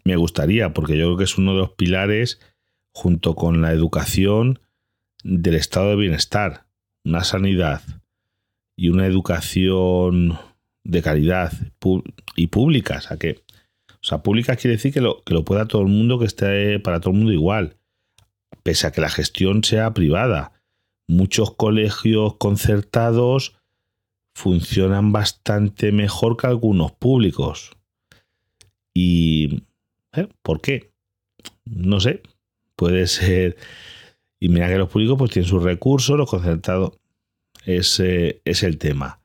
me 0.04 0.16
gustaría, 0.16 0.72
porque 0.72 0.96
yo 0.96 1.06
creo 1.06 1.16
que 1.18 1.24
es 1.24 1.38
uno 1.38 1.52
de 1.52 1.58
los 1.58 1.72
pilares, 1.72 2.40
junto 2.92 3.34
con 3.34 3.60
la 3.60 3.72
educación, 3.72 4.60
del 5.22 5.54
estado 5.54 5.90
de 5.90 5.96
bienestar. 5.96 6.66
Una 7.04 7.24
sanidad 7.24 7.82
y 8.76 8.88
una 8.88 9.06
educación 9.06 10.38
de 10.84 11.02
calidad 11.02 11.52
y 12.36 12.46
pública. 12.48 12.98
O 12.98 13.00
sea, 13.00 13.16
que, 13.16 13.42
o 13.90 14.02
sea, 14.02 14.22
pública 14.22 14.56
quiere 14.56 14.76
decir 14.76 14.92
que 14.92 15.00
lo, 15.00 15.22
que 15.24 15.34
lo 15.34 15.44
pueda 15.44 15.66
todo 15.66 15.82
el 15.82 15.88
mundo, 15.88 16.18
que 16.18 16.26
esté 16.26 16.78
para 16.80 17.00
todo 17.00 17.12
el 17.12 17.18
mundo 17.18 17.32
igual, 17.32 17.76
pese 18.62 18.86
a 18.86 18.92
que 18.92 19.00
la 19.00 19.10
gestión 19.10 19.64
sea 19.64 19.94
privada 19.94 20.57
muchos 21.08 21.54
colegios 21.56 22.36
concertados 22.36 23.56
funcionan 24.34 25.10
bastante 25.10 25.90
mejor 25.90 26.36
que 26.36 26.46
algunos 26.46 26.92
públicos. 26.92 27.72
¿Y 28.94 29.64
¿eh? 30.12 30.28
por 30.42 30.60
qué? 30.60 30.92
No 31.64 31.98
sé. 31.98 32.22
Puede 32.76 33.08
ser... 33.08 33.56
Y 34.38 34.50
mira 34.50 34.68
que 34.68 34.78
los 34.78 34.88
públicos 34.88 35.18
pues 35.18 35.32
tienen 35.32 35.48
sus 35.48 35.62
recursos, 35.62 36.16
los 36.16 36.30
concertados. 36.30 36.98
Ese 37.64 38.40
es 38.44 38.62
el 38.62 38.78
tema. 38.78 39.20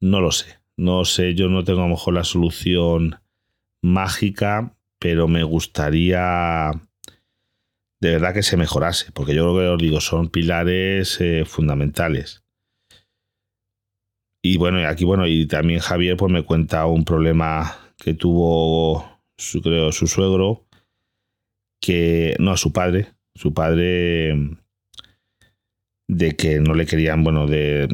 No 0.00 0.22
lo 0.22 0.32
sé. 0.32 0.58
No 0.76 1.04
sé, 1.04 1.34
yo 1.34 1.48
no 1.48 1.62
tengo 1.62 1.80
a 1.80 1.84
lo 1.84 1.90
mejor 1.90 2.14
la 2.14 2.24
solución 2.24 3.20
mágica, 3.82 4.74
pero 4.98 5.28
me 5.28 5.44
gustaría 5.44 6.70
de 8.04 8.12
verdad 8.12 8.34
que 8.34 8.42
se 8.42 8.58
mejorase, 8.58 9.12
porque 9.12 9.34
yo 9.34 9.44
creo 9.44 9.56
que 9.56 9.68
os 9.68 9.82
digo, 9.82 10.00
son 10.00 10.28
pilares 10.28 11.18
eh, 11.22 11.44
fundamentales. 11.46 12.44
Y 14.42 14.58
bueno, 14.58 14.86
aquí 14.86 15.06
bueno, 15.06 15.26
y 15.26 15.46
también 15.46 15.80
Javier 15.80 16.18
pues 16.18 16.30
me 16.30 16.42
cuenta 16.42 16.84
un 16.84 17.06
problema 17.06 17.78
que 17.96 18.12
tuvo 18.12 19.22
su, 19.38 19.62
creo, 19.62 19.90
su 19.90 20.06
suegro, 20.06 20.66
que 21.80 22.36
no 22.38 22.58
su 22.58 22.74
padre, 22.74 23.14
su 23.34 23.54
padre 23.54 24.36
de 26.06 26.36
que 26.36 26.60
no 26.60 26.74
le 26.74 26.84
querían, 26.84 27.24
bueno, 27.24 27.46
de 27.46 27.88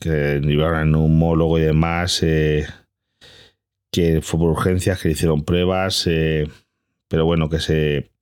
que 0.00 0.40
llevaran 0.44 0.90
en 0.90 0.94
un 0.94 1.06
homólogo 1.06 1.58
y 1.58 1.62
demás, 1.62 2.22
eh, 2.22 2.68
que 3.90 4.20
fue 4.22 4.38
por 4.38 4.50
urgencias, 4.50 5.02
que 5.02 5.08
le 5.08 5.14
hicieron 5.14 5.44
pruebas, 5.44 6.06
eh, 6.06 6.46
pero 7.08 7.24
bueno, 7.24 7.48
que 7.48 7.58
se 7.58 8.13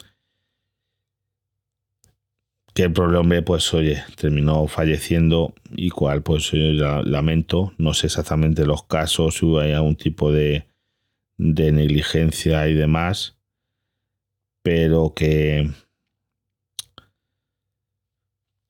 que 2.75 2.85
el 2.85 2.93
problema, 2.93 3.43
pues 3.43 3.73
oye, 3.75 4.03
terminó 4.17 4.67
falleciendo 4.67 5.55
y 5.71 5.91
cual, 5.91 6.23
pues 6.23 6.51
yo 6.51 7.03
lamento, 7.03 7.73
no 7.79 7.93
sé 7.93 8.07
exactamente 8.07 8.65
los 8.65 8.85
casos, 8.85 9.37
si 9.37 9.47
hubo 9.47 9.61
algún 9.61 9.97
tipo 9.97 10.33
de, 10.33 10.67
de 11.37 11.73
negligencia 11.73 12.67
y 12.69 12.75
demás, 12.75 13.37
pero 14.63 15.13
que, 15.15 15.71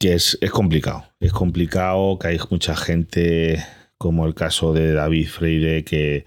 que 0.01 0.15
es, 0.15 0.37
es, 0.41 0.51
complicado, 0.51 1.05
es 1.21 1.33
complicado, 1.33 2.19
que 2.19 2.29
hay 2.29 2.39
mucha 2.51 2.75
gente, 2.75 3.65
como 3.99 4.27
el 4.27 4.35
caso 4.35 4.73
de 4.73 4.93
David 4.93 5.29
Freire, 5.29 5.85
que... 5.85 6.25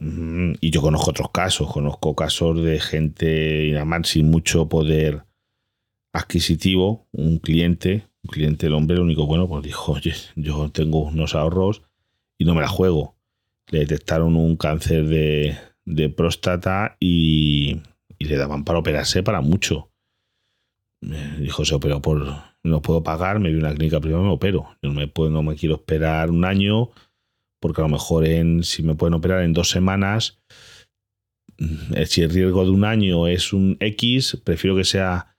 Mm, 0.00 0.52
y 0.60 0.70
yo 0.70 0.80
conozco 0.80 1.10
otros 1.10 1.30
casos, 1.32 1.72
conozco 1.72 2.14
casos 2.14 2.62
de 2.62 2.78
gente, 2.78 3.74
además 3.74 4.08
sin 4.08 4.30
mucho 4.30 4.68
poder 4.68 5.27
adquisitivo, 6.18 7.06
un 7.12 7.38
cliente, 7.38 8.06
un 8.22 8.30
cliente, 8.30 8.66
el 8.66 8.74
hombre, 8.74 8.96
lo 8.96 9.02
único 9.04 9.26
bueno, 9.26 9.48
pues 9.48 9.62
dijo, 9.62 9.92
oye, 9.92 10.14
yo 10.36 10.70
tengo 10.70 11.04
unos 11.04 11.34
ahorros 11.34 11.82
y 12.36 12.44
no 12.44 12.54
me 12.54 12.60
la 12.60 12.68
juego. 12.68 13.16
Le 13.68 13.80
detectaron 13.80 14.36
un 14.36 14.56
cáncer 14.56 15.06
de, 15.06 16.08
próstata 16.10 16.96
y, 17.00 17.80
le 18.18 18.36
daban 18.36 18.64
para 18.64 18.78
operarse 18.78 19.22
para 19.22 19.40
mucho. 19.40 19.90
dijo, 21.00 21.64
se 21.64 21.74
operó 21.74 22.02
por, 22.02 22.26
no 22.62 22.82
puedo 22.82 23.02
pagar, 23.02 23.40
me 23.40 23.50
vi 23.50 23.58
una 23.58 23.74
clínica 23.74 24.00
privada, 24.00 24.24
me 24.24 24.30
opero. 24.30 24.76
Yo 24.82 24.88
no 24.90 24.94
me, 24.94 25.06
puedo, 25.08 25.30
no 25.30 25.42
me 25.42 25.56
quiero 25.56 25.76
esperar 25.76 26.30
un 26.30 26.44
año, 26.44 26.90
porque 27.60 27.80
a 27.80 27.84
lo 27.84 27.90
mejor 27.90 28.26
en, 28.26 28.64
si 28.64 28.82
me 28.82 28.94
pueden 28.94 29.14
operar 29.14 29.42
en 29.42 29.52
dos 29.52 29.70
semanas, 29.70 30.38
mm, 31.58 32.02
si 32.06 32.22
el 32.22 32.30
riesgo 32.30 32.64
de 32.64 32.70
un 32.70 32.84
año 32.84 33.28
es 33.28 33.52
un 33.52 33.76
X, 33.80 34.38
prefiero 34.44 34.76
que 34.76 34.84
sea 34.84 35.36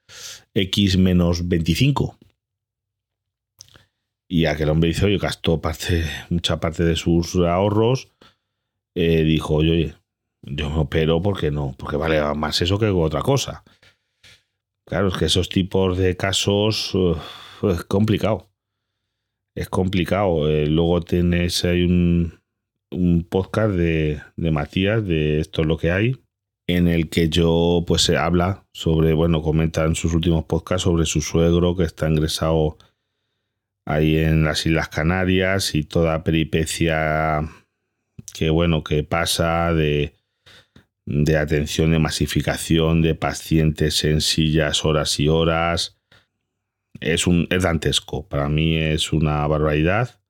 X 0.56 0.98
menos 0.98 1.48
25. 1.48 2.18
Y 4.32 4.46
aquel 4.46 4.70
hombre 4.70 4.90
hizo, 4.90 5.08
yo 5.08 5.18
gastó 5.18 5.60
parte, 5.60 6.06
mucha 6.30 6.60
parte 6.60 6.84
de 6.84 6.96
sus 6.96 7.36
ahorros. 7.36 8.12
Eh, 8.96 9.24
dijo, 9.24 9.56
oye, 9.56 9.96
yo 10.44 10.70
me 10.70 10.80
opero 10.80 11.22
porque 11.22 11.52
no, 11.52 11.76
porque 11.78 11.98
vale 11.98 12.22
más 12.36 12.62
eso 12.62 12.78
que 12.78 12.88
otra 12.88 13.22
cosa. 13.22 13.64
Claro, 14.88 15.08
es 15.10 15.18
que 15.18 15.26
esos 15.26 15.50
tipos 15.50 15.98
de 15.98 16.16
casos 16.18 16.94
es 17.64 17.84
complicado. 17.86 18.50
Es 19.56 19.70
complicado. 19.70 20.50
Eh, 20.50 20.68
luego 20.68 21.02
tienes 21.02 21.64
hay 21.66 21.84
un, 21.84 22.40
un 22.92 23.24
podcast 23.24 23.74
de, 23.74 24.22
de, 24.36 24.52
Matías, 24.52 25.06
de 25.06 25.40
esto 25.40 25.62
es 25.62 25.68
lo 25.68 25.78
que 25.78 25.92
hay, 25.92 26.16
en 26.76 26.88
el 26.88 27.10
que 27.10 27.30
yo 27.30 27.84
pues 27.88 28.04
se 28.04 28.18
habla 28.18 28.66
sobre, 28.72 29.14
bueno, 29.14 29.42
comenta 29.42 29.86
en 29.86 29.96
sus 29.96 30.14
últimos 30.14 30.46
podcasts 30.46 30.84
sobre 30.84 31.06
su 31.06 31.22
suegro 31.22 31.76
que 31.76 31.84
está 31.84 32.10
ingresado 32.10 32.78
ahí 33.86 34.18
en 34.18 34.44
las 34.44 34.66
Islas 34.66 34.90
Canarias 34.90 35.76
y 35.76 35.84
toda 35.84 36.24
peripecia 36.24 37.50
que 38.34 38.50
bueno, 38.50 38.84
que 38.84 39.04
pasa 39.04 39.74
de 39.74 40.14
de 41.10 41.38
atención 41.38 41.90
de 41.90 41.98
masificación 41.98 43.02
de 43.02 43.16
pacientes 43.16 44.04
en 44.04 44.22
sillas 44.22 44.86
horas 44.86 45.20
y 45.20 45.28
horas. 45.28 45.98
Es, 47.00 47.26
un, 47.26 47.48
es 47.50 47.64
dantesco. 47.64 48.28
Para 48.28 48.48
mí 48.48 48.78
es 48.78 49.12
una 49.12 49.46
barbaridad 49.48 50.22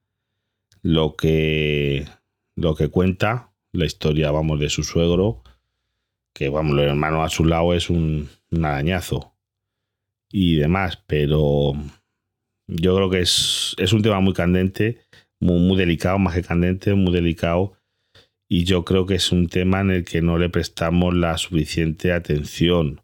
lo 0.81 1.17
que, 1.17 2.07
lo 2.55 2.75
que 2.75 2.87
cuenta 2.87 3.51
la 3.73 3.85
historia, 3.85 4.31
vamos, 4.31 4.61
de 4.61 4.69
su 4.69 4.83
suegro. 4.83 5.43
Que, 6.33 6.49
vamos, 6.49 6.77
el 6.77 6.87
hermano 6.87 7.23
a 7.23 7.29
su 7.29 7.45
lado 7.45 7.73
es 7.73 7.89
un, 7.89 8.29
un 8.51 8.65
arañazo 8.65 9.33
y 10.31 10.55
demás, 10.55 11.03
pero 11.07 11.73
yo 12.67 12.95
creo 12.95 13.09
que 13.09 13.21
es, 13.21 13.75
es 13.77 13.93
un 13.93 14.01
tema 14.01 14.19
muy 14.19 14.33
candente, 14.33 15.01
muy, 15.39 15.59
muy 15.59 15.77
delicado, 15.77 16.19
más 16.19 16.35
que 16.35 16.43
candente, 16.43 16.93
muy 16.93 17.13
delicado 17.13 17.79
y 18.51 18.63
yo 18.63 18.83
creo 18.83 19.05
que 19.05 19.13
es 19.13 19.31
un 19.31 19.47
tema 19.47 19.81
en 19.81 19.91
el 19.91 20.05
que 20.05 20.23
no 20.23 20.39
le 20.39 20.49
prestamos 20.49 21.13
la 21.13 21.37
suficiente 21.37 22.11
atención, 22.11 23.01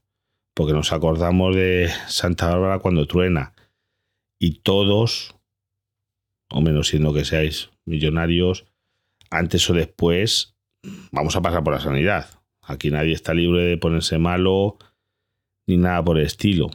porque 0.55 0.73
nos 0.73 0.91
acordamos 0.91 1.55
de 1.55 1.91
Santa 2.07 2.49
Bárbara 2.49 2.80
cuando 2.80 3.05
truena 3.05 3.53
y 4.39 4.61
todos, 4.61 5.36
o 6.49 6.61
menos 6.61 6.88
siendo 6.88 7.13
que 7.13 7.26
seáis 7.26 7.69
millonarios, 7.86 8.65
antes 9.30 9.69
o 9.69 9.73
después 9.73 10.55
vamos 11.11 11.36
a 11.36 11.41
pasar 11.43 11.63
por 11.63 11.73
la 11.73 11.80
sanidad. 11.80 12.28
Aquí 12.66 12.91
nadie 12.91 13.13
está 13.13 13.34
libre 13.34 13.63
de 13.63 13.78
ponerse 13.78 14.18
malo 14.18 14.78
ni 15.68 15.78
nada 15.78 16.03
por 16.03 16.18
el 16.18 16.26
estilo. 16.26 16.70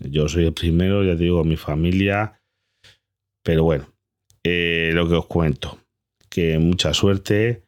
Yo 0.00 0.28
soy 0.28 0.46
el 0.46 0.54
primero, 0.54 1.04
ya 1.04 1.16
te 1.16 1.24
digo, 1.24 1.44
mi 1.44 1.56
familia, 1.56 2.40
pero 3.42 3.64
bueno, 3.64 3.86
eh, 4.42 4.92
lo 4.94 5.08
que 5.08 5.14
os 5.14 5.26
cuento 5.26 5.78
que 6.30 6.58
mucha 6.58 6.94
suerte. 6.94 7.64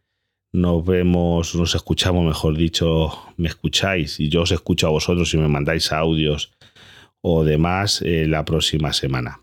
Nos 0.55 0.85
vemos, 0.85 1.55
nos 1.55 1.75
escuchamos, 1.75 2.25
mejor 2.25 2.57
dicho, 2.57 3.11
me 3.37 3.49
escucháis 3.49 4.21
y 4.21 4.29
yo 4.29 4.43
os 4.43 4.53
escucho 4.53 4.87
a 4.87 4.91
vosotros 4.91 5.33
y 5.33 5.39
me 5.39 5.49
mandáis 5.49 5.93
audios 5.93 6.53
o 7.23 7.43
demás 7.43 8.03
eh, 8.03 8.27
la 8.29 8.45
próxima 8.45 8.93
semana. 8.93 9.43